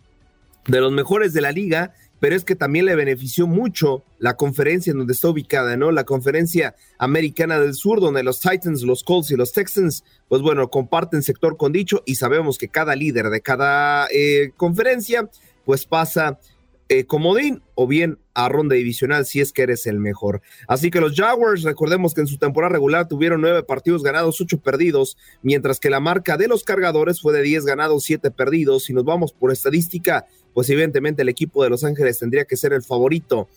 de 0.68 0.80
los 0.80 0.92
mejores 0.92 1.34
de 1.34 1.42
la 1.42 1.52
liga 1.52 1.94
pero 2.24 2.38
es 2.38 2.46
que 2.46 2.56
también 2.56 2.86
le 2.86 2.96
benefició 2.96 3.48
mucho 3.48 4.02
la 4.18 4.38
conferencia 4.38 4.92
en 4.92 4.98
donde 4.98 5.12
está 5.12 5.28
ubicada, 5.28 5.76
¿no? 5.76 5.92
La 5.92 6.06
conferencia 6.06 6.74
americana 6.98 7.60
del 7.60 7.74
sur, 7.74 8.00
donde 8.00 8.24
los 8.24 8.40
Titans, 8.40 8.84
los 8.84 9.04
Colts 9.04 9.32
y 9.32 9.36
los 9.36 9.52
Texans, 9.52 10.06
pues 10.30 10.42
bueno, 10.42 10.70
comparten 10.70 11.22
sector 11.22 11.58
con 11.58 11.74
dicho 11.74 12.02
y 12.06 12.16
sabemos 12.16 12.58
que 12.58 12.70
cada 12.70 12.96
líder 12.96 13.30
de 13.30 13.42
cada 13.42 14.08
eh, 14.10 14.54
conferencia, 14.56 15.30
pues 15.66 15.86
pasa 15.86 16.40
eh, 16.88 17.06
comodín 17.06 17.62
o 17.76 17.88
bien 17.88 18.20
a 18.34 18.50
ronda 18.50 18.76
divisional 18.76 19.26
si 19.26 19.42
es 19.42 19.52
que 19.52 19.64
eres 19.64 19.86
el 19.86 20.00
mejor. 20.00 20.42
Así 20.68 20.92
que 20.92 21.02
los 21.02 21.16
Jaguars, 21.16 21.64
recordemos 21.64 22.14
que 22.14 22.22
en 22.22 22.28
su 22.28 22.38
temporada 22.38 22.72
regular 22.72 23.08
tuvieron 23.08 23.42
nueve 23.42 23.64
partidos 23.64 24.04
ganados, 24.04 24.40
ocho 24.40 24.60
perdidos, 24.60 25.18
mientras 25.42 25.80
que 25.80 25.90
la 25.90 26.00
marca 26.00 26.38
de 26.38 26.48
los 26.48 26.64
cargadores 26.64 27.20
fue 27.20 27.34
de 27.34 27.42
diez 27.42 27.66
ganados, 27.66 28.04
siete 28.04 28.32
perdidos. 28.32 28.84
Si 28.84 28.94
nos 28.94 29.06
vamos 29.06 29.34
por 29.34 29.52
estadística, 29.52 30.26
pues 30.54 30.70
evidentemente 30.70 31.22
el 31.22 31.30
equipo 31.30 31.64
de 31.64 31.70
Los 31.70 31.84
Ángeles 31.84 32.20
tendría 32.20 32.46
que 32.46 32.58
ser 32.58 32.74
el 32.74 32.84
favorito 32.84 33.48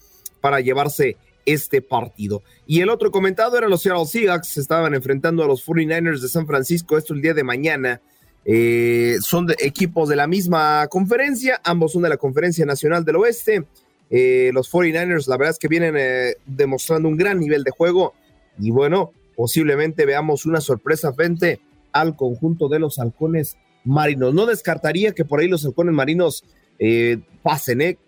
para 0.41 0.61
llevarse 0.61 1.17
este 1.45 1.81
partido. 1.81 2.43
Y 2.67 2.81
el 2.81 2.91
otro 2.91 3.11
comentado 3.11 3.57
era 3.57 3.69
los 3.69 3.83
Seattle 3.83 4.07
Seahawks, 4.07 4.49
se 4.49 4.61
estaban 4.61 4.95
enfrentando 4.95 5.45
a 5.45 5.47
los 5.47 5.65
49ers 5.65 6.21
de 6.21 6.29
San 6.29 6.47
Francisco, 6.47 6.99
esto 6.99 7.15
el 7.15 7.23
día 7.23 7.35
de 7.35 7.45
mañana. 7.45 8.01
Eh, 8.45 9.17
son 9.21 9.49
equipos 9.59 10.09
de 10.09 10.17
la 10.17 10.27
misma 10.27 10.87
conferencia, 10.89 11.61
ambos 11.65 11.93
son 11.93 12.03
de 12.03 12.09
la 12.09 12.17
Conferencia 12.17 12.65
Nacional 12.65 13.05
del 13.05 13.17
Oeste. 13.17 13.65
Eh, 14.11 14.51
los 14.53 14.71
49ers, 14.71 15.27
la 15.27 15.37
verdad 15.37 15.53
es 15.53 15.59
que 15.59 15.69
vienen 15.69 15.95
eh, 15.97 16.35
demostrando 16.47 17.09
un 17.09 17.17
gran 17.17 17.41
nivel 17.41 17.65
de 17.65 17.73
juego 17.73 18.15
y 18.59 18.71
bueno, 18.71 19.13
posiblemente 19.35 20.07
veamos 20.07 20.47
una 20.47 20.61
sorpresa 20.61 21.13
frente 21.13 21.61
al 21.93 22.17
conjunto 22.17 22.69
de 22.69 22.79
los 22.79 22.99
halcones 22.99 23.57
marinos. 23.85 24.33
No 24.33 24.47
descartaría 24.47 25.13
que 25.13 25.25
por 25.25 25.41
ahí 25.41 25.49
los 25.49 25.65
halcones 25.65 25.95
marinos 25.95 26.45
eh, 26.79 27.19
pasen, 27.43 27.81
¿eh? 27.81 27.99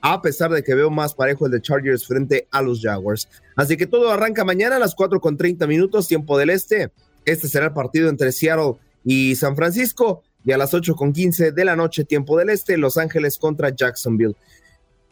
a 0.00 0.22
pesar 0.22 0.52
de 0.52 0.62
que 0.62 0.74
veo 0.74 0.88
más 0.88 1.14
parejo 1.14 1.46
el 1.46 1.52
de 1.52 1.60
Chargers 1.60 2.06
frente 2.06 2.46
a 2.52 2.62
los 2.62 2.80
Jaguars. 2.80 3.28
Así 3.56 3.76
que 3.76 3.86
todo 3.86 4.10
arranca 4.10 4.44
mañana 4.44 4.76
a 4.76 4.78
las 4.78 4.94
4 4.94 5.20
con 5.20 5.36
30 5.36 5.66
minutos, 5.66 6.06
tiempo 6.06 6.38
del 6.38 6.50
este. 6.50 6.92
Este 7.24 7.48
será 7.48 7.66
el 7.66 7.72
partido 7.72 8.08
entre 8.08 8.30
Seattle 8.30 8.74
y 9.04 9.34
San 9.34 9.56
Francisco. 9.56 10.22
Y 10.44 10.52
a 10.52 10.58
las 10.58 10.74
8 10.74 10.94
con 10.94 11.12
15 11.12 11.50
de 11.50 11.64
la 11.64 11.74
noche, 11.74 12.04
tiempo 12.04 12.38
del 12.38 12.50
este, 12.50 12.76
Los 12.76 12.98
Ángeles 12.98 13.36
contra 13.36 13.70
Jacksonville. 13.70 14.36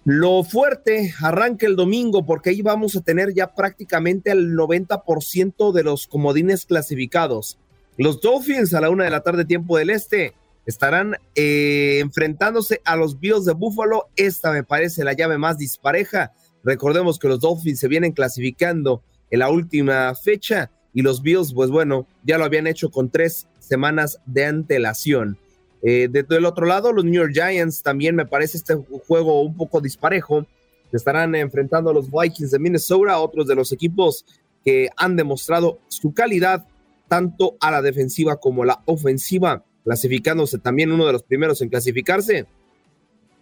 Lo 0.05 0.45
fuerte 0.45 1.13
arranca 1.21 1.67
el 1.67 1.75
domingo 1.75 2.25
porque 2.25 2.51
ahí 2.51 2.63
vamos 2.63 2.95
a 2.95 3.01
tener 3.01 3.35
ya 3.35 3.53
prácticamente 3.53 4.31
el 4.31 4.55
90% 4.55 5.73
de 5.73 5.83
los 5.83 6.07
comodines 6.07 6.67
clasificados. 6.67 7.59
Los 7.97 8.21
Dolphins 8.21 8.75
a 8.75 8.81
la 8.81 8.91
una 8.91 9.05
de 9.05 9.11
la 9.11 9.23
tarde, 9.23 9.45
tiempo 9.45 9.77
del 9.77 9.91
este, 9.91 10.35
estarán 10.67 11.17
eh, 11.35 11.99
enfrentándose 12.01 12.81
a 12.85 12.97
los 12.97 13.19
Bills 13.21 13.45
de 13.45 13.53
Buffalo. 13.53 14.09
Esta 14.17 14.53
me 14.53 14.65
parece 14.65 15.05
la 15.05 15.13
llave 15.13 15.39
más 15.39 15.59
dispareja. 15.59 16.33
Recordemos 16.63 17.19
que 17.19 17.29
los 17.29 17.41
Dolphins 17.41 17.81
se 17.81 17.89
vienen 17.89 18.13
clasificando 18.13 19.03
en 19.31 19.41
la 19.41 19.51
última 19.51 20.15
fecha 20.15 20.71
y 20.93 21.03
los 21.03 21.23
Bills, 21.23 21.53
pues 21.53 21.71
bueno, 21.71 22.07
ya 22.23 22.39
lo 22.39 22.45
habían 22.45 22.67
hecho 22.67 22.91
con 22.91 23.11
tres 23.11 23.47
semanas 23.59 24.21
de 24.27 24.47
antelación. 24.47 25.39
Eh, 25.83 26.09
desde 26.11 26.37
el 26.37 26.47
otro 26.47 26.67
lado, 26.67 26.93
los 26.93 27.05
New 27.05 27.15
York 27.15 27.33
Giants 27.35 27.83
también 27.83 28.15
me 28.15 28.25
parece 28.25 28.57
este 28.57 28.75
juego 29.07 29.43
un 29.43 29.57
poco 29.57 29.81
disparejo. 29.81 30.47
estarán 30.93 31.35
enfrentando 31.35 31.91
a 31.91 31.93
los 31.93 32.09
Vikings 32.09 32.53
de 32.53 32.59
Minnesota, 32.61 33.19
otros 33.19 33.49
de 33.49 33.57
los 33.57 33.73
equipos 33.73 34.25
que 34.65 34.89
han 34.97 35.17
demostrado 35.17 35.81
su 35.89 36.15
calidad 36.15 36.67
tanto 37.09 37.57
a 37.61 37.71
la 37.71 37.83
defensiva 37.83 38.37
como 38.37 38.63
a 38.63 38.67
la 38.67 38.83
ofensiva 38.87 39.65
clasificándose 39.85 40.59
también 40.59 40.91
uno 40.91 41.07
de 41.07 41.13
los 41.13 41.23
primeros 41.23 41.61
en 41.63 41.69
clasificarse. 41.69 42.47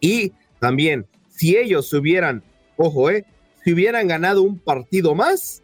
Y 0.00 0.32
también, 0.58 1.06
si 1.30 1.56
ellos 1.56 1.92
hubieran, 1.92 2.42
ojo, 2.76 3.10
eh, 3.10 3.24
si 3.64 3.72
hubieran 3.72 4.08
ganado 4.08 4.42
un 4.42 4.58
partido 4.58 5.14
más, 5.14 5.62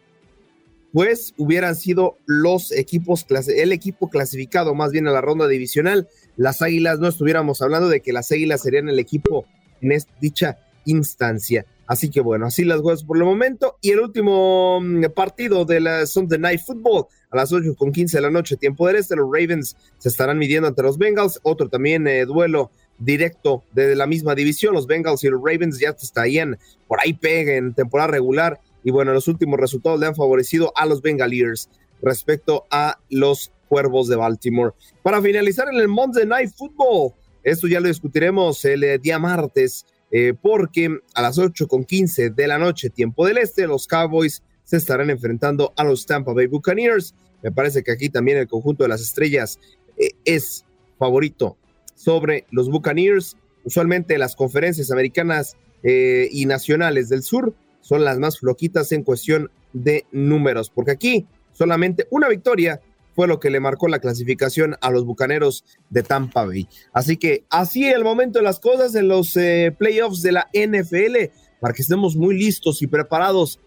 pues 0.93 1.33
hubieran 1.37 1.75
sido 1.75 2.17
los 2.25 2.71
equipos, 2.71 3.25
el 3.47 3.71
equipo 3.71 4.09
clasificado 4.09 4.73
más 4.73 4.91
bien 4.91 5.07
a 5.07 5.11
la 5.11 5.21
ronda 5.21 5.47
divisional. 5.47 6.07
Las 6.35 6.61
Águilas, 6.61 6.99
no 6.99 7.07
estuviéramos 7.07 7.61
hablando 7.61 7.89
de 7.89 8.01
que 8.01 8.13
las 8.13 8.31
Águilas 8.31 8.61
serían 8.61 8.89
el 8.89 8.99
equipo 8.99 9.45
en 9.81 9.97
dicha 10.19 10.57
instancia. 10.85 11.65
Así 11.85 12.09
que 12.09 12.21
bueno, 12.21 12.45
así 12.45 12.63
las 12.65 12.81
cosas 12.81 13.03
por 13.03 13.17
el 13.17 13.23
momento. 13.23 13.77
Y 13.81 13.91
el 13.91 13.99
último 13.99 14.79
mm, 14.81 15.05
partido 15.15 15.65
de 15.65 15.79
la 15.79 16.05
Sunday 16.05 16.39
Night 16.39 16.61
Football 16.65 17.07
a 17.29 17.35
las 17.35 17.51
8 17.51 17.75
con 17.75 17.91
15 17.91 18.17
de 18.17 18.21
la 18.21 18.31
noche, 18.31 18.57
tiempo 18.57 18.87
del 18.87 18.95
este, 18.95 19.15
los 19.15 19.29
Ravens 19.31 19.77
se 19.97 20.09
estarán 20.09 20.37
midiendo 20.37 20.67
ante 20.67 20.81
los 20.81 20.97
Bengals. 20.97 21.39
Otro 21.43 21.69
también 21.69 22.07
eh, 22.07 22.25
duelo 22.25 22.71
directo 22.97 23.63
de 23.71 23.95
la 23.95 24.07
misma 24.07 24.35
división. 24.35 24.73
Los 24.73 24.87
Bengals 24.87 25.23
y 25.23 25.29
los 25.29 25.41
Ravens 25.43 25.79
ya 25.79 25.89
estarían 25.89 26.57
por 26.87 26.99
ahí 26.99 27.13
peguen 27.13 27.65
en 27.65 27.73
temporada 27.73 28.11
regular. 28.11 28.59
Y 28.83 28.91
bueno, 28.91 29.13
los 29.13 29.27
últimos 29.27 29.59
resultados 29.59 29.99
le 29.99 30.07
han 30.07 30.15
favorecido 30.15 30.73
a 30.75 30.85
los 30.85 31.01
Bengaliers 31.01 31.69
respecto 32.01 32.65
a 32.71 32.97
los 33.09 33.51
Cuervos 33.67 34.07
de 34.07 34.15
Baltimore. 34.15 34.73
Para 35.03 35.21
finalizar 35.21 35.67
en 35.71 35.79
el 35.79 35.87
Monday 35.87 36.25
Night 36.25 36.51
Football, 36.55 37.13
esto 37.43 37.67
ya 37.67 37.79
lo 37.79 37.87
discutiremos 37.87 38.65
el 38.65 38.83
eh, 38.83 38.97
día 38.97 39.19
martes 39.19 39.85
eh, 40.11 40.33
porque 40.41 40.89
a 41.13 41.21
las 41.21 41.37
8 41.37 41.67
con 41.67 41.85
15 41.85 42.31
de 42.31 42.47
la 42.47 42.57
noche, 42.57 42.89
tiempo 42.89 43.27
del 43.27 43.37
este, 43.37 43.67
los 43.67 43.85
Cowboys 43.87 44.41
se 44.69 44.77
estarán 44.77 45.09
enfrentando 45.09 45.73
a 45.77 45.83
los 45.83 46.05
Tampa 46.05 46.31
Bay 46.31 46.45
Buccaneers. 46.45 47.15
Me 47.41 47.51
parece 47.51 47.81
que 47.81 47.91
aquí 47.91 48.09
también 48.09 48.37
el 48.37 48.47
conjunto 48.47 48.83
de 48.83 48.89
las 48.89 49.01
estrellas 49.01 49.59
eh, 49.97 50.11
es 50.25 50.63
favorito 50.99 51.57
sobre 51.95 52.45
los 52.51 52.69
Buccaneers. 52.69 53.35
Usualmente 53.63 54.19
las 54.19 54.35
conferencias 54.35 54.91
americanas 54.91 55.57
eh, 55.81 56.29
y 56.31 56.45
nacionales 56.45 57.09
del 57.09 57.23
sur 57.23 57.55
son 57.81 58.05
las 58.05 58.19
más 58.19 58.37
floquitas 58.37 58.91
en 58.91 59.01
cuestión 59.01 59.49
de 59.73 60.05
números, 60.11 60.69
porque 60.69 60.91
aquí 60.91 61.25
solamente 61.51 62.05
una 62.11 62.27
victoria 62.27 62.79
fue 63.15 63.27
lo 63.27 63.39
que 63.39 63.49
le 63.49 63.59
marcó 63.59 63.87
la 63.87 63.97
clasificación 63.97 64.75
a 64.81 64.91
los 64.91 65.03
Bucaneros 65.03 65.65
de 65.89 66.03
Tampa 66.03 66.45
Bay. 66.45 66.67
Así 66.93 67.17
que 67.17 67.43
así 67.49 67.85
el 67.85 68.03
momento 68.03 68.37
de 68.37 68.45
las 68.45 68.59
cosas 68.59 68.93
en 68.93 69.07
los 69.07 69.35
eh, 69.35 69.75
playoffs 69.75 70.21
de 70.21 70.31
la 70.31 70.47
NFL, 70.53 71.33
para 71.59 71.73
que 71.73 71.81
estemos 71.81 72.15
muy 72.15 72.37
listos 72.37 72.83
y 72.83 72.87
preparados 72.87 73.59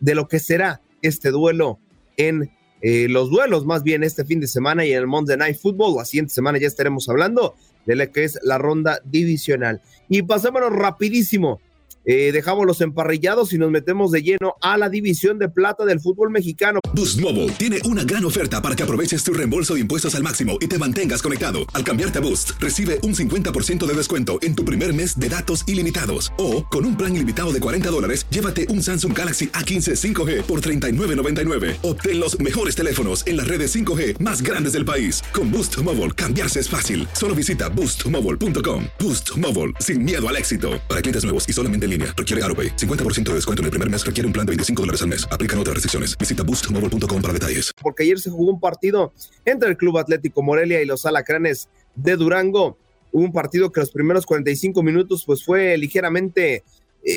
de 0.00 0.14
lo 0.14 0.28
que 0.28 0.38
será 0.38 0.80
este 1.02 1.30
duelo 1.30 1.78
en 2.16 2.50
eh, 2.80 3.08
los 3.08 3.30
duelos, 3.30 3.64
más 3.64 3.82
bien 3.82 4.02
este 4.02 4.24
fin 4.24 4.40
de 4.40 4.46
semana 4.46 4.84
y 4.84 4.92
en 4.92 4.98
el 4.98 5.06
Monday 5.06 5.36
Night 5.36 5.56
Football. 5.56 5.96
La 5.96 6.04
siguiente 6.04 6.34
semana 6.34 6.58
ya 6.58 6.66
estaremos 6.66 7.08
hablando 7.08 7.54
de 7.86 7.96
lo 7.96 8.12
que 8.12 8.24
es 8.24 8.38
la 8.42 8.58
ronda 8.58 9.00
divisional. 9.04 9.80
Y 10.08 10.22
pasémonos 10.22 10.72
rapidísimo 10.72 11.60
eh, 12.04 12.32
dejamos 12.32 12.66
los 12.66 12.80
emparrillados 12.80 13.52
y 13.52 13.58
nos 13.58 13.70
metemos 13.70 14.10
de 14.10 14.22
lleno 14.22 14.54
a 14.60 14.76
la 14.76 14.88
división 14.88 15.38
de 15.38 15.48
plata 15.48 15.84
del 15.84 16.00
fútbol 16.00 16.30
mexicano. 16.30 16.80
Boost 16.94 17.20
Mobile 17.20 17.50
tiene 17.52 17.78
una 17.84 18.04
gran 18.04 18.24
oferta 18.24 18.62
para 18.62 18.76
que 18.76 18.82
aproveches 18.82 19.24
tu 19.24 19.32
reembolso 19.32 19.74
de 19.74 19.80
impuestos 19.80 20.14
al 20.14 20.22
máximo 20.22 20.58
y 20.60 20.68
te 20.68 20.78
mantengas 20.78 21.22
conectado. 21.22 21.60
Al 21.72 21.82
cambiarte 21.84 22.18
a 22.18 22.22
Boost, 22.22 22.52
recibe 22.60 23.00
un 23.02 23.14
50% 23.14 23.84
de 23.84 23.94
descuento 23.94 24.38
en 24.42 24.54
tu 24.54 24.64
primer 24.64 24.94
mes 24.94 25.18
de 25.18 25.28
datos 25.28 25.64
ilimitados. 25.66 26.32
O, 26.38 26.64
con 26.64 26.84
un 26.84 26.96
plan 26.96 27.14
ilimitado 27.14 27.52
de 27.52 27.60
40 27.60 27.90
dólares, 27.90 28.26
llévate 28.30 28.68
un 28.68 28.82
Samsung 28.82 29.16
Galaxy 29.16 29.48
A15 29.48 30.14
5G 30.14 30.42
por 30.42 30.60
$39.99. 30.60 31.78
Obtén 31.82 32.20
los 32.20 32.38
mejores 32.38 32.76
teléfonos 32.76 33.26
en 33.26 33.38
las 33.38 33.48
redes 33.48 33.74
5G 33.74 34.20
más 34.20 34.42
grandes 34.42 34.74
del 34.74 34.84
país. 34.84 35.22
Con 35.32 35.50
Boost 35.50 35.78
Mobile, 35.78 36.12
cambiarse 36.12 36.60
es 36.60 36.68
fácil. 36.68 37.08
Solo 37.12 37.34
visita 37.34 37.68
boostmobile.com. 37.70 38.84
Boost 39.00 39.36
Mobile, 39.36 39.72
sin 39.80 40.04
miedo 40.04 40.28
al 40.28 40.36
éxito. 40.36 40.80
Para 40.88 41.02
clientes 41.02 41.24
nuevos 41.24 41.48
y 41.48 41.52
solamente 41.52 41.86
en 41.94 42.14
Requiere 42.16 42.42
AroPay. 42.44 42.76
50% 42.76 43.24
de 43.30 43.34
descuento 43.34 43.62
en 43.62 43.64
el 43.64 43.70
primer 43.70 43.90
mes. 43.90 44.06
Requiere 44.06 44.26
un 44.26 44.32
plan 44.32 44.46
de 44.46 44.50
25 44.50 44.82
dólares 44.82 45.02
al 45.02 45.08
mes. 45.08 45.26
Aplican 45.30 45.58
otras 45.58 45.74
restricciones. 45.74 46.16
Visita 46.16 46.44
boostmobile.com 46.44 47.20
para 47.20 47.34
detalles. 47.34 47.72
Porque 47.82 48.04
ayer 48.04 48.20
se 48.20 48.30
jugó 48.30 48.52
un 48.52 48.60
partido 48.60 49.12
entre 49.44 49.70
el 49.70 49.76
Club 49.76 49.98
Atlético 49.98 50.42
Morelia 50.42 50.80
y 50.80 50.86
los 50.86 51.06
Alacranes 51.06 51.68
de 51.94 52.16
Durango. 52.16 52.78
un 53.12 53.32
partido 53.32 53.70
que 53.70 53.80
los 53.80 53.90
primeros 53.92 54.26
45 54.26 54.82
minutos 54.82 55.22
pues 55.24 55.44
fue 55.44 55.78
ligeramente, 55.78 56.64
eh, 57.04 57.16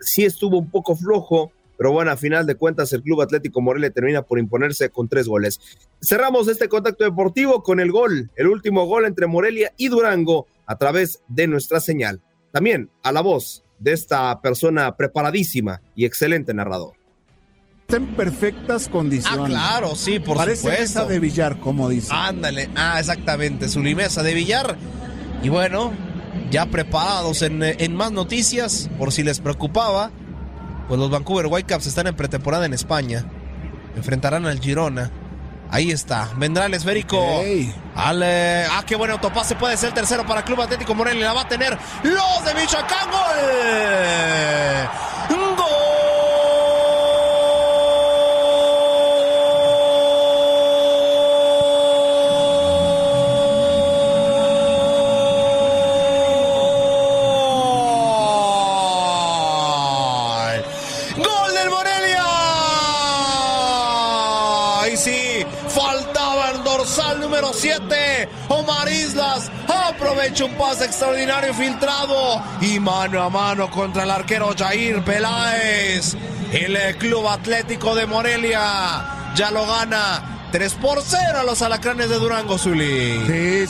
sí 0.00 0.24
estuvo 0.24 0.58
un 0.58 0.70
poco 0.70 0.94
flojo, 0.94 1.50
pero 1.76 1.90
bueno, 1.90 2.12
a 2.12 2.16
final 2.16 2.46
de 2.46 2.54
cuentas 2.54 2.92
el 2.92 3.02
Club 3.02 3.22
Atlético 3.22 3.60
Morelia 3.60 3.90
termina 3.90 4.22
por 4.22 4.38
imponerse 4.38 4.90
con 4.90 5.08
tres 5.08 5.26
goles. 5.26 5.58
Cerramos 6.00 6.46
este 6.46 6.68
contacto 6.68 7.02
deportivo 7.02 7.64
con 7.64 7.80
el 7.80 7.90
gol, 7.90 8.30
el 8.36 8.46
último 8.46 8.86
gol 8.86 9.06
entre 9.06 9.26
Morelia 9.26 9.72
y 9.76 9.88
Durango 9.88 10.46
a 10.66 10.78
través 10.78 11.20
de 11.26 11.48
nuestra 11.48 11.80
señal. 11.80 12.22
También 12.52 12.88
a 13.02 13.10
la 13.10 13.20
voz 13.20 13.63
de 13.84 13.92
esta 13.92 14.40
persona 14.40 14.96
preparadísima 14.96 15.82
y 15.94 16.06
excelente 16.06 16.54
narrador. 16.54 16.94
Está 17.82 17.98
en 17.98 18.16
perfectas 18.16 18.88
condiciones. 18.88 19.40
Ah, 19.40 19.46
claro, 19.46 19.94
sí, 19.94 20.18
por 20.18 20.38
Parece 20.38 20.62
supuesto. 20.62 20.80
mesa 20.80 21.04
de 21.04 21.20
billar, 21.20 21.60
como 21.60 21.90
dice. 21.90 22.08
Ándale, 22.10 22.70
ah, 22.76 22.98
exactamente, 22.98 23.68
su 23.68 23.82
limesa 23.82 24.22
de 24.22 24.32
billar. 24.32 24.76
Y 25.42 25.50
bueno, 25.50 25.92
ya 26.50 26.64
preparados 26.64 27.42
en, 27.42 27.62
en 27.62 27.94
más 27.94 28.10
noticias, 28.10 28.88
por 28.98 29.12
si 29.12 29.22
les 29.22 29.40
preocupaba, 29.40 30.10
pues 30.88 30.98
los 30.98 31.10
Vancouver 31.10 31.46
Whitecaps 31.46 31.86
están 31.86 32.06
en 32.06 32.16
pretemporada 32.16 32.64
en 32.64 32.72
España. 32.72 33.26
Enfrentarán 33.96 34.46
al 34.46 34.60
Girona. 34.60 35.10
Ahí 35.74 35.90
está. 35.90 36.30
Vendrá 36.36 36.66
el 36.66 36.74
esférico. 36.74 37.42
Al, 37.96 38.22
eh, 38.22 38.64
ah, 38.70 38.84
qué 38.86 38.94
buen 38.94 39.10
autopase. 39.10 39.56
Puede 39.56 39.76
ser 39.76 39.88
el 39.88 39.94
tercero 39.94 40.24
para 40.24 40.44
Club 40.44 40.62
Atlético 40.62 40.94
Morelia. 40.94 41.26
La 41.26 41.32
va 41.32 41.40
a 41.40 41.48
tener 41.48 41.76
los 42.04 42.44
de 42.44 42.54
Michoacán. 42.54 43.10
¡Gol! 43.10 43.18
¡Gol! 45.56 46.03
Aprovecha 70.14 70.44
un 70.44 70.54
pase 70.54 70.84
extraordinario 70.84 71.52
filtrado 71.52 72.40
y 72.60 72.78
mano 72.78 73.20
a 73.20 73.28
mano 73.28 73.68
contra 73.68 74.04
el 74.04 74.10
arquero 74.10 74.54
Jair 74.56 75.02
Peláez. 75.02 76.16
El 76.52 76.76
eh, 76.76 76.94
Club 76.96 77.26
Atlético 77.26 77.96
de 77.96 78.06
Morelia 78.06 79.32
ya 79.34 79.50
lo 79.50 79.66
gana 79.66 80.48
3 80.52 80.74
por 80.74 81.02
0 81.02 81.38
a 81.40 81.42
los 81.42 81.62
alacranes 81.62 82.10
de 82.10 82.18
Durango, 82.20 82.58
Zuli. 82.58 83.66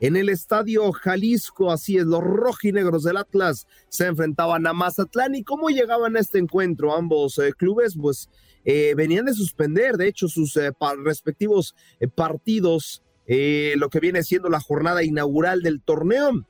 En 0.00 0.16
el 0.16 0.30
estadio 0.30 0.90
Jalisco, 0.92 1.70
así 1.70 1.98
es, 1.98 2.06
los 2.06 2.22
rojinegros 2.22 3.04
del 3.04 3.18
Atlas 3.18 3.66
se 3.90 4.06
enfrentaban 4.06 4.66
a 4.66 4.72
Mazatlán. 4.72 5.34
¿Y 5.34 5.44
cómo 5.44 5.68
llegaban 5.68 6.16
a 6.16 6.20
este 6.20 6.38
encuentro 6.38 6.96
ambos 6.96 7.38
eh, 7.38 7.52
clubes? 7.52 7.96
Pues 8.00 8.30
eh, 8.64 8.94
venían 8.96 9.26
de 9.26 9.34
suspender, 9.34 9.96
de 9.98 10.08
hecho, 10.08 10.26
sus 10.26 10.56
eh, 10.56 10.72
respectivos 11.04 11.74
partidos, 12.14 13.01
eh, 13.26 13.74
lo 13.76 13.88
que 13.88 14.00
viene 14.00 14.22
siendo 14.22 14.48
la 14.48 14.60
jornada 14.60 15.02
inaugural 15.04 15.62
del 15.62 15.80
torneo. 15.80 16.46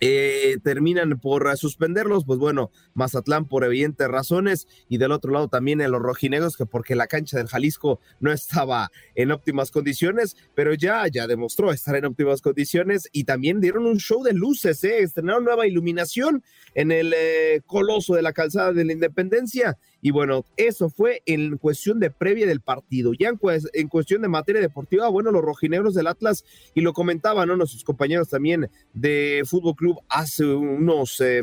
Eh, 0.00 0.58
terminan 0.62 1.18
por 1.18 1.56
suspenderlos, 1.56 2.26
pues 2.26 2.38
bueno, 2.38 2.70
Mazatlán 2.92 3.46
por 3.46 3.64
evidentes 3.64 4.06
razones 4.08 4.68
y 4.90 4.98
del 4.98 5.10
otro 5.10 5.32
lado 5.32 5.48
también 5.48 5.80
en 5.80 5.90
los 5.90 6.02
rojinegros 6.02 6.58
que 6.58 6.66
porque 6.66 6.94
la 6.94 7.06
cancha 7.06 7.38
del 7.38 7.46
Jalisco 7.46 7.98
no 8.20 8.30
estaba 8.30 8.90
en 9.14 9.32
óptimas 9.32 9.70
condiciones, 9.70 10.36
pero 10.54 10.74
ya 10.74 11.06
ya 11.08 11.26
demostró 11.26 11.72
estar 11.72 11.96
en 11.96 12.04
óptimas 12.04 12.42
condiciones 12.42 13.08
y 13.10 13.24
también 13.24 13.60
dieron 13.60 13.86
un 13.86 13.98
show 13.98 14.22
de 14.22 14.34
luces, 14.34 14.84
eh, 14.84 14.98
estrenaron 14.98 15.44
nueva 15.44 15.66
iluminación 15.66 16.42
en 16.74 16.92
el 16.92 17.14
eh, 17.16 17.62
coloso 17.64 18.14
de 18.14 18.22
la 18.22 18.34
calzada 18.34 18.74
de 18.74 18.84
la 18.84 18.92
Independencia 18.92 19.78
y 20.02 20.10
bueno, 20.10 20.44
eso 20.56 20.88
fue 20.88 21.22
en 21.26 21.56
cuestión 21.58 21.98
de 21.98 22.10
previa 22.10 22.46
del 22.46 22.60
partido. 22.60 23.12
Ya 23.18 23.28
en, 23.28 23.38
cues- 23.38 23.68
en 23.72 23.88
cuestión 23.88 24.22
de 24.22 24.28
materia 24.28 24.60
deportiva, 24.60 25.08
bueno, 25.08 25.30
los 25.32 25.42
rojinegros 25.42 25.94
del 25.94 26.06
Atlas, 26.06 26.44
y 26.74 26.80
lo 26.82 26.92
comentaban 26.92 27.48
¿no? 27.48 27.56
nuestros 27.56 27.82
compañeros 27.82 28.28
también 28.28 28.70
de 28.92 29.42
Fútbol 29.46 29.74
Club 29.74 29.98
hace 30.08 30.44
unos 30.44 31.20
eh, 31.20 31.40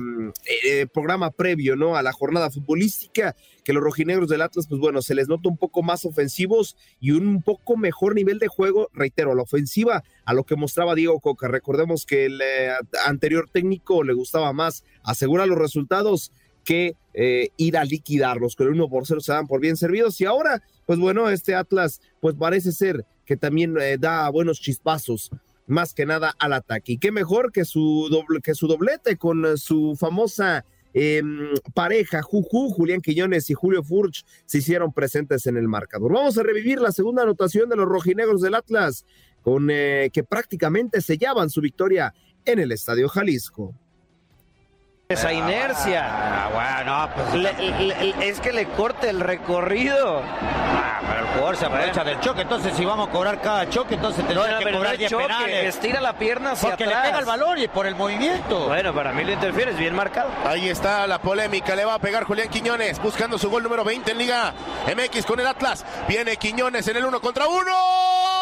eh, 0.65 0.87
programa 0.93 1.31
previo 1.31 1.75
¿no? 1.75 1.95
a 1.97 2.03
la 2.03 2.13
jornada 2.13 2.49
futbolística, 2.51 3.35
que 3.63 3.73
los 3.73 3.83
rojinegros 3.83 4.29
del 4.29 4.41
Atlas, 4.41 4.67
pues 4.67 4.79
bueno, 4.79 5.01
se 5.01 5.15
les 5.15 5.27
nota 5.27 5.49
un 5.49 5.57
poco 5.57 5.81
más 5.83 6.05
ofensivos 6.05 6.75
y 6.99 7.11
un 7.11 7.41
poco 7.41 7.75
mejor 7.77 8.13
nivel 8.15 8.39
de 8.39 8.47
juego, 8.49 8.89
reitero, 8.93 9.35
la 9.35 9.43
ofensiva, 9.43 10.03
a 10.25 10.33
lo 10.33 10.43
que 10.43 10.55
mostraba 10.55 10.95
Diego 10.95 11.19
Coca. 11.19 11.47
Recordemos 11.47 12.05
que 12.05 12.25
el 12.25 12.39
eh, 12.41 12.71
anterior 13.05 13.49
técnico 13.51 14.03
le 14.03 14.13
gustaba 14.13 14.53
más 14.53 14.83
asegurar 15.03 15.47
los 15.47 15.57
resultados 15.57 16.31
que 16.63 16.95
eh, 17.13 17.49
ir 17.57 17.77
a 17.77 17.83
liquidarlos. 17.83 18.55
Con 18.55 18.67
el 18.67 18.73
1 18.73 18.89
por 18.89 19.05
0 19.05 19.21
se 19.21 19.31
dan 19.31 19.47
por 19.47 19.59
bien 19.61 19.77
servidos. 19.77 20.19
Y 20.21 20.25
ahora, 20.25 20.63
pues 20.85 20.99
bueno, 20.99 21.29
este 21.29 21.55
Atlas, 21.55 22.01
pues 22.19 22.35
parece 22.35 22.71
ser 22.71 23.05
que 23.25 23.37
también 23.37 23.75
eh, 23.79 23.97
da 23.99 24.29
buenos 24.29 24.59
chispazos, 24.59 25.29
más 25.67 25.93
que 25.93 26.05
nada 26.05 26.33
al 26.39 26.53
ataque. 26.53 26.93
Y 26.93 26.97
qué 26.97 27.11
mejor 27.11 27.51
que 27.51 27.65
su, 27.65 28.07
doble, 28.09 28.41
que 28.41 28.55
su 28.55 28.67
doblete 28.67 29.17
con 29.17 29.57
su 29.57 29.95
famosa 29.99 30.65
eh, 30.93 31.23
pareja, 31.73 32.21
Juju, 32.21 32.69
Julián 32.69 33.01
Quiñones 33.01 33.49
y 33.49 33.53
Julio 33.53 33.83
Furch, 33.83 34.25
se 34.45 34.59
hicieron 34.59 34.93
presentes 34.93 35.47
en 35.47 35.57
el 35.57 35.67
marcador. 35.67 36.13
Vamos 36.13 36.37
a 36.37 36.43
revivir 36.43 36.79
la 36.79 36.91
segunda 36.91 37.23
anotación 37.23 37.69
de 37.69 37.75
los 37.75 37.87
rojinegros 37.87 38.41
del 38.41 38.55
Atlas, 38.55 39.05
con 39.41 39.69
eh, 39.71 40.09
que 40.13 40.23
prácticamente 40.23 41.01
sellaban 41.01 41.49
su 41.49 41.61
victoria 41.61 42.13
en 42.45 42.59
el 42.59 42.71
Estadio 42.71 43.09
Jalisco 43.09 43.73
esa 45.13 45.29
ah, 45.29 45.33
inercia. 45.33 46.05
Ah, 46.05 46.49
bueno, 46.53 47.09
pues, 47.31 47.55
es 48.21 48.39
que 48.39 48.51
le 48.51 48.67
corta 48.67 49.09
el 49.09 49.19
recorrido. 49.19 50.21
Ah, 50.21 51.01
pero 51.07 51.19
el 51.21 51.27
jugador 51.33 51.57
se 51.57 51.65
aprovecha 51.65 52.03
del 52.03 52.19
choque, 52.19 52.41
entonces 52.41 52.73
si 52.75 52.85
vamos 52.85 53.07
a 53.07 53.11
cobrar 53.11 53.41
cada 53.41 53.69
choque, 53.69 53.95
entonces 53.95 54.25
tenemos 54.25 54.47
no, 54.47 54.59
que 54.59 54.71
cobrar 54.71 54.97
10 54.97 55.11
choque. 55.11 55.67
Estira 55.67 56.01
la 56.01 56.13
pierna 56.13 56.51
hacia 56.51 56.69
Porque 56.69 56.85
le 56.85 56.95
pega 56.95 57.19
el 57.19 57.25
valor 57.25 57.59
y 57.59 57.67
por 57.67 57.85
el 57.85 57.95
movimiento. 57.95 58.67
Bueno, 58.67 58.93
para 58.93 59.11
mí 59.13 59.23
lo 59.23 59.31
interfieres, 59.31 59.77
bien 59.77 59.95
marcado. 59.95 60.29
Ahí 60.45 60.69
está 60.69 61.07
la 61.07 61.19
polémica, 61.19 61.75
le 61.75 61.85
va 61.85 61.95
a 61.95 61.99
pegar 61.99 62.23
Julián 62.23 62.49
Quiñones, 62.49 63.01
buscando 63.01 63.37
su 63.37 63.49
gol 63.49 63.63
número 63.63 63.83
20 63.83 64.11
en 64.11 64.17
Liga 64.17 64.53
MX 64.87 65.25
con 65.25 65.39
el 65.39 65.47
Atlas. 65.47 65.85
Viene 66.07 66.37
Quiñones 66.37 66.87
en 66.87 66.97
el 66.97 67.05
1 67.05 67.21
contra 67.21 67.47
1. 67.47 68.32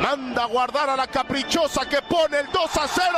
Manda 0.00 0.44
a 0.44 0.46
guardar 0.46 0.90
a 0.90 0.96
la 0.96 1.06
caprichosa 1.06 1.88
que 1.88 2.02
pone 2.02 2.40
el 2.40 2.46
2 2.46 2.76
a 2.76 2.88
0. 2.88 3.08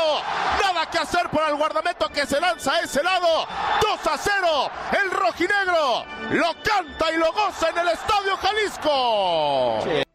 Nada 0.62 0.91
que 0.91 0.99
hacer 0.99 1.28
para 1.30 1.49
el 1.49 1.57
guardamento 1.57 2.09
que 2.09 2.26
se 2.26 2.41
lanza 2.41 2.74
a 2.74 2.80
ese 2.80 3.03
lado. 3.03 3.47
2 3.80 4.07
a 4.07 4.18
0. 4.18 4.70
El 5.03 5.11
rojinegro 5.11 6.05
lo 6.30 6.55
canta 6.62 7.12
y 7.12 7.18
lo 7.18 7.32
goza 7.32 7.70
en 7.70 7.78
el 7.78 7.89
Estadio 7.89 8.37
Jalisco. 8.37 10.07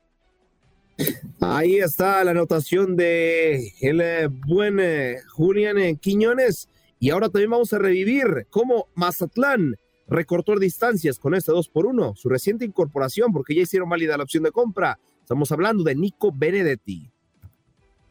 Ahí 1.39 1.77
está 1.77 2.23
la 2.23 2.31
anotación 2.31 2.95
de 2.95 3.73
el 3.81 3.99
eh, 3.99 4.27
buen 4.27 4.79
eh, 4.79 5.17
Julián 5.33 5.77
eh, 5.77 5.97
Quiñones. 5.99 6.69
Y 6.99 7.09
ahora 7.09 7.29
también 7.29 7.49
vamos 7.49 7.73
a 7.73 7.79
revivir 7.79 8.45
cómo 8.51 8.87
Mazatlán 8.93 9.75
recortó 10.07 10.57
distancias 10.59 11.17
con 11.17 11.33
este 11.33 11.51
2 11.51 11.69
por 11.69 11.87
1 11.87 12.15
su 12.15 12.29
reciente 12.29 12.65
incorporación, 12.65 13.33
porque 13.33 13.55
ya 13.55 13.63
hicieron 13.63 13.89
válida 13.89 14.17
la 14.17 14.23
opción 14.23 14.43
de 14.43 14.51
compra. 14.51 14.99
Estamos 15.21 15.51
hablando 15.51 15.83
de 15.83 15.95
Nico 15.95 16.31
Benedetti. 16.33 17.09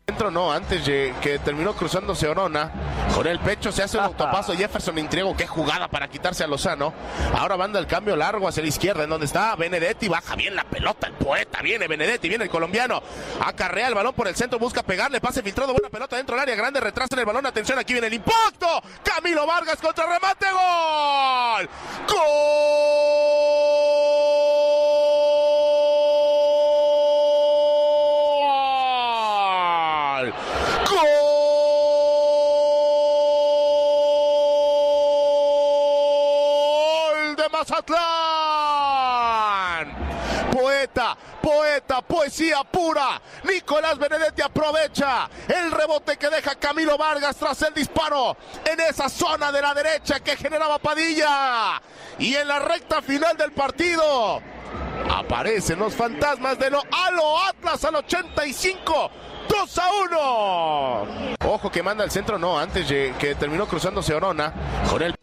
Dentro 0.07 0.31
no, 0.31 0.51
antes 0.51 0.85
de 0.87 1.15
que 1.21 1.39
terminó 1.39 1.75
cruzándose 1.75 2.27
Orona, 2.27 2.73
con 3.15 3.29
el 3.29 3.39
pecho 3.39 3.71
se 3.71 3.85
hace 3.85 3.97
un 3.97 4.03
autopaso 4.05 4.55
Jefferson 4.55 4.99
Intriego, 4.99 5.37
qué 5.37 5.47
jugada 5.47 5.87
para 5.87 6.09
quitarse 6.09 6.43
a 6.43 6.49
Lozano. 6.49 6.93
Ahora 7.33 7.57
manda 7.57 7.79
el 7.79 7.87
cambio 7.87 8.17
largo 8.17 8.49
hacia 8.49 8.61
la 8.63 8.69
izquierda, 8.71 9.05
en 9.05 9.11
donde 9.11 9.27
está 9.27 9.55
Benedetti, 9.55 10.09
baja 10.09 10.35
bien 10.35 10.57
la 10.57 10.65
pelota, 10.65 11.07
el 11.07 11.13
poeta, 11.13 11.63
viene 11.63 11.87
Benedetti, 11.87 12.29
viene 12.29 12.45
el 12.45 12.51
colombiano, 12.51 13.01
acarrea 13.41 13.87
el 13.87 13.95
balón 13.95 14.15
por 14.15 14.27
el 14.27 14.35
centro, 14.35 14.59
busca 14.59 14.83
pegarle, 14.83 15.21
pase 15.21 15.43
filtrado, 15.43 15.73
buena 15.73 15.91
pelota 15.91 16.17
dentro 16.17 16.35
del 16.35 16.43
área 16.43 16.57
grande, 16.57 16.81
retrasa 16.81 17.15
en 17.15 17.21
el 17.21 17.27
balón, 17.27 17.47
atención, 17.47 17.79
aquí 17.79 17.93
viene 17.93 18.09
el 18.09 18.15
impacto, 18.15 18.67
Camilo 19.05 19.47
Vargas 19.47 19.77
contra 19.77 20.07
remate, 20.07 20.47
gol, 20.51 21.69
gol. 22.09 23.90
Mazatlán. 37.61 38.01
Poeta, 40.51 41.17
poeta, 41.43 42.01
poesía 42.01 42.65
pura. 42.65 43.21
Nicolás 43.45 43.99
Benedetti 43.99 44.41
aprovecha 44.41 45.29
el 45.47 45.71
rebote 45.71 46.17
que 46.17 46.31
deja 46.31 46.55
Camilo 46.55 46.97
Vargas 46.97 47.37
tras 47.37 47.61
el 47.63 47.75
disparo 47.75 48.35
en 48.65 48.81
esa 48.81 49.11
zona 49.11 49.53
de 49.53 49.61
la 49.61 49.75
derecha 49.75 50.21
que 50.21 50.37
generaba 50.37 50.79
Padilla. 50.79 51.83
Y 52.19 52.35
en 52.35 52.49
la 52.49 52.61
recta 52.61 53.03
final 53.03 53.37
del 53.37 53.53
partido 53.53 54.41
aparecen 55.11 55.79
los 55.81 55.95
fantasmas 55.95 56.59
de 56.59 56.71
lo 56.71 56.83
Alo 56.91 57.39
Atlas 57.43 57.85
al 57.85 57.97
85. 57.97 59.11
2 59.49 59.79
a 59.79 59.89
1. 60.09 61.37
Ojo 61.45 61.71
que 61.71 61.83
manda 61.83 62.05
el 62.05 62.11
centro, 62.11 62.39
no, 62.39 62.59
antes 62.59 62.87
que 62.87 63.35
terminó 63.39 63.67
cruzándose 63.67 64.15
Orona 64.15 64.55
con 64.89 65.03
el 65.03 65.20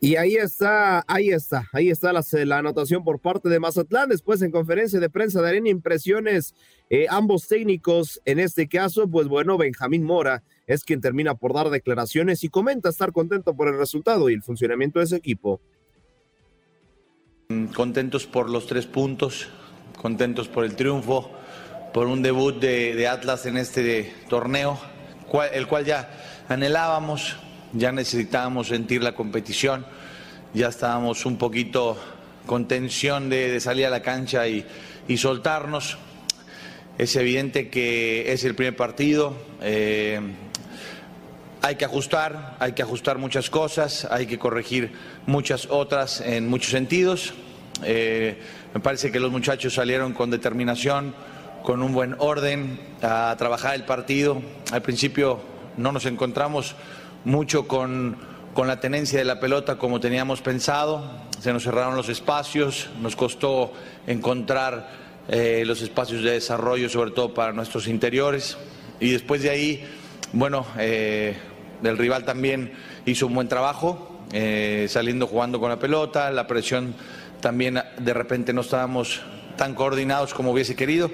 Y 0.00 0.14
ahí 0.14 0.36
está, 0.36 1.04
ahí 1.08 1.30
está, 1.30 1.68
ahí 1.72 1.90
está 1.90 2.12
la, 2.12 2.22
anotación 2.58 3.02
por 3.02 3.18
parte 3.18 3.48
de 3.48 3.58
Mazatlán. 3.58 4.08
Después 4.08 4.40
en 4.42 4.52
conferencia 4.52 5.00
de 5.00 5.10
prensa 5.10 5.42
darán 5.42 5.66
impresiones 5.66 6.54
eh, 6.88 7.06
ambos 7.10 7.48
técnicos. 7.48 8.20
En 8.24 8.38
este 8.38 8.68
caso, 8.68 9.08
pues 9.08 9.26
bueno, 9.26 9.58
Benjamín 9.58 10.04
Mora 10.04 10.44
es 10.68 10.84
quien 10.84 11.00
termina 11.00 11.34
por 11.34 11.52
dar 11.52 11.70
declaraciones 11.70 12.44
y 12.44 12.48
comenta 12.48 12.90
estar 12.90 13.12
contento 13.12 13.54
por 13.56 13.66
el 13.66 13.76
resultado 13.76 14.30
y 14.30 14.34
el 14.34 14.42
funcionamiento 14.42 15.00
de 15.00 15.06
ese 15.06 15.16
equipo. 15.16 15.60
Contentos 17.74 18.26
por 18.26 18.50
los 18.50 18.66
tres 18.66 18.86
puntos, 18.86 19.48
contentos 20.00 20.46
por 20.46 20.64
el 20.64 20.76
triunfo, 20.76 21.28
por 21.92 22.06
un 22.06 22.22
debut 22.22 22.54
de, 22.60 22.94
de 22.94 23.08
Atlas 23.08 23.46
en 23.46 23.56
este 23.56 24.12
torneo, 24.28 24.78
cual- 25.28 25.50
el 25.54 25.66
cual 25.66 25.84
ya 25.86 26.08
anhelábamos, 26.46 27.36
ya 27.72 27.92
necesitábamos 27.92 28.68
sentir 28.68 29.02
la 29.02 29.14
competición, 29.14 29.86
ya 30.54 30.68
estábamos 30.68 31.26
un 31.26 31.36
poquito 31.36 31.98
con 32.46 32.66
tensión 32.66 33.28
de, 33.28 33.60
salir 33.60 33.86
a 33.86 33.90
la 33.90 34.02
cancha 34.02 34.48
y, 34.48 34.66
y 35.06 35.16
soltarnos. 35.16 35.98
Es 36.96 37.14
evidente 37.16 37.68
que 37.68 38.32
es 38.32 38.44
el 38.44 38.54
primer 38.54 38.76
partido. 38.76 39.36
eh, 39.60 40.20
hay 41.62 41.76
que 41.76 41.84
ajustar, 41.84 42.56
hay 42.60 42.72
que 42.72 42.82
ajustar 42.82 43.18
muchas 43.18 43.50
cosas, 43.50 44.06
hay 44.10 44.26
que 44.26 44.38
corregir 44.38 44.92
muchas 45.26 45.66
otras 45.70 46.20
en 46.20 46.48
muchos 46.48 46.70
sentidos. 46.70 47.34
Eh, 47.82 48.38
me 48.74 48.80
parece 48.80 49.10
que 49.10 49.20
los 49.20 49.30
muchachos 49.30 49.74
salieron 49.74 50.12
con 50.12 50.30
determinación, 50.30 51.14
con 51.62 51.82
un 51.82 51.92
buen 51.92 52.14
orden 52.18 52.78
a 53.02 53.34
trabajar 53.38 53.74
el 53.74 53.84
partido. 53.84 54.40
Al 54.72 54.82
principio 54.82 55.40
no 55.76 55.92
nos 55.92 56.06
encontramos 56.06 56.74
mucho 57.28 57.68
con, 57.68 58.16
con 58.54 58.66
la 58.66 58.80
tenencia 58.80 59.18
de 59.18 59.24
la 59.26 59.38
pelota 59.38 59.76
como 59.76 60.00
teníamos 60.00 60.40
pensado, 60.40 61.04
se 61.40 61.52
nos 61.52 61.62
cerraron 61.62 61.94
los 61.94 62.08
espacios, 62.08 62.88
nos 63.02 63.16
costó 63.16 63.74
encontrar 64.06 64.88
eh, 65.28 65.62
los 65.66 65.82
espacios 65.82 66.22
de 66.22 66.30
desarrollo, 66.30 66.88
sobre 66.88 67.10
todo 67.10 67.34
para 67.34 67.52
nuestros 67.52 67.86
interiores. 67.86 68.56
Y 68.98 69.10
después 69.10 69.42
de 69.42 69.50
ahí, 69.50 69.84
bueno, 70.32 70.64
eh, 70.78 71.36
el 71.84 71.98
rival 71.98 72.24
también 72.24 72.72
hizo 73.04 73.26
un 73.26 73.34
buen 73.34 73.46
trabajo, 73.46 74.20
eh, 74.32 74.86
saliendo 74.88 75.26
jugando 75.26 75.60
con 75.60 75.68
la 75.68 75.78
pelota, 75.78 76.30
la 76.30 76.46
presión 76.46 76.94
también 77.42 77.78
de 77.98 78.14
repente 78.14 78.54
no 78.54 78.62
estábamos 78.62 79.20
tan 79.58 79.74
coordinados 79.74 80.32
como 80.32 80.52
hubiese 80.52 80.74
querido, 80.74 81.10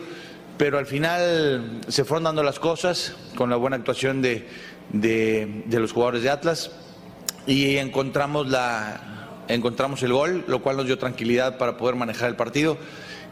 pero 0.57 0.79
al 0.79 0.87
final 0.87 1.81
se 1.89 2.05
fueron 2.05 2.25
dando 2.25 2.43
las 2.43 2.59
cosas 2.59 3.15
con 3.37 3.51
la 3.51 3.57
buena 3.57 3.77
actuación 3.77 4.23
de, 4.23 4.47
de- 4.93 5.65
los 5.81 5.93
jugadores 5.93 6.23
de 6.23 6.31
Atlas 6.31 6.71
y 7.47 7.77
encontramos, 7.77 8.49
la, 8.49 9.45
encontramos 9.49 10.03
el 10.03 10.13
gol, 10.13 10.45
lo 10.47 10.63
cual 10.63 10.77
nos 10.77 10.87
dio 10.87 10.99
tranquilidad 10.99 11.59
para 11.59 11.77
poder 11.77 11.97
manejar 11.97 12.29
el 12.31 12.37
partido 12.37 12.79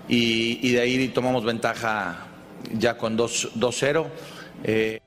y, 0.08 0.72
de 0.72 0.80
ahí 0.80 1.08
tomamos 1.08 1.44
ventaja 1.44 2.26
ya 2.72 2.98
con 2.98 3.16
2 3.16 3.52
2-0. 3.56 4.06
Eh, 4.64 5.00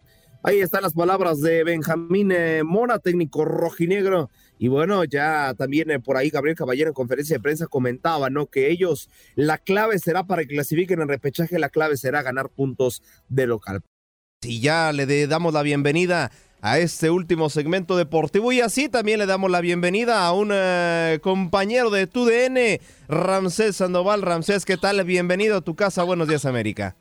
Ahí 0.43 0.59
están 0.59 0.83
las 0.83 0.93
palabras 0.93 1.41
de 1.41 1.63
Benjamín 1.63 2.31
eh, 2.31 2.61
Mora, 2.63 2.99
técnico 2.99 3.45
rojinegro. 3.45 4.29
Y 4.57 4.67
bueno, 4.67 5.03
ya 5.03 5.53
también 5.57 5.91
eh, 5.91 5.99
por 5.99 6.17
ahí 6.17 6.29
Gabriel 6.29 6.57
Caballero 6.57 6.89
en 6.89 6.93
conferencia 6.93 7.35
de 7.35 7.41
prensa 7.41 7.67
comentaba, 7.67 8.29
¿no? 8.29 8.47
Que 8.47 8.69
ellos, 8.69 9.09
la 9.35 9.57
clave 9.57 9.99
será 9.99 10.25
para 10.25 10.43
que 10.43 10.49
clasifiquen 10.49 11.01
en 11.01 11.07
repechaje, 11.07 11.59
la 11.59 11.69
clave 11.69 11.97
será 11.97 12.21
ganar 12.21 12.49
puntos 12.49 13.03
de 13.27 13.47
local. 13.47 13.81
Y 14.41 14.61
ya 14.61 14.93
le 14.93 15.27
damos 15.27 15.53
la 15.53 15.63
bienvenida 15.63 16.31
a 16.61 16.79
este 16.79 17.09
último 17.11 17.49
segmento 17.49 17.95
deportivo 17.95 18.51
y 18.51 18.59
así 18.59 18.89
también 18.89 19.19
le 19.19 19.25
damos 19.25 19.51
la 19.51 19.61
bienvenida 19.61 20.25
a 20.25 20.33
un 20.33 20.49
eh, 20.51 21.19
compañero 21.21 21.91
de 21.91 22.07
TUDN, 22.07 22.79
Ramsés 23.07 23.75
Sandoval. 23.75 24.21
Ramsés, 24.21 24.65
¿qué 24.65 24.77
tal? 24.77 25.03
Bienvenido 25.03 25.57
a 25.57 25.61
tu 25.61 25.75
casa. 25.75 26.03
Buenos 26.03 26.27
días, 26.27 26.45
América. 26.45 26.95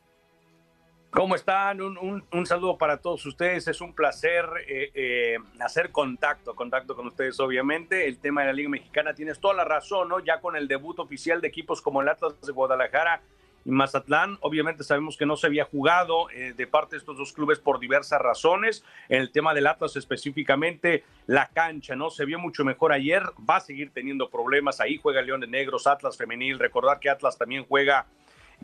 ¿Cómo 1.14 1.36
están? 1.36 1.80
Un, 1.80 2.24
un- 2.32 2.46
saludo 2.46 2.76
para 2.76 2.96
todos 2.98 3.24
ustedes. 3.24 3.68
Es 3.68 3.80
un 3.80 3.94
placer 3.94 4.46
eh, 4.66 4.90
eh, 4.94 5.36
hacer 5.60 5.92
contacto, 5.92 6.56
contacto 6.56 6.96
con 6.96 7.06
ustedes, 7.06 7.38
obviamente. 7.38 8.08
El 8.08 8.18
tema 8.18 8.40
de 8.40 8.48
la 8.48 8.52
Liga 8.52 8.68
Mexicana, 8.68 9.14
tienes 9.14 9.38
toda 9.38 9.54
la 9.54 9.64
razón, 9.64 10.08
¿no? 10.08 10.18
Ya 10.18 10.40
con 10.40 10.56
el 10.56 10.66
debut 10.66 10.98
oficial 10.98 11.40
de 11.40 11.46
equipos 11.48 11.80
como 11.80 12.02
el 12.02 12.08
Atlas 12.08 12.40
de 12.40 12.50
Guadalajara 12.50 13.22
y 13.64 13.70
Mazatlán. 13.70 14.38
Obviamente 14.40 14.82
sabemos 14.82 15.16
que 15.16 15.24
no 15.24 15.36
se 15.36 15.46
había 15.46 15.64
jugado 15.66 16.28
eh, 16.30 16.52
de 16.56 16.66
parte 16.66 16.96
de 16.96 16.98
estos 16.98 17.16
dos 17.16 17.32
clubes 17.32 17.60
por 17.60 17.78
diversas 17.78 18.20
razones. 18.20 18.84
En 19.08 19.20
el 19.20 19.30
tema 19.30 19.54
del 19.54 19.68
Atlas 19.68 19.94
específicamente, 19.94 21.04
la 21.28 21.46
cancha, 21.46 21.94
¿no? 21.94 22.10
Se 22.10 22.24
vio 22.24 22.40
mucho 22.40 22.64
mejor 22.64 22.92
ayer, 22.92 23.22
va 23.48 23.56
a 23.56 23.60
seguir 23.60 23.92
teniendo 23.92 24.28
problemas. 24.30 24.80
Ahí 24.80 24.98
juega 25.00 25.22
León 25.22 25.42
de 25.42 25.46
Negros, 25.46 25.86
Atlas 25.86 26.16
Femenil. 26.16 26.58
Recordar 26.58 26.98
que 26.98 27.08
Atlas 27.08 27.38
también 27.38 27.64
juega 27.68 28.04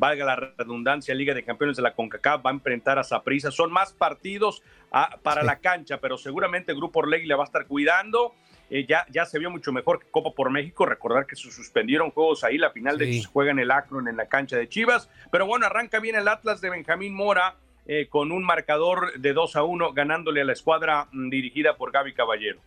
valga 0.00 0.24
la 0.24 0.36
redundancia, 0.36 1.14
Liga 1.14 1.34
de 1.34 1.44
Campeones 1.44 1.76
de 1.76 1.82
la 1.82 1.94
CONCACAF, 1.94 2.44
va 2.44 2.50
a 2.50 2.54
enfrentar 2.54 2.98
a 2.98 3.04
Saprissa. 3.04 3.50
Son 3.50 3.70
más 3.70 3.92
partidos 3.92 4.62
ah, 4.90 5.18
para 5.22 5.44
la 5.44 5.60
cancha, 5.60 5.98
pero 6.00 6.18
seguramente 6.18 6.72
el 6.72 6.78
Grupo 6.78 7.00
Orlegui 7.00 7.26
le 7.26 7.34
va 7.34 7.44
a 7.44 7.46
estar 7.46 7.66
cuidando. 7.66 8.34
Eh, 8.70 8.86
ya, 8.88 9.04
ya 9.10 9.26
se 9.26 9.38
vio 9.38 9.50
mucho 9.50 9.72
mejor 9.72 10.00
que 10.00 10.10
Copa 10.10 10.30
por 10.34 10.50
México. 10.50 10.86
Recordar 10.86 11.26
que 11.26 11.36
se 11.36 11.50
suspendieron 11.50 12.10
juegos 12.10 12.42
ahí. 12.42 12.56
La 12.56 12.70
final 12.70 12.98
de 12.98 13.12
se 13.12 13.24
juega 13.24 13.50
en 13.50 13.58
el 13.58 13.70
Akron, 13.70 14.08
en 14.08 14.16
la 14.16 14.26
cancha 14.26 14.56
de 14.56 14.68
Chivas. 14.68 15.10
Pero 15.30 15.46
bueno, 15.46 15.66
arranca 15.66 16.00
bien 16.00 16.16
el 16.16 16.26
Atlas 16.26 16.60
de 16.60 16.70
Benjamín 16.70 17.14
Mora 17.14 17.56
eh, 17.86 18.06
con 18.08 18.32
un 18.32 18.42
marcador 18.42 19.12
de 19.18 19.32
2 19.32 19.56
a 19.56 19.64
1, 19.64 19.92
ganándole 19.92 20.40
a 20.40 20.44
la 20.44 20.52
escuadra 20.52 21.08
mm, 21.12 21.28
dirigida 21.28 21.76
por 21.76 21.92
Gaby 21.92 22.14
Caballero. 22.14 22.60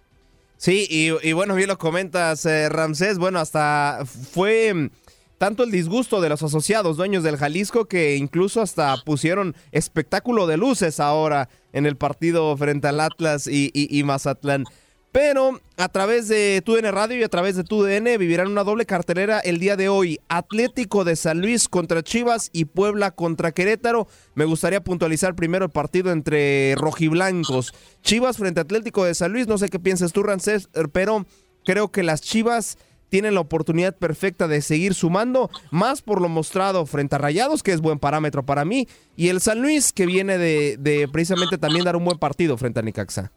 Sí, 0.57 0.87
y, 0.89 1.33
bueno, 1.33 1.55
bien 1.55 1.67
lo 1.67 1.77
comentas, 1.77 2.45
eh, 2.45 2.69
Ramsés. 2.69 3.17
Bueno, 3.17 3.39
hasta 3.39 4.05
fue 4.05 4.73
mm, 4.73 4.89
tanto 5.37 5.63
el 5.63 5.71
disgusto 5.71 6.21
de 6.21 6.29
los 6.29 6.43
asociados 6.43 6.97
dueños 6.97 7.23
del 7.23 7.37
Jalisco 7.37 7.85
que 7.85 8.15
incluso 8.15 8.61
hasta 8.61 8.95
pusieron 9.05 9.55
espectáculo 9.71 10.47
de 10.47 10.57
luces 10.57 10.99
ahora 10.99 11.49
en 11.73 11.85
el 11.85 11.97
partido 11.97 12.55
frente 12.57 12.87
al 12.87 12.99
Atlas 12.99 13.47
y, 13.47 14.01
Mazatlán. 14.05 14.65
Pero 15.11 15.59
a 15.77 15.89
través 15.89 16.27
de 16.27 16.63
TUDN 16.65 16.91
Radio 16.91 17.19
y 17.19 17.23
a 17.23 17.29
través 17.29 17.55
de 17.55 17.63
TUDN 17.63 18.17
vivirán 18.17 18.47
una 18.47 18.63
doble 18.63 18.87
cartelera 18.87 19.39
el 19.39 19.59
día 19.59 19.75
de 19.75 19.87
hoy. 19.87 20.19
Atlético 20.27 21.03
de 21.03 21.15
San 21.15 21.39
Luis 21.39 21.69
contra 21.69 22.01
Chivas 22.01 22.49
y 22.51 22.65
Puebla 22.65 23.11
contra 23.11 23.51
Querétaro. 23.51 24.07
Me 24.33 24.45
gustaría 24.45 24.83
puntualizar 24.83 25.35
primero 25.35 25.65
el 25.65 25.71
partido 25.71 26.11
entre 26.11 26.73
rojiblancos. 26.75 27.75
Chivas 28.01 28.37
frente 28.37 28.59
a 28.59 28.63
Atlético 28.63 29.05
de 29.05 29.13
San 29.13 29.33
Luis. 29.33 29.45
No 29.45 29.59
sé 29.59 29.69
qué 29.69 29.77
piensas 29.77 30.13
tú, 30.13 30.23
Rancés, 30.23 30.67
pero 30.91 31.27
creo 31.63 31.91
que 31.91 32.01
las 32.01 32.21
Chivas 32.21 32.79
tienen 33.13 33.35
la 33.35 33.41
oportunidad 33.41 33.95
perfecta 33.95 34.47
de 34.47 34.59
seguir 34.63 34.95
sumando, 34.95 35.51
más 35.69 36.01
por 36.01 36.19
lo 36.19 36.29
mostrado 36.29 36.83
frente 36.87 37.13
a 37.13 37.19
Rayados, 37.19 37.61
que 37.61 37.71
es 37.71 37.79
buen 37.79 37.99
parámetro 37.99 38.41
para 38.43 38.65
mí, 38.65 38.87
y 39.15 39.27
el 39.27 39.39
San 39.39 39.61
Luis, 39.61 39.93
que 39.93 40.07
viene 40.07 40.39
de, 40.39 41.07
precisamente 41.13 41.59
también 41.59 41.85
dar 41.85 41.95
un 41.95 42.05
buen 42.05 42.17
partido 42.17 42.57
frente 42.57 42.79
a 42.79 42.81
Nicaxa. 42.81 43.31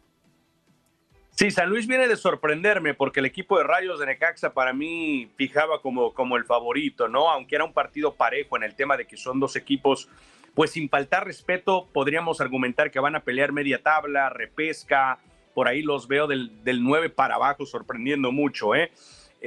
Sí, 1.33 1.51
San 1.51 1.69
Luis 1.69 1.87
viene 1.87 2.09
de 2.09 2.17
sorprenderme 2.17 2.95
porque 2.95 3.21
el 3.21 3.27
equipo 3.27 3.59
de 3.59 3.65
Rayos 3.65 4.01
de 4.01 4.07
Necaxa 4.07 4.55
para 4.55 4.73
mí 4.73 5.29
fijaba 5.37 5.83
como, 5.83 6.15
como 6.15 6.39
el 6.39 6.47
favorito, 6.47 7.07
¿no? 7.07 7.29
Aunque 7.29 7.57
era 7.57 7.67
un 7.67 7.75
partido 7.75 8.15
parejo 8.15 8.57
en 8.57 8.63
el 8.63 8.75
tema 8.75 8.97
de 8.97 9.07
que 9.07 9.19
son 9.19 9.41
dos 9.41 9.57
equipos, 9.57 10.09
pues 10.55 10.71
sin 10.71 10.89
faltar 10.89 11.27
respeto, 11.27 11.87
podríamos 11.93 12.41
argumentar 12.41 12.91
que 12.91 12.99
van 12.99 13.15
a 13.15 13.21
pelear 13.21 13.53
media 13.53 13.83
tabla, 13.83 14.31
repesca, 14.31 15.19
por 15.53 15.69
ahí 15.69 15.83
los 15.83 16.09
veo 16.09 16.27
del, 16.27 16.65
del 16.65 16.83
9 16.83 17.11
para 17.11 17.35
abajo, 17.35 17.67
sorprendiendo 17.67 18.33
mucho, 18.33 18.75
¿eh? 18.75 18.91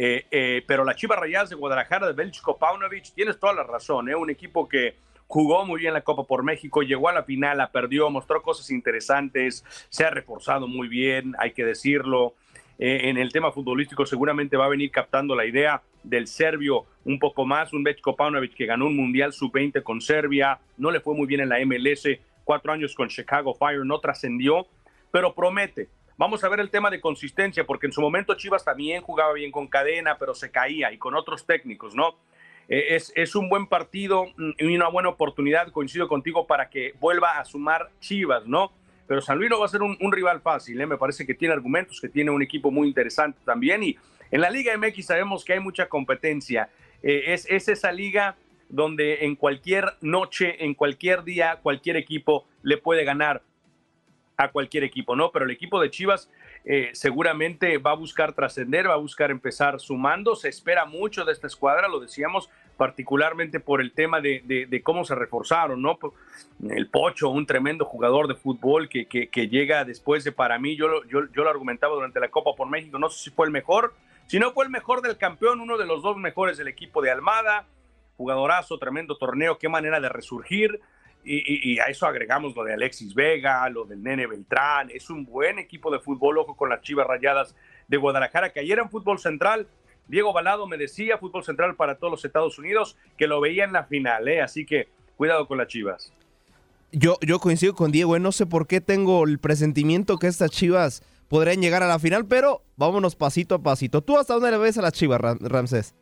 Eh, 0.02 0.26
eh 0.32 0.64
pero 0.66 0.86
la 0.86 0.95
Chiva 0.95 1.18
Rayas 1.18 1.50
de 1.50 1.58
Guadalajara, 1.58 2.08
de 2.08 2.14
Belchko 2.14 2.58
Paunovic, 2.58 3.14
tienes 3.14 3.38
toda 3.38 3.54
la 3.54 3.64
razón, 3.64 4.08
¿eh? 4.10 4.16
Un 4.16 4.30
equipo 4.30 4.68
que 4.70 4.95
jugó 5.28 5.66
muy 5.66 5.82
bien 5.82 5.93
la 5.93 6.02
Copa 6.02 6.24
por 6.24 6.41
México, 6.41 6.84
llegó 6.84 7.10
a 7.10 7.14
la 7.14 7.24
final, 7.24 7.58
la 7.58 7.70
perdió, 7.70 8.10
mostró 8.10 8.41
cosas 8.41 8.72
interesantes, 8.72 9.66
se 9.89 10.06
ha 10.06 10.10
reforzado 10.10 10.68
muy 10.68 10.88
bien, 10.88 11.36
hay 11.38 11.52
que 11.52 11.66
decirlo. 11.66 12.34
Eh, 12.80 13.10
en 13.10 13.18
el 13.18 13.34
tema 13.34 13.52
futbolístico 13.52 14.06
seguramente 14.06 14.56
va 14.56 14.66
a 14.66 14.70
venir 14.70 14.89
captando 14.89 15.36
la 15.36 15.45
idea 15.45 15.82
del 16.02 16.28
serbio 16.28 16.86
un 17.04 17.20
poco 17.20 17.45
más, 17.45 17.74
un 17.74 17.84
Vechko 17.84 18.16
Paunovic 18.16 18.56
que 18.56 18.66
ganó 18.66 18.86
un 18.86 18.95
Mundial 18.95 19.34
Sub-20 19.34 19.84
con 19.84 20.00
Serbia, 20.00 20.60
no 20.78 20.91
le 20.91 21.02
fue 21.02 21.14
muy 21.14 21.28
bien 21.28 21.41
en 21.41 21.50
la 21.50 21.60
MLS, 21.66 22.08
cuatro 22.45 22.72
años 22.72 22.95
con 22.95 23.10
Chicago 23.10 23.54
Fire, 23.54 23.86
no 23.86 24.00
trascendió, 24.00 24.66
pero 25.12 25.36
promete. 25.36 25.89
Vamos 26.20 26.44
a 26.44 26.50
ver 26.50 26.60
el 26.60 26.70
tema 26.70 26.90
de 26.90 27.00
consistencia, 27.00 27.66
porque 27.66 27.86
en 27.86 27.94
su 27.94 28.02
momento 28.02 28.36
Chivas 28.36 28.66
también 28.66 29.02
jugaba 29.02 29.32
bien 29.32 29.54
con 29.54 29.68
cadena, 29.68 30.18
pero 30.18 30.36
se 30.36 30.52
caía 30.52 30.92
y 30.92 30.98
con 30.98 31.16
otros 31.16 31.46
técnicos, 31.46 31.96
¿no? 31.96 32.18
Eh, 32.68 32.98
es, 33.16 33.36
un 33.36 33.48
buen 33.48 33.68
partido 33.68 34.26
mm, 34.36 34.52
y 34.58 34.76
una 34.76 34.90
buena 34.90 35.08
oportunidad, 35.08 35.72
coincido 35.72 36.10
contigo, 36.10 36.46
para 36.46 36.70
que 36.70 36.94
vuelva 37.00 37.40
a 37.40 37.46
sumar 37.46 37.90
Chivas, 38.02 38.46
¿no? 38.46 38.74
Pero 39.08 39.22
San 39.22 39.38
Luis 39.38 39.50
no 39.50 39.62
va 39.62 39.66
a 39.66 39.70
ser 39.70 39.82
un, 39.82 40.12
rival 40.12 40.42
fácil, 40.42 40.82
¿eh? 40.82 40.86
me 40.86 40.98
parece 40.98 41.26
que 41.26 41.34
tiene 41.34 41.54
argumentos, 41.54 42.02
que 42.02 42.10
tiene 42.10 42.32
un 42.32 42.42
equipo 42.42 42.70
muy 42.70 42.90
interesante 42.90 43.40
también. 43.46 43.82
Y 43.82 43.96
en 44.30 44.42
la 44.42 44.50
Liga 44.50 44.78
MX 44.78 45.06
sabemos 45.06 45.46
que 45.46 45.54
hay 45.54 45.62
mucha 45.62 45.88
competencia. 45.88 46.70
Es, 47.02 47.46
es 47.50 47.70
esa 47.70 47.94
liga 47.94 48.36
donde 48.68 49.24
en 49.24 49.38
cualquier 49.38 49.86
noche, 50.02 50.66
en 50.66 50.74
cualquier 50.74 51.24
día, 51.24 51.60
cualquier 51.64 51.96
equipo 51.96 52.46
le 52.62 52.76
puede 52.76 53.06
ganar 53.06 53.42
a 54.40 54.48
cualquier 54.52 54.86
equipo, 54.86 55.18
¿no? 55.18 55.32
Pero 55.32 55.44
el 55.44 55.52
equipo 55.52 55.82
de 55.82 55.90
Chivas 55.90 56.30
eh, 56.64 56.92
seguramente 56.94 57.78
va 57.78 57.92
a 57.92 57.96
buscar 57.96 58.32
trascender, 58.32 58.90
va 58.90 58.94
a 58.94 58.98
buscar 58.98 59.32
empezar 59.32 59.82
sumando. 59.82 60.34
Se 60.38 60.48
espera 60.48 60.86
mucho 60.86 61.26
de 61.26 61.34
esta 61.34 61.46
escuadra, 61.46 61.90
lo 61.90 62.00
decíamos, 62.00 62.50
particularmente 62.78 63.60
por 63.60 63.82
el 63.82 63.92
tema 63.92 64.22
de, 64.22 64.82
cómo 64.82 65.04
se 65.04 65.14
reforzaron, 65.14 65.82
¿no? 65.82 66.00
El 66.70 66.88
Pocho, 66.88 67.30
un 67.30 67.46
tremendo 67.46 67.84
jugador 67.84 68.30
de 68.30 68.36
fútbol 68.36 68.88
que, 68.88 69.08
que, 69.08 69.48
llega 69.50 69.84
después 69.84 70.24
de, 70.24 70.32
para 70.32 70.58
mí, 70.58 70.78
yo, 70.78 71.04
yo, 71.04 71.26
yo 71.34 71.44
lo 71.44 71.50
argumentaba 71.50 71.96
durante 71.96 72.22
la 72.22 72.30
Copa 72.30 72.52
por 72.56 72.70
México, 72.70 72.98
no 72.98 73.10
sé 73.10 73.26
si 73.26 73.32
fue 73.32 73.46
el 73.46 73.52
mejor, 73.52 73.94
si 74.28 74.40
no 74.40 74.54
fue 74.54 74.64
el 74.64 74.72
mejor 74.72 75.02
del 75.02 75.18
campeón, 75.18 75.60
uno 75.60 75.78
de 75.78 75.86
los 75.86 76.02
dos 76.02 76.16
mejores 76.16 76.58
del 76.58 76.70
equipo 76.70 77.02
de 77.02 77.12
Almada, 77.12 77.66
jugadorazo, 78.16 78.78
tremendo 78.78 79.18
torneo, 79.18 79.58
qué 79.58 79.68
manera 79.68 80.00
de 80.00 80.08
resurgir. 80.08 80.80
Y, 81.24 81.78
a 81.80 81.86
eso 81.86 82.08
agregamos 82.08 82.56
lo 82.56 82.64
de 82.64 82.74
Alexis 82.74 83.14
Vega, 83.14 83.70
lo 83.70 83.86
del 83.86 84.02
Nene 84.02 84.26
Beltrán. 84.26 84.90
Es 84.92 85.10
un 85.10 85.26
buen 85.26 85.60
equipo 85.60 85.92
de 85.92 86.00
fútbol, 86.00 86.38
ojo 86.40 86.56
con 86.56 86.70
las 86.70 86.82
Chivas 86.82 87.06
Rayadas 87.06 87.56
de 87.88 87.98
Guadalajara, 87.98 88.52
que 88.52 88.62
ayer 88.62 88.80
en 88.80 88.90
Fútbol 88.90 89.20
Central, 89.20 89.68
Diego 90.08 90.34
Balado 90.34 90.66
me 90.66 90.78
decía, 90.78 91.18
Fútbol 91.18 91.44
Central 91.44 91.76
para 91.76 91.96
todos 91.96 92.12
los 92.12 92.26
Estados 92.26 92.58
Unidos, 92.58 92.98
que 93.18 93.28
lo 93.28 93.42
veía 93.42 93.66
en 93.66 93.74
la 93.74 93.84
final, 93.84 94.28
¿eh? 94.28 94.42
así 94.42 94.66
que 94.66 94.88
cuidado 95.18 95.48
con 95.48 95.58
las 95.58 95.68
Chivas. 95.68 96.14
Yo, 96.92 97.18
yo 97.22 97.40
coincido 97.40 97.76
con 97.76 97.92
Diego, 97.92 98.16
¿eh? 98.16 98.20
no 98.20 98.32
sé 98.32 98.46
por 98.46 98.66
qué 98.66 98.82
tengo 98.82 99.24
el 99.26 99.40
presentimiento 99.40 100.18
que 100.18 100.28
estas 100.28 100.52
Chivas 100.52 101.04
podrían 101.28 101.62
llegar 101.62 101.84
a 101.84 101.88
la 101.88 102.00
final, 102.00 102.26
pero 102.26 102.64
vámonos 102.76 103.16
pasito 103.16 103.56
a 103.56 103.60
pasito. 103.62 104.02
¿Tú 104.02 104.18
hasta 104.18 104.34
dónde 104.34 104.52
le 104.52 104.58
ves 104.58 104.78
a 104.78 104.82
las 104.82 104.94
Chivas, 104.94 105.22
Ramsés? 105.22 105.96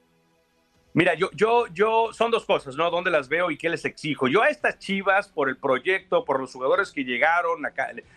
Mira, 0.97 1.13
yo, 1.13 1.29
yo, 1.35 1.67
yo, 1.67 2.09
son 2.11 2.31
dos 2.31 2.43
cosas, 2.43 2.75
¿no? 2.75 2.89
¿Dónde 2.89 3.11
las 3.11 3.29
veo 3.29 3.51
y 3.51 3.57
qué 3.59 3.69
les 3.69 3.85
exijo? 3.85 4.27
Yo 4.27 4.41
a 4.41 4.49
estas 4.49 4.79
chivas, 4.79 5.27
por 5.27 5.47
el 5.47 5.55
proyecto, 5.55 6.25
por 6.25 6.39
los 6.39 6.51
jugadores 6.51 6.91
que 6.91 7.03
llegaron, 7.03 7.61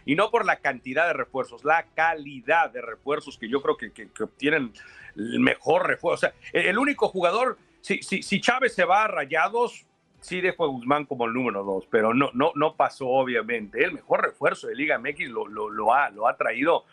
y 0.07 0.15
no 0.15 0.31
por 0.31 0.47
la 0.47 0.57
cantidad 0.57 1.07
de 1.07 1.13
refuerzos, 1.13 1.63
la 1.63 1.85
calidad 1.95 2.71
de 2.71 2.81
refuerzos 2.81 3.37
que 3.37 3.51
yo 3.51 3.61
creo 3.61 3.77
que, 3.77 3.93
que, 3.93 4.09
obtienen 4.23 4.73
el 5.15 5.41
mejor 5.41 5.89
refuerzo. 5.89 6.15
O 6.15 6.31
sea, 6.31 6.33
el 6.55 6.79
único 6.79 7.09
jugador, 7.09 7.59
si, 7.83 8.03
si, 8.03 8.23
si 8.23 8.41
Chávez 8.41 8.75
se 8.75 8.87
va 8.87 9.05
a 9.05 9.09
rayados, 9.09 9.85
sí 10.23 10.41
dejo 10.41 10.65
a 10.65 10.69
Guzmán 10.69 11.05
como 11.05 11.27
el 11.27 11.35
número 11.35 11.63
dos, 11.63 11.87
pero 11.91 12.15
no, 12.15 12.31
no, 12.33 12.53
no 12.55 12.77
pasó, 12.77 13.09
obviamente. 13.09 13.85
El 13.85 13.93
mejor 13.93 14.23
refuerzo 14.23 14.69
de 14.69 14.75
Liga 14.75 14.99
MX 14.99 15.29
lo, 15.29 15.47
lo, 15.47 15.69
lo 15.69 15.93
ha, 15.93 16.09
lo 16.09 16.27
ha 16.27 16.35
traído 16.35 16.87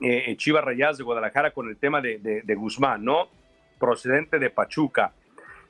eh, 0.00 0.36
Chivas 0.36 0.62
Rayadas 0.62 0.98
de 0.98 1.02
Guadalajara 1.02 1.50
con 1.50 1.68
el 1.68 1.78
tema 1.78 2.00
de, 2.00 2.18
de, 2.18 2.42
de 2.42 2.54
Guzmán, 2.54 3.04
¿no? 3.04 3.28
Procedente 3.78 4.38
de 4.38 4.50
Pachuca. 4.50 5.12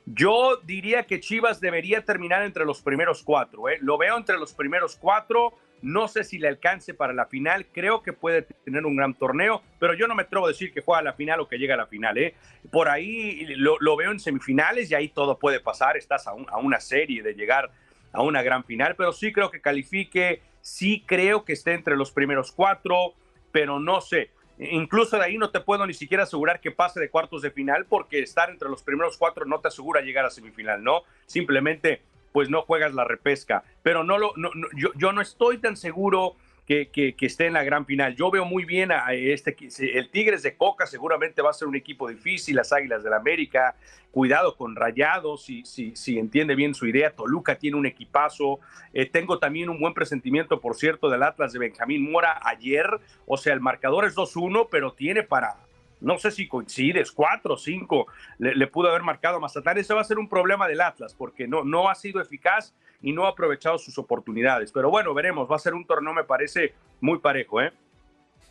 Yo 0.05 0.61
diría 0.63 1.03
que 1.03 1.19
Chivas 1.19 1.59
debería 1.59 2.05
terminar 2.05 2.43
entre 2.43 2.63
los 2.63 2.81
primeros 2.81 3.23
cuatro. 3.23 3.67
¿eh? 3.67 3.77
Lo 3.81 3.97
veo 3.97 4.17
entre 4.17 4.37
los 4.37 4.53
primeros 4.53 4.95
cuatro. 4.95 5.53
No 5.81 6.07
sé 6.07 6.23
si 6.23 6.39
le 6.39 6.47
alcance 6.47 6.93
para 6.93 7.11
la 7.11 7.25
final. 7.25 7.65
Creo 7.73 8.01
que 8.01 8.13
puede 8.13 8.43
tener 8.63 8.85
un 8.85 8.95
gran 8.95 9.13
torneo, 9.13 9.61
pero 9.79 9.93
yo 9.93 10.07
no 10.07 10.15
me 10.15 10.23
atrevo 10.23 10.45
a 10.45 10.49
decir 10.49 10.71
que 10.71 10.81
juega 10.81 10.99
a 11.01 11.03
la 11.03 11.13
final 11.13 11.41
o 11.41 11.47
que 11.49 11.57
llega 11.57 11.73
a 11.73 11.77
la 11.77 11.87
final. 11.87 12.17
¿eh? 12.17 12.35
Por 12.71 12.87
ahí 12.87 13.45
lo, 13.57 13.97
veo 13.97 14.11
en 14.11 14.21
semifinales 14.21 14.89
y 14.89 14.95
ahí 14.95 15.09
todo 15.09 15.37
puede 15.37 15.59
pasar. 15.59 15.97
Estás 15.97 16.25
a, 16.25 16.31
a 16.31 16.57
una 16.57 16.79
serie 16.79 17.21
de 17.21 17.33
llegar 17.33 17.69
a 18.13 18.21
una 18.21 18.41
gran 18.41 18.63
final, 18.63 18.95
pero 18.95 19.11
sí 19.11 19.33
creo 19.33 19.51
que 19.51 19.59
califique. 19.59 20.41
Sí 20.61 21.03
creo 21.05 21.43
que 21.43 21.51
esté 21.51 21.73
entre 21.73 21.97
los 21.97 22.11
primeros 22.11 22.53
cuatro, 22.53 23.13
pero 23.51 23.77
no 23.77 23.99
sé. 23.99 24.31
Incluso 24.59 25.17
de 25.17 25.23
ahí 25.23 25.37
no 25.37 25.51
te 25.51 25.59
puedo 25.59 25.85
ni 25.85 25.93
siquiera 25.93 26.23
asegurar 26.23 26.59
que 26.59 26.71
pase 26.71 26.99
de 26.99 27.09
cuartos 27.09 27.41
de 27.41 27.51
final 27.51 27.85
porque 27.85 28.19
estar 28.19 28.49
entre 28.49 28.69
los 28.69 28.81
primeros 28.81 29.17
cuatro 29.17 29.45
no 29.45 29.59
te 29.59 29.67
asegura 29.67 30.01
llegar 30.01 30.25
a 30.25 30.29
semifinal, 30.29 30.83
¿no? 30.83 31.03
Simplemente 31.25 32.01
pues 32.31 32.49
no 32.49 32.61
juegas 32.63 32.93
la 32.93 33.03
repesca. 33.03 33.63
Pero 33.83 34.03
no 34.03 34.17
lo, 34.17 34.33
yo, 34.75 34.89
yo 34.95 35.11
no 35.11 35.21
estoy 35.21 35.59
tan 35.59 35.77
seguro 35.77 36.35
que, 36.67 37.15
esté 37.21 37.45
en 37.45 37.53
la 37.53 37.63
gran 37.63 37.85
final. 37.85 38.15
Yo 38.15 38.29
veo 38.29 38.43
muy 38.43 38.65
bien 38.65 38.91
a 38.91 39.13
este, 39.13 39.55
el 39.79 40.09
Tigres 40.09 40.43
de 40.43 40.57
Coca 40.57 40.85
seguramente 40.85 41.41
va 41.41 41.51
a 41.51 41.53
ser 41.53 41.67
un 41.67 41.77
equipo 41.77 42.09
difícil, 42.09 42.57
las 42.57 42.73
Águilas 42.73 43.03
del 43.03 43.11
la 43.11 43.17
América, 43.17 43.75
cuidado 44.11 44.57
con 44.57 44.75
Rayados, 44.75 45.45
si, 45.45 45.63
si, 45.65 45.95
si 45.95 46.19
entiende 46.19 46.55
bien 46.55 46.75
su 46.75 46.85
idea, 46.85 47.11
Toluca 47.11 47.57
tiene 47.57 47.77
un 47.77 47.85
equipazo, 47.85 48.59
eh, 48.93 49.05
tengo 49.05 49.39
también 49.39 49.69
un 49.69 49.79
buen 49.79 49.93
presentimiento, 49.93 50.59
por 50.59 50.75
cierto, 50.75 51.09
del 51.09 51.23
Atlas 51.23 51.53
de 51.53 51.59
Benjamín 51.59 52.11
Mora 52.11 52.37
ayer, 52.43 52.85
o 53.25 53.37
sea, 53.37 53.53
el 53.53 53.61
marcador 53.61 54.03
es 54.03 54.15
2-1, 54.15 54.67
pero 54.69 54.91
tiene 54.91 55.23
para, 55.23 55.55
no 56.01 56.19
sé 56.19 56.31
si 56.31 56.49
coincides, 56.49 57.13
cuatro 57.13 57.53
o 57.53 57.57
cinco. 57.57 58.07
Le, 58.39 58.67
pudo 58.67 58.89
haber 58.89 59.03
marcado 59.03 59.37
a 59.37 59.39
Mazatlán. 59.39 59.77
Ese 59.77 59.93
va 59.93 60.01
a 60.01 60.03
ser 60.03 60.19
un 60.19 60.29
problema 60.29 60.67
del 60.67 60.81
Atlas, 60.81 61.15
porque 61.15 61.47
no, 61.47 61.63
no 61.63 61.89
ha 61.89 61.95
sido 61.95 62.21
eficaz 62.21 62.75
y 63.01 63.13
no 63.13 63.25
ha 63.25 63.29
aprovechado 63.29 63.77
sus 63.77 63.97
oportunidades. 63.97 64.71
Pero 64.71 64.89
bueno, 64.89 65.13
veremos, 65.13 65.49
va 65.49 65.55
a 65.55 65.59
ser 65.59 65.73
un 65.73 65.85
torneo, 65.85 66.13
me 66.13 66.23
parece, 66.23 66.73
muy 67.01 67.19
parejo, 67.19 67.61
¿eh? 67.61 67.71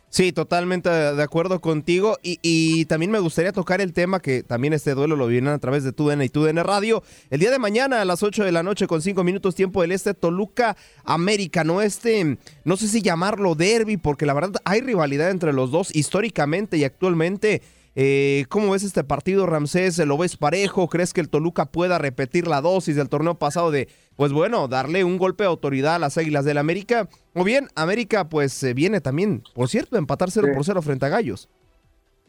Sí, 0.09 0.31
totalmente 0.31 0.89
de 0.89 1.21
acuerdo 1.23 1.59
contigo. 1.59 2.17
Y, 2.23 2.85
también 2.85 3.11
me 3.11 3.19
gustaría 3.19 3.51
tocar 3.51 3.81
el 3.81 3.91
tema 3.91 4.21
que 4.21 4.41
también 4.41 4.73
este 4.73 4.93
duelo 4.93 5.17
lo 5.17 5.27
vienen 5.27 5.53
a 5.53 5.59
través 5.59 5.83
de 5.83 5.91
TUDN 5.91 6.21
y 6.21 6.29
TUDN 6.29 6.63
Radio. 6.63 7.03
El 7.29 7.41
día 7.41 7.51
de 7.51 7.59
mañana 7.59 8.01
a 8.01 8.05
las 8.05 8.23
8 8.23 8.45
de 8.45 8.53
la 8.53 8.63
noche 8.63 8.87
con 8.87 9.01
5 9.01 9.23
minutos 9.25 9.53
tiempo 9.53 9.81
del 9.81 9.91
este, 9.91 10.13
Toluca 10.13 10.77
América. 11.03 11.65
No 11.65 11.81
este, 11.81 12.37
no 12.63 12.77
sé 12.77 12.87
si 12.87 13.01
llamarlo 13.01 13.55
derby, 13.55 13.97
porque 13.97 14.25
la 14.25 14.33
verdad 14.33 14.53
hay 14.63 14.79
rivalidad 14.79 15.29
entre 15.29 15.51
los 15.51 15.71
dos 15.71 15.93
históricamente 15.93 16.77
y 16.77 16.85
actualmente. 16.85 17.61
Eh, 17.99 18.45
¿Cómo 18.49 18.71
ves 18.71 18.83
este 18.83 19.03
partido, 19.03 19.47
Ramsés? 19.47 19.97
¿Lo 19.97 20.19
ves 20.19 20.37
parejo? 20.37 20.87
¿Crees 20.87 21.13
que 21.13 21.21
el 21.21 21.29
Toluca 21.29 21.65
pueda 21.65 21.97
repetir 21.97 22.47
la 22.47 22.61
dosis 22.61 22.95
del 22.95 23.09
torneo 23.09 23.39
pasado 23.39 23.71
de, 23.71 23.89
pues 24.17 24.33
bueno, 24.33 24.67
darle 24.67 25.03
un 25.03 25.17
golpe 25.17 25.43
de 25.43 25.49
autoridad 25.49 25.95
a 25.95 25.99
las 25.99 26.17
Águilas 26.17 26.43
del 26.43 26.57
América? 26.57 27.07
O 27.33 27.43
bien, 27.43 27.69
América 27.75 28.27
pues 28.27 28.65
viene 28.73 28.99
también, 28.99 29.43
por 29.53 29.69
cierto, 29.69 29.95
a 29.95 29.99
empatar 29.99 30.31
0 30.31 30.49
por 30.53 30.65
0 30.65 30.81
frente 30.81 31.05
a 31.05 31.09
Gallos. 31.09 31.47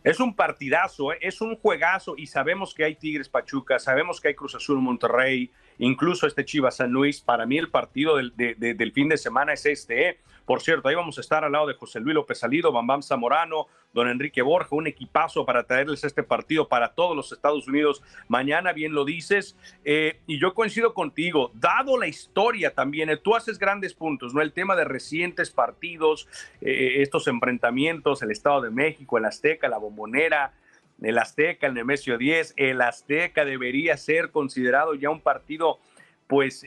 Es 0.04 0.20
un 0.20 0.36
partidazo, 0.36 1.12
¿eh? 1.12 1.18
es 1.22 1.40
un 1.40 1.56
juegazo 1.56 2.14
y 2.16 2.26
sabemos 2.26 2.72
que 2.72 2.84
hay 2.84 2.94
Tigres 2.94 3.28
Pachuca, 3.28 3.78
sabemos 3.78 4.20
que 4.20 4.28
hay 4.28 4.34
Cruz 4.34 4.54
Azul 4.54 4.78
Monterrey, 4.78 5.50
incluso 5.78 6.26
este 6.26 6.44
Chivas 6.44 6.76
San 6.76 6.90
Luis. 6.92 7.20
Para 7.20 7.46
mí 7.46 7.58
el 7.58 7.70
partido 7.70 8.16
del, 8.16 8.32
del 8.36 8.92
fin 8.92 9.08
de 9.08 9.16
semana 9.16 9.54
es 9.54 9.66
este. 9.66 10.08
¿eh? 10.08 10.18
Por 10.44 10.62
cierto, 10.62 10.88
ahí 10.88 10.94
vamos 10.94 11.18
a 11.18 11.20
estar 11.20 11.44
al 11.44 11.52
lado 11.52 11.66
de 11.66 11.74
José 11.74 12.00
Luis 12.00 12.14
López 12.14 12.38
Salido, 12.38 12.70
Bambam 12.70 13.02
Zamorano, 13.02 13.66
don 13.92 14.08
Enrique 14.08 14.42
Borja, 14.42 14.76
un 14.76 14.86
equipazo 14.86 15.44
para 15.44 15.64
traerles 15.64 16.04
este 16.04 16.22
partido 16.22 16.68
para 16.68 16.94
todos 16.94 17.16
los 17.16 17.32
Estados 17.32 17.66
Unidos. 17.68 18.02
Mañana, 18.28 18.72
bien 18.72 18.92
lo 18.92 19.04
dices, 19.04 19.56
eh, 19.84 20.20
y 20.26 20.38
yo 20.38 20.54
coincido 20.54 20.94
contigo, 20.94 21.50
dado 21.54 21.98
la 21.98 22.06
historia 22.06 22.74
también, 22.74 23.10
eh, 23.10 23.16
tú 23.16 23.34
haces 23.34 23.58
grandes 23.58 23.94
puntos, 23.94 24.34
¿no? 24.34 24.42
El 24.42 24.52
tema 24.52 24.76
de 24.76 24.84
recientes 24.84 25.50
partidos, 25.50 26.28
eh, 26.60 27.02
estos 27.02 27.26
enfrentamientos, 27.28 28.22
el 28.22 28.30
Estado 28.30 28.62
de 28.62 28.70
México, 28.70 29.18
el 29.18 29.24
Azteca, 29.24 29.68
la 29.68 29.78
Bombonera, 29.78 30.52
el 31.00 31.18
Azteca, 31.18 31.66
el 31.66 31.74
Nemesio 31.74 32.18
10, 32.18 32.54
el 32.56 32.80
Azteca 32.82 33.44
debería 33.44 33.96
ser 33.96 34.30
considerado 34.30 34.94
ya 34.94 35.10
un 35.10 35.20
partido, 35.20 35.78
pues, 36.26 36.66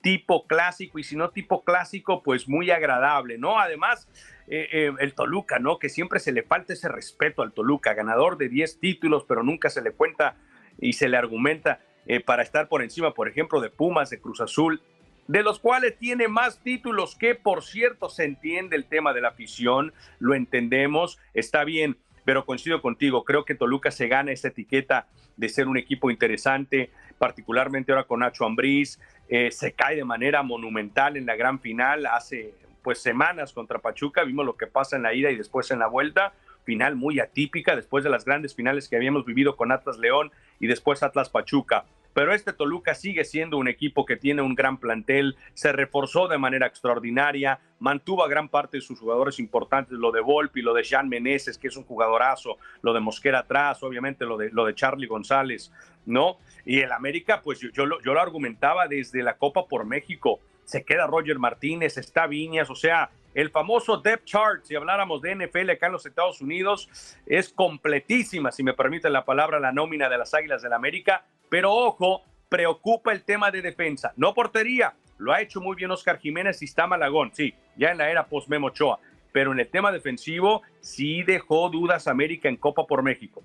tipo 0.00 0.46
clásico 0.46 0.98
y 0.98 1.04
si 1.04 1.16
no 1.16 1.30
tipo 1.30 1.62
clásico, 1.62 2.22
pues 2.22 2.48
muy 2.48 2.70
agradable, 2.70 3.38
¿no? 3.38 3.58
Además, 3.58 4.08
eh, 4.48 4.68
eh, 4.72 4.92
el 4.98 5.14
Toluca, 5.14 5.58
¿no? 5.58 5.78
Que 5.78 5.88
siempre 5.88 6.18
se 6.20 6.32
le 6.32 6.42
falta 6.42 6.72
ese 6.72 6.88
respeto 6.88 7.42
al 7.42 7.52
Toluca, 7.52 7.94
ganador 7.94 8.36
de 8.36 8.48
10 8.48 8.80
títulos, 8.80 9.24
pero 9.28 9.42
nunca 9.42 9.70
se 9.70 9.82
le 9.82 9.92
cuenta 9.92 10.36
y 10.80 10.94
se 10.94 11.08
le 11.08 11.16
argumenta 11.16 11.80
eh, 12.06 12.20
para 12.20 12.42
estar 12.42 12.68
por 12.68 12.82
encima, 12.82 13.14
por 13.14 13.28
ejemplo, 13.28 13.60
de 13.60 13.70
Pumas, 13.70 14.10
de 14.10 14.20
Cruz 14.20 14.40
Azul, 14.40 14.82
de 15.28 15.42
los 15.42 15.60
cuales 15.60 15.96
tiene 15.98 16.26
más 16.26 16.58
títulos 16.60 17.14
que, 17.14 17.36
por 17.36 17.62
cierto, 17.62 18.08
se 18.08 18.24
entiende 18.24 18.74
el 18.74 18.86
tema 18.86 19.12
de 19.12 19.20
la 19.20 19.28
afición, 19.28 19.92
lo 20.18 20.34
entendemos, 20.34 21.18
está 21.34 21.62
bien, 21.62 21.98
pero 22.24 22.46
coincido 22.46 22.82
contigo, 22.82 23.24
creo 23.24 23.44
que 23.44 23.54
Toluca 23.54 23.90
se 23.90 24.08
gana 24.08 24.32
esa 24.32 24.48
etiqueta 24.48 25.06
de 25.36 25.48
ser 25.48 25.68
un 25.68 25.76
equipo 25.76 26.10
interesante, 26.10 26.90
particularmente 27.18 27.92
ahora 27.92 28.04
con 28.04 28.20
Nacho 28.20 28.44
Ambriz, 28.44 28.98
eh, 29.30 29.52
se 29.52 29.72
cae 29.72 29.94
de 29.94 30.04
manera 30.04 30.42
monumental 30.42 31.16
en 31.16 31.24
la 31.24 31.36
gran 31.36 31.60
final 31.60 32.04
hace 32.06 32.52
pues 32.82 32.98
semanas 33.00 33.52
contra 33.52 33.78
Pachuca, 33.78 34.24
vimos 34.24 34.44
lo 34.44 34.56
que 34.56 34.66
pasa 34.66 34.96
en 34.96 35.04
la 35.04 35.14
ida 35.14 35.30
y 35.30 35.36
después 35.36 35.70
en 35.70 35.78
la 35.78 35.86
vuelta, 35.86 36.32
final 36.64 36.96
muy 36.96 37.20
atípica 37.20 37.76
después 37.76 38.02
de 38.02 38.10
las 38.10 38.24
grandes 38.24 38.56
finales 38.56 38.88
que 38.88 38.96
habíamos 38.96 39.24
vivido 39.24 39.54
con 39.54 39.70
Atlas 39.70 39.98
León 39.98 40.32
y 40.58 40.66
después 40.66 41.04
Atlas 41.04 41.28
Pachuca. 41.30 41.84
Pero 42.12 42.34
este 42.34 42.52
Toluca 42.52 42.94
sigue 42.94 43.24
siendo 43.24 43.56
un 43.56 43.68
equipo 43.68 44.04
que 44.04 44.16
tiene 44.16 44.42
un 44.42 44.54
gran 44.54 44.78
plantel, 44.78 45.36
se 45.54 45.72
reforzó 45.72 46.28
de 46.28 46.38
manera 46.38 46.66
extraordinaria, 46.66 47.60
mantuvo 47.78 48.24
a 48.24 48.28
gran 48.28 48.48
parte 48.48 48.78
de 48.78 48.82
sus 48.82 48.98
jugadores 48.98 49.38
importantes, 49.38 49.98
lo 49.98 50.10
de 50.10 50.20
Volpi, 50.20 50.62
lo 50.62 50.74
de 50.74 50.82
Jean 50.82 51.08
Meneses, 51.08 51.58
que 51.58 51.68
es 51.68 51.76
un 51.76 51.84
jugadorazo, 51.84 52.58
lo 52.82 52.92
de 52.92 53.00
Mosquera 53.00 53.40
atrás, 53.40 53.82
obviamente 53.82 54.24
lo 54.24 54.36
de, 54.36 54.50
lo 54.50 54.64
de 54.64 54.74
Charlie 54.74 55.06
González, 55.06 55.72
¿no? 56.06 56.38
Y 56.64 56.80
el 56.80 56.92
América, 56.92 57.40
pues 57.42 57.60
yo, 57.60 57.70
yo, 57.70 57.86
lo, 57.86 58.00
yo 58.02 58.12
lo 58.12 58.20
argumentaba 58.20 58.88
desde 58.88 59.22
la 59.22 59.36
Copa 59.36 59.66
por 59.66 59.84
México, 59.84 60.40
se 60.64 60.84
queda 60.84 61.06
Roger 61.06 61.38
Martínez, 61.38 61.96
está 61.96 62.26
Viñas, 62.26 62.70
o 62.70 62.76
sea, 62.76 63.10
el 63.34 63.50
famoso 63.50 63.96
depth 63.98 64.24
chart, 64.24 64.64
si 64.64 64.74
habláramos 64.74 65.22
de 65.22 65.34
NFL 65.34 65.70
acá 65.70 65.86
en 65.86 65.92
los 65.92 66.06
Estados 66.06 66.40
Unidos, 66.40 66.88
es 67.26 67.48
completísima, 67.48 68.50
si 68.50 68.62
me 68.62 68.74
permiten 68.74 69.12
la 69.12 69.24
palabra, 69.24 69.60
la 69.60 69.72
nómina 69.72 70.08
de 70.08 70.18
las 70.18 70.34
Águilas 70.34 70.62
del 70.62 70.70
la 70.70 70.76
América. 70.76 71.24
Pero 71.48 71.72
ojo, 71.72 72.22
preocupa 72.48 73.12
el 73.12 73.24
tema 73.24 73.50
de 73.50 73.62
defensa. 73.62 74.12
No 74.16 74.34
portería, 74.34 74.94
lo 75.18 75.32
ha 75.32 75.40
hecho 75.40 75.60
muy 75.60 75.76
bien 75.76 75.90
Oscar 75.90 76.18
Jiménez 76.18 76.60
y 76.62 76.64
está 76.64 76.86
Malagón, 76.86 77.30
sí, 77.32 77.54
ya 77.76 77.90
en 77.90 77.98
la 77.98 78.10
era 78.10 78.26
post-Memo 78.26 78.68
Ochoa. 78.68 78.98
Pero 79.32 79.52
en 79.52 79.60
el 79.60 79.68
tema 79.68 79.92
defensivo 79.92 80.62
sí 80.80 81.22
dejó 81.22 81.70
dudas 81.70 82.08
América 82.08 82.48
en 82.48 82.56
Copa 82.56 82.86
por 82.86 83.02
México. 83.02 83.44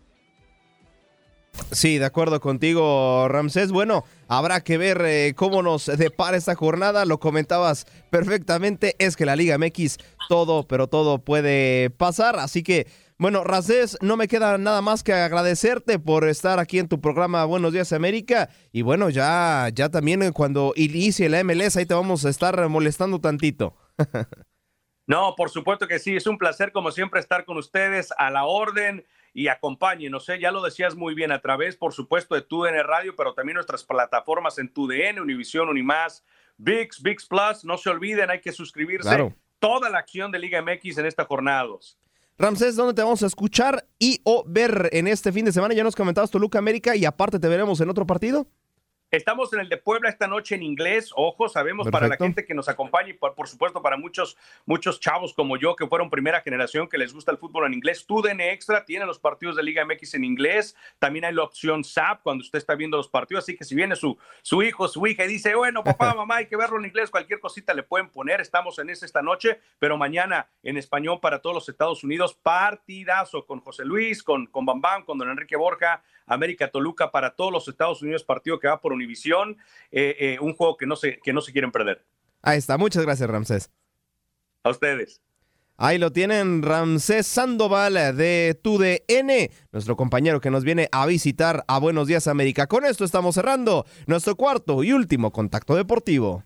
Sí, 1.72 1.98
de 1.98 2.06
acuerdo 2.06 2.40
contigo, 2.40 3.28
Ramsés. 3.28 3.72
Bueno, 3.72 4.06
habrá 4.28 4.62
que 4.62 4.78
ver 4.78 5.02
eh, 5.06 5.34
cómo 5.36 5.62
nos 5.62 5.86
depara 5.86 6.38
esta 6.38 6.56
jornada. 6.56 7.06
Lo 7.06 7.20
comentabas 7.20 7.86
perfectamente. 8.10 8.96
Es 9.00 9.16
que 9.16 9.26
la 9.26 9.36
Liga 9.36 9.58
MX, 9.58 9.98
todo, 10.30 10.68
pero 10.68 10.88
todo 10.88 11.20
puede 11.20 11.90
pasar. 11.90 12.40
Así 12.40 12.64
que, 12.64 12.88
bueno, 13.18 13.44
Ramsés, 13.44 13.98
no 14.02 14.16
me 14.18 14.28
queda 14.28 14.58
nada 14.58 14.82
más 14.82 15.04
que 15.04 15.14
agradecerte 15.14 16.00
por 16.00 16.28
estar 16.28 16.60
aquí 16.60 16.80
en 16.80 16.88
tu 16.88 17.02
programa 17.02 17.46
Buenos 17.46 17.74
Días 17.74 17.94
América. 17.94 18.50
Y 18.72 18.82
bueno, 18.82 19.10
ya, 19.10 19.70
ya 19.74 19.90
también 19.90 20.32
cuando 20.32 20.74
inicie 20.76 21.30
la 21.30 21.44
MLS, 21.44 21.78
ahí 21.78 21.86
te 21.86 21.94
vamos 21.94 22.26
a 22.26 22.30
estar 22.30 22.68
molestando 22.70 23.20
tantito. 23.20 23.76
No, 25.08 25.36
por 25.36 25.52
supuesto 25.52 25.88
que 25.88 26.00
sí. 26.00 26.16
Es 26.16 26.26
un 26.26 26.38
placer, 26.38 26.72
como 26.72 26.92
siempre, 26.92 27.20
estar 27.20 27.46
con 27.46 27.58
ustedes 27.58 28.12
a 28.18 28.32
la 28.32 28.46
orden 28.46 29.06
y 29.36 29.50
acompáñenos. 29.50 30.30
¿eh? 30.30 30.40
Ya 30.40 30.50
lo 30.50 30.64
decías 30.64 30.96
muy 30.96 31.14
bien 31.14 31.34
a 31.34 31.42
través, 31.42 31.76
por 31.76 31.94
supuesto, 31.94 32.36
de 32.36 32.42
TUDN 32.42 32.82
Radio, 32.86 33.16
pero 33.18 33.34
también 33.34 33.56
nuestras 33.56 33.84
plataformas 33.84 34.58
en 34.60 34.74
TUDN, 34.74 35.20
Univisión, 35.20 35.68
Unimás, 35.68 36.24
VIX, 36.58 37.04
VIX 37.04 37.26
Plus. 37.26 37.66
No 37.66 37.78
se 37.78 37.90
olviden, 37.90 38.32
hay 38.32 38.40
que 38.40 38.54
suscribirse. 38.54 39.36
Toda 39.60 39.90
la 39.90 40.00
acción 40.00 40.32
de 40.32 40.40
Liga 40.40 40.62
MX 40.62 41.00
en 41.00 41.06
esta 41.06 41.26
jornada 41.26 41.66
Ramsés, 42.38 42.78
¿dónde 42.78 42.94
te 42.94 43.02
vamos 43.02 43.24
a 43.24 43.28
escuchar 43.28 43.86
y 44.00 44.22
o 44.24 44.46
ver 44.48 44.90
en 44.94 45.08
este 45.08 45.34
fin 45.34 45.44
de 45.44 45.52
semana? 45.52 45.74
Ya 45.74 45.84
nos 45.84 45.98
comentabas 45.98 46.32
Toluca 46.32 46.58
América 46.58 46.96
y 46.96 47.04
aparte 47.04 47.38
te 47.38 47.50
veremos 47.50 47.82
en 47.82 47.90
otro 47.90 48.08
partido. 48.08 48.48
Estamos 49.16 49.54
en 49.54 49.62
el 49.62 49.70
de 49.70 49.78
Puebla 49.78 50.10
esta 50.10 50.28
noche 50.28 50.56
en 50.56 50.64
inglés. 50.64 51.12
Ojo, 51.16 51.48
sabemos 51.48 51.88
para 51.90 52.10
la 52.10 52.18
gente 52.18 52.44
que 52.44 52.54
nos 52.54 52.68
acompaña 52.68 53.10
y 53.10 53.14
por, 53.14 53.48
supuesto 53.48 53.82
para 53.82 53.96
muchos, 53.96 54.36
muchos 54.66 55.00
chavos 55.00 55.34
como 55.34 55.56
yo 55.56 55.74
que 55.78 55.88
fueron 55.88 56.10
primera 56.10 56.42
generación 56.42 56.90
que 56.90 56.98
les 56.98 57.14
gusta 57.14 57.32
el 57.32 57.38
fútbol 57.38 57.66
en 57.66 57.74
inglés. 57.74 58.06
TUDN 58.06 58.42
Extra 58.42 58.84
tiene 58.84 59.06
los 59.06 59.18
partidos 59.18 59.56
de 59.56 59.64
Liga 59.64 59.86
MX 59.86 60.16
en 60.16 60.26
inglés. 60.26 60.76
También 61.00 61.24
hay 61.24 61.34
la 61.34 61.44
opción 61.44 61.86
SAP 61.86 62.24
cuando 62.24 62.42
usted 62.42 62.60
está 62.60 62.76
viendo 62.76 62.98
los 62.98 63.08
partidos. 63.08 63.46
Así 63.46 63.56
que 63.56 63.64
si 63.64 63.74
viene 63.74 63.96
su, 63.96 64.18
su 64.42 64.62
hijo, 64.62 64.90
su 64.90 65.08
hija 65.08 65.24
y 65.24 65.30
dice, 65.30 65.56
bueno, 65.56 65.82
papá, 65.82 66.14
mamá, 66.16 66.36
hay 66.38 66.48
que 66.48 66.58
verlo 66.58 66.78
en 66.78 66.86
inglés, 66.86 67.10
cualquier 67.10 67.40
cosita 67.40 67.74
le 67.74 67.84
pueden 67.84 68.10
poner. 68.10 68.42
Estamos 68.42 68.78
en 68.80 68.90
ese 68.90 69.06
esta 69.06 69.22
noche, 69.22 69.62
pero 69.80 69.98
mañana 69.98 70.50
en 70.62 70.76
español 70.76 71.22
para 71.22 71.42
todos 71.42 71.56
los 71.56 71.70
Estados 71.70 72.04
Unidos. 72.04 72.34
Partidazo 72.34 73.46
con 73.46 73.62
José 73.62 73.86
Luis, 73.86 74.22
con, 74.22 74.48
con 74.48 74.66
Bambam, 74.66 75.06
con 75.06 75.18
don 75.18 75.30
Enrique 75.30 75.56
Borja 75.56 76.04
América 76.28 76.70
Toluca 76.70 77.12
para 77.12 77.36
todos 77.36 77.52
los 77.52 77.68
Estados 77.68 78.02
Unidos, 78.02 78.24
partido 78.24 78.60
que 78.60 78.68
va 78.68 78.82
por 78.82 78.94
Univisión, 79.06 79.58
eh, 79.92 80.16
eh, 80.20 80.38
un 80.42 80.56
juego 80.56 80.76
que 80.78 80.86
no, 80.86 80.96
se, 80.96 81.20
que 81.20 81.32
no 81.32 81.42
se 81.42 81.52
quieren 81.52 81.72
perder. 81.72 82.04
Ahí 82.42 82.58
está, 82.58 82.78
muchas 82.78 83.04
gracias 83.04 83.30
Ramsés. 83.30 83.72
A 84.64 84.72
ustedes. 84.72 85.22
Ahí 85.78 85.98
lo 85.98 86.12
tienen 86.12 86.64
Ramsés 86.64 87.28
Sandoval 87.28 88.16
de 88.16 88.58
TUDN, 88.64 89.52
nuestro 89.74 89.98
compañero 89.98 90.40
que 90.40 90.50
nos 90.50 90.64
viene 90.64 90.88
a 90.92 91.06
visitar 91.06 91.66
a 91.68 91.80
Buenos 91.80 92.08
Días 92.08 92.28
América. 92.28 92.68
Con 92.68 92.86
esto 92.86 93.04
estamos 93.04 93.36
cerrando 93.36 93.86
nuestro 94.08 94.38
cuarto 94.38 94.84
y 94.84 94.94
último 94.94 95.32
contacto 95.34 95.76
deportivo. 95.76 96.46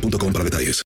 boostmobile.com 0.00 0.32
para 0.32 0.44
detalles. 0.44 0.84